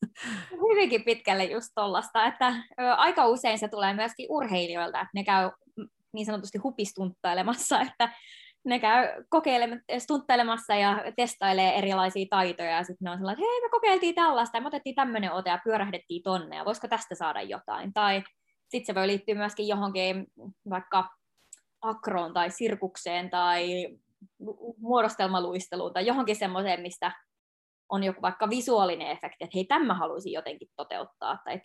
Hyvinkin 0.71 1.05
pitkälle 1.05 1.45
just 1.45 1.69
tollasta, 1.75 2.27
että 2.27 2.49
ö, 2.81 2.93
aika 2.95 3.27
usein 3.27 3.59
se 3.59 3.69
tulee 3.69 3.95
myöskin 3.95 4.27
urheilijoilta, 4.31 5.01
että 5.01 5.11
ne 5.15 5.25
käy 5.25 5.51
niin 6.13 6.27
sanotusti 6.27 6.59
hupistunttailemassa, 6.59 7.81
että 7.81 8.13
ne 8.67 8.79
käy 8.79 9.09
stunttailemassa 9.99 10.75
ja 10.75 11.13
testailee 11.17 11.79
erilaisia 11.79 12.27
taitoja, 12.31 12.71
ja 12.71 12.85
sitten 12.85 13.05
ne 13.05 13.11
on 13.11 13.19
sellainen, 13.19 13.43
että 13.43 13.53
hei, 13.53 13.61
me 13.61 13.69
kokeiltiin 13.71 14.15
tällaista, 14.15 14.57
ja 14.57 14.61
me 14.61 14.67
otettiin 14.67 14.95
tämmöinen 14.95 15.33
ote, 15.33 15.51
ja 15.51 15.61
pyörähdettiin 15.65 16.23
tonne, 16.23 16.57
ja 16.57 16.65
voisiko 16.65 16.89
tästä 16.89 17.15
saada 17.15 17.43
jotain, 17.43 17.93
tai 17.93 18.23
sitten 18.69 18.87
se 18.87 18.95
voi 18.95 19.07
liittyä 19.07 19.35
myöskin 19.35 19.69
johonkin 19.69 20.27
vaikka 20.71 21.09
akroon 21.83 22.35
tai 22.35 22.51
sirkukseen 22.51 23.31
tai 23.31 23.89
muodostelmaluisteluun 24.79 25.93
tai 25.93 26.07
johonkin 26.07 26.37
semmoiseen, 26.37 26.81
mistä 26.81 27.13
on 27.89 28.05
joku 28.05 28.23
vaikka 28.23 28.51
visuaalinen 28.51 29.11
efekti, 29.11 29.45
että 29.45 29.55
hei, 29.55 29.65
tämä 29.65 29.95
haluaisin 29.95 30.33
jotenkin 30.33 30.69
toteuttaa, 30.77 31.39
tai 31.45 31.61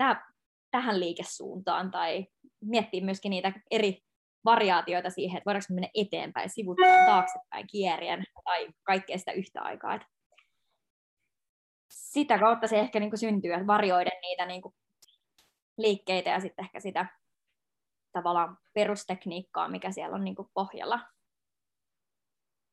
tähän 0.71 0.99
liikesuuntaan, 0.99 1.91
tai 1.91 2.25
miettiä 2.61 3.05
myöskin 3.05 3.29
niitä 3.29 3.53
eri 3.71 4.03
variaatioita 4.45 5.09
siihen, 5.09 5.37
että 5.37 5.45
voidaanko 5.45 5.73
mennä 5.73 5.89
eteenpäin, 5.93 6.49
sivuttaa 6.49 7.05
taaksepäin, 7.05 7.67
kierien 7.67 8.23
tai 8.43 8.67
kaikkea 8.83 9.17
sitä 9.17 9.31
yhtä 9.31 9.61
aikaa. 9.61 9.95
Et 9.95 10.01
sitä 11.91 12.39
kautta 12.39 12.67
se 12.67 12.79
ehkä 12.79 12.99
niin 12.99 13.17
syntyy, 13.17 13.53
että 13.53 13.67
varjoiden 13.67 14.21
niitä 14.21 14.45
niin 14.45 14.61
liikkeitä 15.77 16.29
ja 16.29 16.39
sitten 16.39 16.65
ehkä 16.65 16.79
sitä 16.79 17.05
tavallaan 18.11 18.57
perustekniikkaa, 18.73 19.69
mikä 19.69 19.91
siellä 19.91 20.15
on 20.15 20.23
niin 20.23 20.35
pohjalla. 20.53 20.99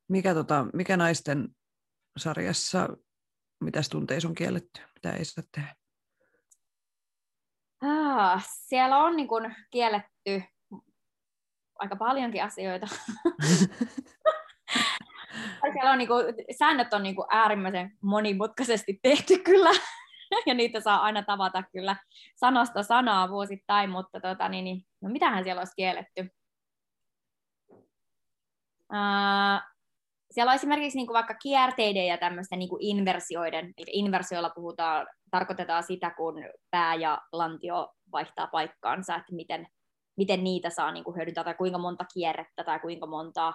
Mikä, 0.08 0.34
tota, 0.34 0.66
mikä 0.72 0.96
naisten 0.96 1.48
sarjassa, 2.16 2.88
mitä 3.60 3.80
tunteissa 3.90 4.28
on 4.28 4.34
kielletty, 4.34 4.80
mitä 4.94 5.12
ei 5.12 5.24
saa 5.24 5.44
tehdä? 5.54 5.76
Ah, 7.82 8.46
siellä 8.48 8.98
on 8.98 9.16
niin 9.16 9.28
kuin 9.28 9.56
kielletty 9.70 10.42
aika 11.78 11.96
paljonkin 11.96 12.44
asioita. 12.44 12.86
Siellä 15.72 15.90
on 15.90 15.98
niinku, 15.98 16.14
säännöt 16.58 16.92
on 16.92 17.02
niinku 17.02 17.26
äärimmäisen 17.30 17.92
monimutkaisesti 18.02 18.98
tehty 19.02 19.38
kyllä, 19.38 19.70
ja 20.46 20.54
niitä 20.54 20.80
saa 20.80 21.02
aina 21.02 21.22
tavata 21.22 21.62
kyllä 21.72 21.96
sanasta 22.36 22.82
sanaa 22.82 23.28
vuosittain, 23.28 23.90
mutta 23.90 24.20
tota, 24.20 24.48
niin, 24.48 24.64
niin, 24.64 24.82
no 25.00 25.10
mitähän 25.10 25.44
siellä 25.44 25.60
olisi 25.60 25.72
kielletty? 25.76 26.30
Uh, 28.92 29.60
siellä 30.30 30.50
on 30.50 30.54
esimerkiksi 30.54 30.98
niin 30.98 31.08
vaikka 31.12 31.34
kierteiden 31.34 32.06
ja 32.06 32.18
tämmöisten 32.18 32.58
niin 32.58 32.70
inversioiden, 32.80 33.74
eli 33.76 33.90
inversioilla 33.92 34.50
puhutaan, 34.50 35.06
tarkoitetaan 35.30 35.82
sitä, 35.82 36.10
kun 36.10 36.34
pää 36.70 36.94
ja 36.94 37.18
lantio 37.32 37.88
vaihtaa 38.12 38.46
paikkaansa, 38.46 39.16
että 39.16 39.34
miten 39.34 39.66
miten 40.18 40.44
niitä 40.44 40.70
saa 40.70 40.92
niin 40.92 41.04
kuin 41.04 41.16
hyödyntää, 41.16 41.44
tai 41.44 41.54
kuinka 41.54 41.78
monta 41.78 42.04
kierrettä, 42.14 42.64
tai 42.64 42.80
kuinka 42.80 43.06
monta, 43.06 43.52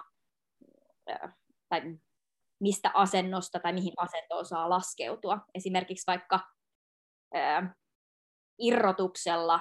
tai 1.68 1.98
mistä 2.60 2.90
asennosta 2.94 3.60
tai 3.60 3.72
mihin 3.72 3.92
asentoon 3.96 4.46
saa 4.46 4.70
laskeutua. 4.70 5.38
Esimerkiksi 5.54 6.06
vaikka 6.06 6.40
irrotuksella 8.58 9.60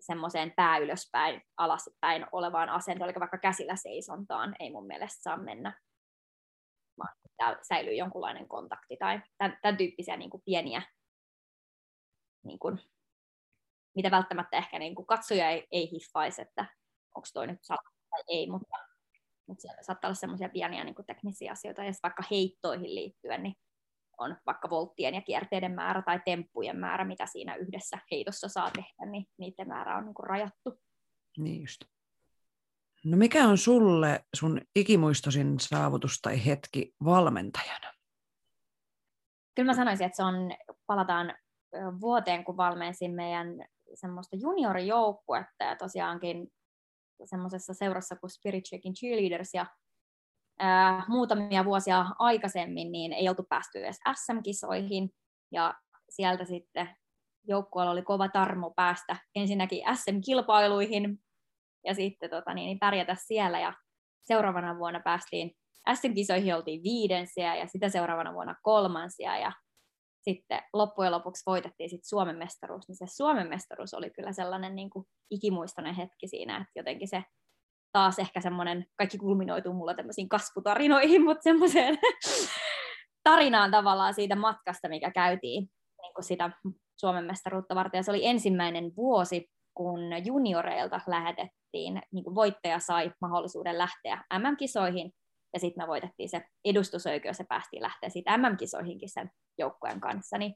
semmoiseen 0.00 0.52
pää 0.56 0.78
ylöspäin, 0.78 1.42
alaspäin 1.56 2.26
olevaan 2.32 2.68
asentoon, 2.68 3.10
eli 3.10 3.20
vaikka 3.20 3.38
käsillä 3.38 3.76
seisontaan 3.76 4.56
ei 4.60 4.70
mun 4.70 4.86
mielestä 4.86 5.22
saa 5.22 5.36
mennä. 5.36 5.80
Täällä 7.36 7.58
säilyy 7.62 7.94
jonkunlainen 7.94 8.48
kontakti 8.48 8.96
tai 8.96 9.20
tämän, 9.38 9.58
tämän 9.62 9.76
tyyppisiä 9.76 10.16
niin 10.16 10.30
kuin 10.30 10.42
pieniä, 10.44 10.82
niin 12.44 12.58
kuin, 12.58 12.80
mitä 13.94 14.10
välttämättä 14.10 14.56
ehkä 14.56 14.78
niin 14.78 14.94
kuin 14.94 15.06
katsoja 15.06 15.50
ei, 15.50 15.66
ei 15.70 15.90
hiffaisi, 15.92 16.42
että 16.42 16.66
onko 17.14 17.28
toi 17.32 17.46
nyt 17.46 17.58
salaa 17.62 17.92
tai 18.10 18.22
ei, 18.28 18.50
mutta, 18.50 18.76
mutta 19.46 19.62
siellä 19.62 19.82
saattaa 19.82 20.08
olla 20.08 20.14
semmoisia 20.14 20.48
pieniä 20.48 20.84
niin 20.84 20.94
kuin 20.94 21.06
teknisiä 21.06 21.52
asioita, 21.52 21.84
ja 21.84 21.92
vaikka 22.02 22.22
heittoihin 22.30 22.94
liittyen, 22.94 23.42
niin 23.42 23.54
on 24.18 24.36
vaikka 24.46 24.70
volttien 24.70 25.14
ja 25.14 25.20
kierteiden 25.20 25.72
määrä 25.72 26.02
tai 26.02 26.20
temppujen 26.24 26.76
määrä, 26.76 27.04
mitä 27.04 27.26
siinä 27.26 27.54
yhdessä 27.54 27.98
heitossa 28.10 28.48
saa 28.48 28.70
tehdä, 28.70 29.10
niin 29.10 29.26
niiden 29.38 29.68
määrä 29.68 29.96
on 29.96 30.04
niin 30.04 30.14
kuin 30.14 30.26
rajattu. 30.26 30.80
Niin 31.38 31.60
just. 31.60 31.84
No 33.04 33.16
mikä 33.16 33.48
on 33.48 33.58
sulle 33.58 34.24
sun 34.36 34.60
ikimuistosin 34.76 35.60
saavutus 35.60 36.18
tai 36.22 36.46
hetki 36.46 36.94
valmentajana? 37.04 37.92
Kyllä 39.54 39.66
mä 39.66 39.76
sanoisin, 39.76 40.06
että 40.06 40.16
se 40.16 40.22
on, 40.22 40.34
palataan 40.86 41.34
vuoteen, 42.00 42.44
kun 42.44 42.56
valmensin 42.56 43.14
meidän 43.14 43.46
semmoista 43.94 44.36
juniorijoukkuetta 44.36 45.64
ja 45.64 45.76
tosiaankin 45.76 46.48
semmoisessa 47.24 47.74
seurassa 47.74 48.16
kuin 48.16 48.30
Spirit 48.30 48.64
Checking 48.64 48.94
Cheerleaders 48.94 49.54
ja 49.54 49.66
ää, 50.58 51.04
muutamia 51.08 51.64
vuosia 51.64 52.06
aikaisemmin 52.18 52.92
niin 52.92 53.12
ei 53.12 53.28
oltu 53.28 53.46
päästy 53.48 53.78
edes 53.78 53.98
SM-kisoihin 54.14 55.10
ja 55.52 55.74
sieltä 56.10 56.44
sitten 56.44 56.88
joukkueella 57.44 57.92
oli 57.92 58.02
kova 58.02 58.28
tarmo 58.28 58.72
päästä 58.76 59.16
ensinnäkin 59.34 59.82
SM-kilpailuihin 59.94 61.18
ja 61.86 61.94
sitten 61.94 62.30
tota, 62.30 62.54
niin, 62.54 62.66
niin 62.66 62.78
pärjätä 62.78 63.16
siellä 63.18 63.60
ja 63.60 63.72
seuraavana 64.20 64.78
vuonna 64.78 65.00
päästiin 65.00 65.50
SM-kisoihin 65.94 66.54
oltiin 66.54 66.82
viidensiä 66.82 67.56
ja 67.56 67.66
sitä 67.66 67.88
seuraavana 67.88 68.32
vuonna 68.32 68.54
kolmansia 68.62 69.38
ja 69.38 69.52
sitten 70.22 70.62
loppujen 70.72 71.12
lopuksi 71.12 71.42
voitettiin 71.46 71.90
sit 71.90 72.04
Suomen 72.04 72.36
mestaruus, 72.36 72.88
niin 72.88 72.96
se 72.96 73.06
Suomen 73.08 73.48
mestaruus 73.48 73.94
oli 73.94 74.10
kyllä 74.10 74.32
sellainen 74.32 74.74
niin 74.74 74.90
kuin 74.90 75.06
ikimuistoinen 75.30 75.94
hetki 75.94 76.28
siinä, 76.28 76.56
että 76.56 76.72
jotenkin 76.76 77.08
se 77.08 77.24
taas 77.92 78.18
ehkä 78.18 78.40
semmoinen, 78.40 78.86
kaikki 78.96 79.18
kulminoituu 79.18 79.72
mulla 79.72 79.94
tämmöisiin 79.94 80.28
kasvutarinoihin, 80.28 81.24
mutta 81.24 81.42
semmoiseen 81.42 81.98
tarinaan 83.28 83.70
tavallaan 83.70 84.14
siitä 84.14 84.36
matkasta, 84.36 84.88
mikä 84.88 85.10
käytiin 85.10 85.70
niin 86.02 86.14
kuin 86.14 86.24
sitä 86.24 86.50
Suomen 87.00 87.24
mestaruutta 87.24 87.74
varten. 87.74 87.98
Ja 87.98 88.02
se 88.02 88.10
oli 88.10 88.26
ensimmäinen 88.26 88.92
vuosi, 88.96 89.46
kun 89.74 90.00
junioreilta 90.24 91.00
lähetettiin, 91.06 92.02
niin 92.12 92.24
kuin 92.24 92.34
voittaja 92.34 92.78
sai 92.78 93.12
mahdollisuuden 93.20 93.78
lähteä 93.78 94.24
MM-kisoihin, 94.38 95.12
ja 95.52 95.60
sitten 95.60 95.84
me 95.84 95.88
voitettiin 95.88 96.28
se 96.28 96.42
edustusoikeus 96.64 97.38
ja 97.38 97.44
päästiin 97.48 97.82
lähteä 97.82 98.10
siitä 98.10 98.38
MM-kisoihinkin 98.38 99.08
sen 99.08 99.30
joukkueen 99.58 100.00
kanssa. 100.00 100.38
Niin 100.38 100.54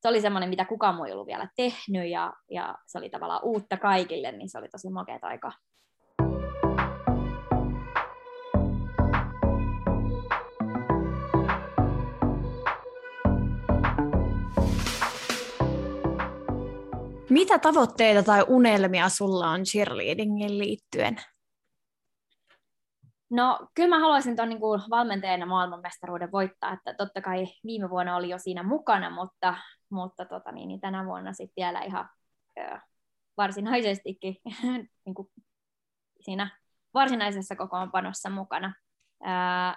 se 0.00 0.08
oli 0.08 0.20
semmoinen, 0.20 0.50
mitä 0.50 0.64
kukaan 0.64 0.94
muu 0.94 1.04
ei 1.04 1.12
ollut 1.12 1.26
vielä 1.26 1.48
tehnyt, 1.56 2.10
ja, 2.10 2.32
ja 2.50 2.74
se 2.86 2.98
oli 2.98 3.10
tavallaan 3.10 3.44
uutta 3.44 3.76
kaikille, 3.76 4.32
niin 4.32 4.48
se 4.48 4.58
oli 4.58 4.68
tosi 4.68 4.90
makeata 4.90 5.26
aikaa. 5.26 5.52
Mitä 17.30 17.58
tavoitteita 17.58 18.22
tai 18.22 18.44
unelmia 18.48 19.08
sulla 19.08 19.50
on 19.50 19.62
cheerleadingin 19.62 20.58
liittyen? 20.58 21.16
No 23.30 23.68
kyllä 23.74 23.88
mä 23.88 23.98
haluaisin 23.98 24.36
tuon 24.36 24.48
niin 24.48 24.60
valmentajana 24.90 25.46
maailmanmestaruuden 25.46 26.32
voittaa, 26.32 26.72
että 26.72 26.94
totta 26.94 27.22
kai 27.22 27.46
viime 27.64 27.90
vuonna 27.90 28.16
oli 28.16 28.28
jo 28.28 28.38
siinä 28.38 28.62
mukana, 28.62 29.10
mutta, 29.10 29.54
mutta 29.90 30.24
tota, 30.24 30.52
niin, 30.52 30.68
niin 30.68 30.80
tänä 30.80 31.06
vuonna 31.06 31.32
sitten 31.32 31.62
vielä 31.64 31.82
ihan 31.82 32.08
ö, 32.58 32.78
varsinaisestikin 33.36 34.36
niin 35.04 35.14
kuin 35.14 35.28
siinä 36.20 36.58
varsinaisessa 36.94 37.56
kokoonpanossa 37.56 38.30
mukana. 38.30 38.74
Ää, 39.22 39.76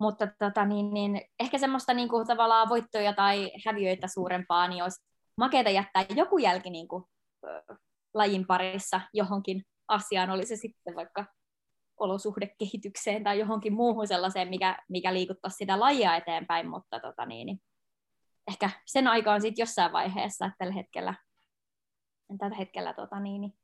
mutta 0.00 0.28
tota, 0.38 0.64
niin, 0.64 0.94
niin, 0.94 1.20
ehkä 1.40 1.58
semmoista 1.58 1.94
niin 1.94 2.08
kuin, 2.08 2.26
tavallaan 2.26 2.68
voittoja 2.68 3.12
tai 3.12 3.50
häviöitä 3.66 4.08
suurempaa, 4.08 4.68
niin 4.68 4.82
olisi 4.82 5.04
makeata 5.36 5.70
jättää 5.70 6.04
joku 6.14 6.38
jälki 6.38 6.70
niin 6.70 6.88
kuin, 6.88 7.04
ö, 7.44 7.76
lajin 8.14 8.46
parissa 8.46 9.00
johonkin 9.12 9.62
asiaan, 9.88 10.30
oli 10.30 10.46
se 10.46 10.56
sitten 10.56 10.94
vaikka 10.96 11.26
olosuhdekehitykseen 12.00 13.24
tai 13.24 13.38
johonkin 13.38 13.72
muuhun 13.72 14.06
sellaiseen, 14.06 14.48
mikä, 14.48 14.78
mikä 14.88 15.14
liikuttaisi 15.14 15.56
sitä 15.56 15.80
lajia 15.80 16.16
eteenpäin, 16.16 16.68
mutta 16.68 17.00
tota 17.00 17.26
niin, 17.26 17.46
niin 17.46 17.62
ehkä 18.48 18.70
sen 18.86 19.08
aika 19.08 19.32
on 19.32 19.40
sitten 19.40 19.62
jossain 19.62 19.92
vaiheessa, 19.92 20.46
että 20.46 20.56
tällä 20.58 20.74
hetkellä, 20.74 21.14
tällä 22.38 22.56
hetkellä 22.56 22.94
tota 22.94 23.20
niin, 23.20 23.40
niin, 23.40 23.54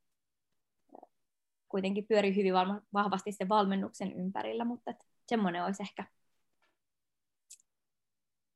kuitenkin 1.68 2.06
pyörii 2.06 2.36
hyvin 2.36 2.54
vahvasti 2.92 3.32
sen 3.32 3.48
valmennuksen 3.48 4.12
ympärillä, 4.12 4.64
mutta 4.64 4.94
semmoinen 5.28 5.64
olisi 5.64 5.82
ehkä 5.82 6.04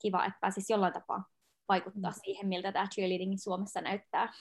kiva, 0.03 0.25
että 0.25 0.39
pääsisi 0.41 0.73
jollain 0.73 0.93
tapaa 0.93 1.25
vaikuttaa 1.69 2.11
mm. 2.11 2.21
siihen, 2.25 2.47
miltä 2.47 2.73
tämä 2.73 2.89
cheerleading 2.95 3.35
Suomessa 3.39 3.81
näyttää 3.81 4.33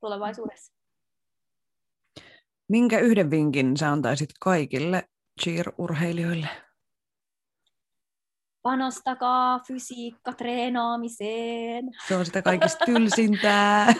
tulevaisuudessa. 0.00 0.77
Minkä 2.68 2.98
yhden 2.98 3.30
vinkin 3.30 3.76
sä 3.76 3.88
antaisit 3.88 4.30
kaikille 4.40 5.04
cheer-urheilijoille? 5.42 6.48
Panostakaa 8.62 9.60
fysiikka 9.68 10.32
treenaamiseen. 10.32 11.84
Se 12.08 12.16
on 12.16 12.26
sitä 12.26 12.42
kaikista 12.42 12.84
tylsintää. 12.84 13.86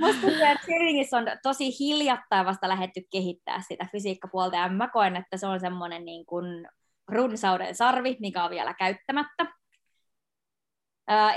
Musta 0.00 0.26
cheerleadingissä 0.64 1.16
on 1.16 1.24
tosi 1.42 1.78
hiljattain 1.80 2.46
vasta 2.46 2.68
lähdetty 2.68 3.00
kehittää 3.12 3.62
sitä 3.68 3.86
fysiikkapuolta, 3.92 4.56
ja 4.56 4.68
mä 4.68 4.88
koen, 4.88 5.16
että 5.16 5.36
se 5.36 5.46
on 5.46 5.60
semmoinen 5.60 6.04
niin 6.04 6.26
kuin 6.26 6.68
runsauden 7.08 7.74
sarvi, 7.74 8.16
mikä 8.20 8.44
on 8.44 8.50
vielä 8.50 8.74
käyttämättä 8.74 9.46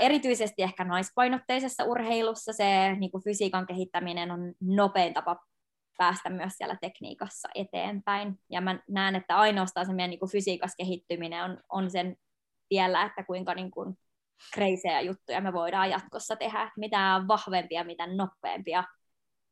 erityisesti 0.00 0.62
ehkä 0.62 0.84
naispainotteisessa 0.84 1.84
urheilussa 1.84 2.52
se 2.52 2.94
niin 2.98 3.10
kuin 3.10 3.24
fysiikan 3.24 3.66
kehittäminen 3.66 4.30
on 4.30 4.54
nopein 4.60 5.14
tapa 5.14 5.36
päästä 5.98 6.30
myös 6.30 6.52
siellä 6.56 6.76
tekniikassa 6.80 7.48
eteenpäin. 7.54 8.38
Ja 8.50 8.60
mä 8.60 8.78
näen, 8.88 9.16
että 9.16 9.36
ainoastaan 9.36 9.86
se 9.86 9.92
meidän 9.92 10.10
niin 10.10 10.20
kuin 10.20 10.32
fysiikas 10.32 10.72
kehittyminen 10.76 11.44
on, 11.44 11.58
on 11.68 11.90
sen 11.90 12.16
vielä, 12.70 13.04
että 13.04 13.24
kuinka 13.24 13.54
niin 13.54 13.70
kuin 13.70 13.98
kreisejä 14.54 15.00
juttuja 15.00 15.40
me 15.40 15.52
voidaan 15.52 15.90
jatkossa 15.90 16.36
tehdä. 16.36 16.70
Mitä 16.76 17.22
vahvempia, 17.28 17.84
mitä 17.84 18.06
nopeampia, 18.06 18.84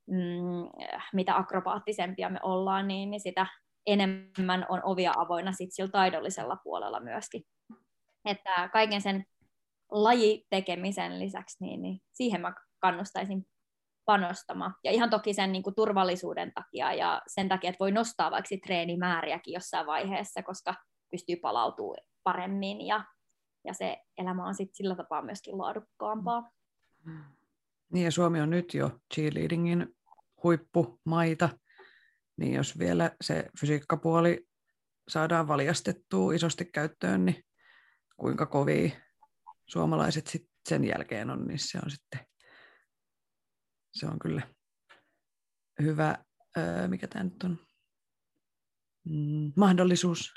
mm, 0.06 0.90
mitä 1.12 1.36
akrobaattisempia 1.36 2.28
me 2.28 2.38
ollaan, 2.42 2.88
niin, 2.88 3.10
niin 3.10 3.20
sitä 3.20 3.46
enemmän 3.86 4.66
on 4.68 4.80
ovia 4.84 5.12
avoinna 5.16 5.52
sit 5.52 5.72
sillä 5.72 5.90
taidollisella 5.90 6.56
puolella 6.64 7.00
myöskin. 7.00 7.42
Että 8.24 8.68
kaiken 8.72 9.02
sen 9.02 9.24
lajitekemisen 9.90 11.18
lisäksi, 11.18 11.56
niin, 11.60 11.82
niin 11.82 12.00
siihen 12.12 12.40
mä 12.40 12.54
kannustaisin 12.78 13.46
panostamaan. 14.04 14.74
Ja 14.84 14.92
ihan 14.92 15.10
toki 15.10 15.34
sen 15.34 15.52
niin 15.52 15.62
kuin, 15.62 15.74
turvallisuuden 15.74 16.52
takia 16.54 16.92
ja 16.92 17.22
sen 17.26 17.48
takia, 17.48 17.70
että 17.70 17.80
voi 17.80 17.92
nostaa 17.92 18.30
vaikka 18.30 18.56
treenimääriäkin 18.66 19.54
jossain 19.54 19.86
vaiheessa, 19.86 20.42
koska 20.42 20.74
pystyy 21.10 21.36
palautumaan 21.36 22.06
paremmin 22.22 22.86
ja, 22.86 23.04
ja 23.64 23.74
se 23.74 23.96
elämä 24.18 24.46
on 24.46 24.54
sitten 24.54 24.74
sillä 24.74 24.96
tapaa 24.96 25.22
myöskin 25.22 25.58
laadukkaampaa. 25.58 26.50
Niin 27.92 28.04
ja 28.04 28.10
Suomi 28.10 28.40
on 28.40 28.50
nyt 28.50 28.74
jo 28.74 28.90
cheerleadingin 29.14 29.96
huippumaita, 30.42 31.48
niin 32.36 32.54
jos 32.54 32.78
vielä 32.78 33.10
se 33.20 33.48
fysiikkapuoli 33.60 34.46
saadaan 35.08 35.48
valjastettua 35.48 36.32
isosti 36.32 36.64
käyttöön, 36.64 37.24
niin 37.24 37.44
kuinka 38.16 38.46
kovia 38.46 38.90
suomalaiset 39.70 40.26
sit 40.26 40.50
sen 40.68 40.84
jälkeen 40.84 41.30
on, 41.30 41.46
niin 41.46 41.58
se 41.58 41.78
on 41.84 41.90
sitten 41.90 42.20
se 43.92 44.06
on 44.06 44.18
kyllä 44.18 44.42
hyvä, 45.82 46.14
öö, 46.58 46.88
mikä 46.88 47.08
tämä 47.08 47.24
nyt 47.24 47.42
on, 47.44 47.58
mm, 49.04 49.52
mahdollisuus. 49.56 50.34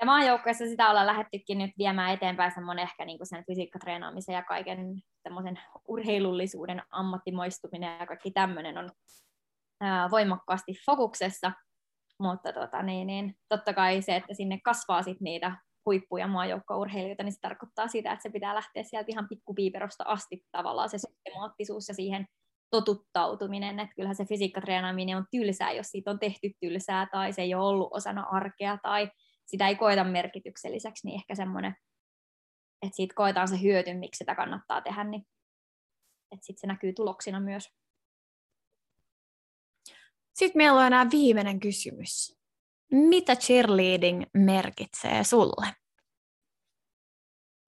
Ja 0.00 0.06
maajoukkueessa 0.06 0.66
sitä 0.66 0.90
ollaan 0.90 1.06
lähettykin 1.06 1.58
nyt 1.58 1.70
viemään 1.78 2.14
eteenpäin 2.14 2.52
semmoinen 2.54 2.82
ehkä 2.82 3.04
niinku 3.04 3.24
sen 3.24 3.44
fysiikkatreenaamisen 3.46 4.34
ja 4.34 4.42
kaiken 4.42 4.78
semmoisen 5.22 5.60
urheilullisuuden 5.88 6.82
ammattimoistuminen 6.90 7.98
ja 7.98 8.06
kaikki 8.06 8.30
tämmöinen 8.30 8.78
on 8.78 8.90
ää, 9.80 10.10
voimakkaasti 10.10 10.72
fokuksessa. 10.86 11.52
Mutta 12.20 12.52
tota, 12.52 12.82
niin, 12.82 13.06
niin, 13.06 13.34
totta 13.48 13.74
kai 13.74 14.02
se, 14.02 14.16
että 14.16 14.34
sinne 14.34 14.60
kasvaa 14.64 15.02
sit 15.02 15.20
niitä 15.20 15.56
huippu- 15.88 16.18
ja 16.18 16.28
maajoukkourheilijoita, 16.28 17.22
niin 17.22 17.32
se 17.32 17.40
tarkoittaa 17.40 17.88
sitä, 17.88 18.12
että 18.12 18.22
se 18.22 18.30
pitää 18.30 18.54
lähteä 18.54 18.82
sieltä 18.82 19.12
ihan 19.12 19.28
pikkupiiperosta 19.28 20.04
asti 20.06 20.44
tavallaan 20.52 20.88
se 20.88 20.98
systemaattisuus 20.98 21.88
ja 21.88 21.94
siihen 21.94 22.26
totuttautuminen, 22.70 23.80
että 23.80 23.94
kyllähän 23.94 24.16
se 24.16 24.24
fysiikkatreenaaminen 24.24 25.16
on 25.16 25.26
tylsää, 25.30 25.72
jos 25.72 25.86
siitä 25.86 26.10
on 26.10 26.18
tehty 26.18 26.50
tylsää 26.60 27.08
tai 27.12 27.32
se 27.32 27.42
ei 27.42 27.54
ole 27.54 27.64
ollut 27.64 27.88
osana 27.92 28.22
arkea 28.22 28.78
tai 28.82 29.10
sitä 29.46 29.68
ei 29.68 29.76
koeta 29.76 30.04
merkitykselliseksi, 30.04 31.06
niin 31.06 31.14
ehkä 31.14 31.34
semmoinen, 31.34 31.76
että 32.82 32.96
siitä 32.96 33.14
koetaan 33.14 33.48
se 33.48 33.62
hyöty, 33.62 33.94
miksi 33.94 34.18
sitä 34.18 34.34
kannattaa 34.34 34.80
tehdä, 34.80 35.04
niin 35.04 35.22
että 36.32 36.46
sitten 36.46 36.60
se 36.60 36.66
näkyy 36.66 36.92
tuloksina 36.92 37.40
myös. 37.40 37.68
Sitten 40.34 40.60
meillä 40.60 40.80
on 40.80 40.86
enää 40.86 41.06
viimeinen 41.10 41.60
kysymys. 41.60 42.37
Mitä 42.90 43.36
cheerleading 43.36 44.22
merkitsee 44.34 45.24
sulle? 45.24 45.66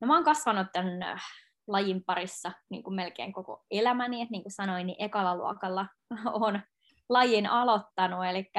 No 0.00 0.06
mä 0.06 0.14
oon 0.14 0.24
kasvanut 0.24 0.66
tämän 0.72 1.02
äh, 1.02 1.22
lajin 1.66 2.04
parissa 2.04 2.52
niin 2.70 2.82
kuin 2.82 2.94
melkein 2.94 3.32
koko 3.32 3.64
elämäni, 3.70 4.22
että 4.22 4.32
niin 4.32 4.42
kuin 4.42 4.52
sanoin, 4.52 4.86
niin 4.86 5.04
ekalla 5.04 5.36
luokalla 5.36 5.86
on 6.46 6.60
lajin 7.08 7.46
aloittanut, 7.46 8.26
eli 8.26 8.50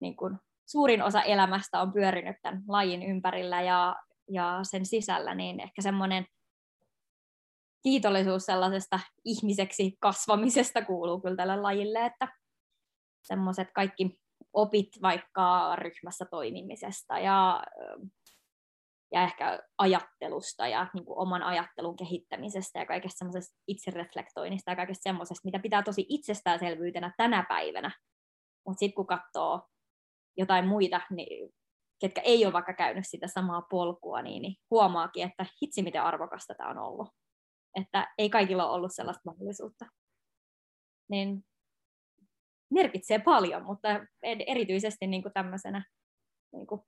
niin 0.00 0.16
kuin 0.16 0.38
suurin 0.66 1.02
osa 1.02 1.22
elämästä 1.22 1.80
on 1.80 1.92
pyörinyt 1.92 2.36
tämän 2.42 2.62
lajin 2.68 3.02
ympärillä 3.02 3.62
ja, 3.62 3.96
ja 4.30 4.60
sen 4.62 4.86
sisällä, 4.86 5.34
niin 5.34 5.60
ehkä 5.60 5.82
semmoinen 5.82 6.26
kiitollisuus 7.82 8.42
sellaisesta 8.42 9.00
ihmiseksi 9.24 9.96
kasvamisesta 10.00 10.84
kuuluu 10.84 11.20
kyllä 11.20 11.36
tälle 11.36 11.56
lajille, 11.56 12.06
että 12.06 12.28
semmoiset 13.22 13.68
kaikki 13.74 14.20
opit 14.56 14.88
vaikka 15.02 15.76
ryhmässä 15.76 16.24
toimimisesta 16.30 17.18
ja, 17.18 17.62
ja 19.12 19.22
ehkä 19.22 19.62
ajattelusta 19.78 20.68
ja 20.68 20.86
niin 20.94 21.04
kuin 21.04 21.18
oman 21.18 21.42
ajattelun 21.42 21.96
kehittämisestä 21.96 22.78
ja 22.78 22.86
kaikesta 22.86 23.18
semmoisesta 23.18 23.56
itsereflektoinnista 23.68 24.70
ja 24.70 24.76
kaikesta 24.76 25.02
semmoisesta, 25.02 25.44
mitä 25.44 25.58
pitää 25.58 25.82
tosi 25.82 26.06
itsestäänselvyytenä 26.08 27.14
tänä 27.16 27.46
päivänä. 27.48 27.90
Mutta 28.66 28.78
sitten 28.78 28.94
kun 28.94 29.06
katsoo 29.06 29.68
jotain 30.36 30.68
muita, 30.68 31.00
niin, 31.10 31.50
ketkä 32.00 32.20
ei 32.20 32.44
ole 32.44 32.52
vaikka 32.52 32.74
käynyt 32.74 33.04
sitä 33.06 33.28
samaa 33.28 33.62
polkua, 33.70 34.22
niin, 34.22 34.42
niin 34.42 34.56
huomaakin, 34.70 35.26
että 35.26 35.46
hitsi 35.62 35.82
miten 35.82 36.02
arvokasta 36.02 36.54
tämä 36.54 36.70
on 36.70 36.78
ollut. 36.78 37.08
Että 37.80 38.14
ei 38.18 38.30
kaikilla 38.30 38.66
ole 38.66 38.74
ollut 38.74 38.94
sellaista 38.94 39.30
mahdollisuutta. 39.30 39.86
Niin 41.10 41.44
merkitsee 42.76 43.18
paljon, 43.18 43.62
mutta 43.62 43.88
erityisesti 44.22 45.06
niin 45.06 45.22
kuin 45.22 45.32
tämmöisenä 45.32 45.84
niin 46.52 46.66
kuin 46.66 46.80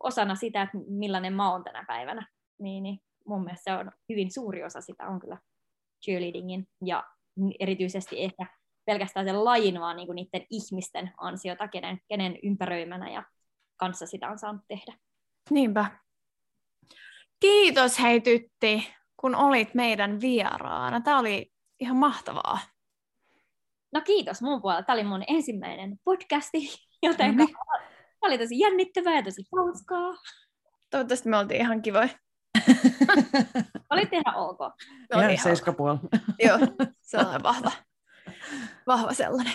osana 0.00 0.34
sitä, 0.34 0.62
että 0.62 0.78
millainen 0.88 1.32
mä 1.32 1.52
oon 1.52 1.64
tänä 1.64 1.84
päivänä, 1.88 2.28
niin, 2.58 2.82
niin 2.82 2.98
mun 3.26 3.44
mielestä 3.44 3.70
se 3.70 3.78
on 3.78 3.92
hyvin 4.08 4.32
suuri 4.32 4.64
osa 4.64 4.80
sitä 4.80 5.06
on 5.06 5.20
kyllä 5.20 5.38
cheerleadingin 6.04 6.68
ja 6.84 7.04
erityisesti 7.60 8.22
ehkä 8.24 8.46
pelkästään 8.84 9.26
sen 9.26 9.44
lajin, 9.44 9.80
vaan 9.80 9.96
niin 9.96 10.06
kuin 10.06 10.16
niiden 10.16 10.46
ihmisten 10.50 11.12
ansiota, 11.16 11.68
kenen, 11.68 11.98
kenen 12.08 12.38
ympäröimänä 12.42 13.10
ja 13.10 13.22
kanssa 13.76 14.06
sitä 14.06 14.30
on 14.30 14.38
saanut 14.38 14.62
tehdä. 14.68 14.98
Niinpä. 15.50 15.86
Kiitos 17.40 18.00
hei 18.00 18.20
tytti, 18.20 18.94
kun 19.16 19.34
olit 19.34 19.74
meidän 19.74 20.20
vieraana. 20.20 21.00
Tämä 21.00 21.18
oli 21.18 21.52
ihan 21.80 21.96
mahtavaa. 21.96 22.58
No 23.94 24.00
kiitos 24.00 24.42
mun 24.42 24.62
puolella. 24.62 24.82
Tämä 24.82 24.94
oli 24.94 25.04
mun 25.04 25.24
ensimmäinen 25.28 25.98
podcasti, 26.04 26.58
joten 27.02 27.36
no 27.36 27.44
niin. 27.44 27.56
tämä 28.20 28.28
oli 28.28 28.38
tosi 28.38 28.58
jännittävää 28.58 29.16
ja 29.16 29.22
tosi 29.22 29.44
hauskaa. 29.56 30.14
Toivottavasti 30.90 31.28
me 31.28 31.36
oltiin 31.36 31.60
ihan 31.60 31.82
kivoja. 31.82 32.08
Olit 33.90 34.12
ihan 34.12 34.34
ok. 34.36 34.58
Ihan 35.16 35.38
seiskapuol. 35.38 35.96
Joo, 36.38 36.58
se 37.02 37.18
on 37.18 37.42
vahva. 37.42 37.72
Vahva 38.86 39.14
sellainen. 39.14 39.54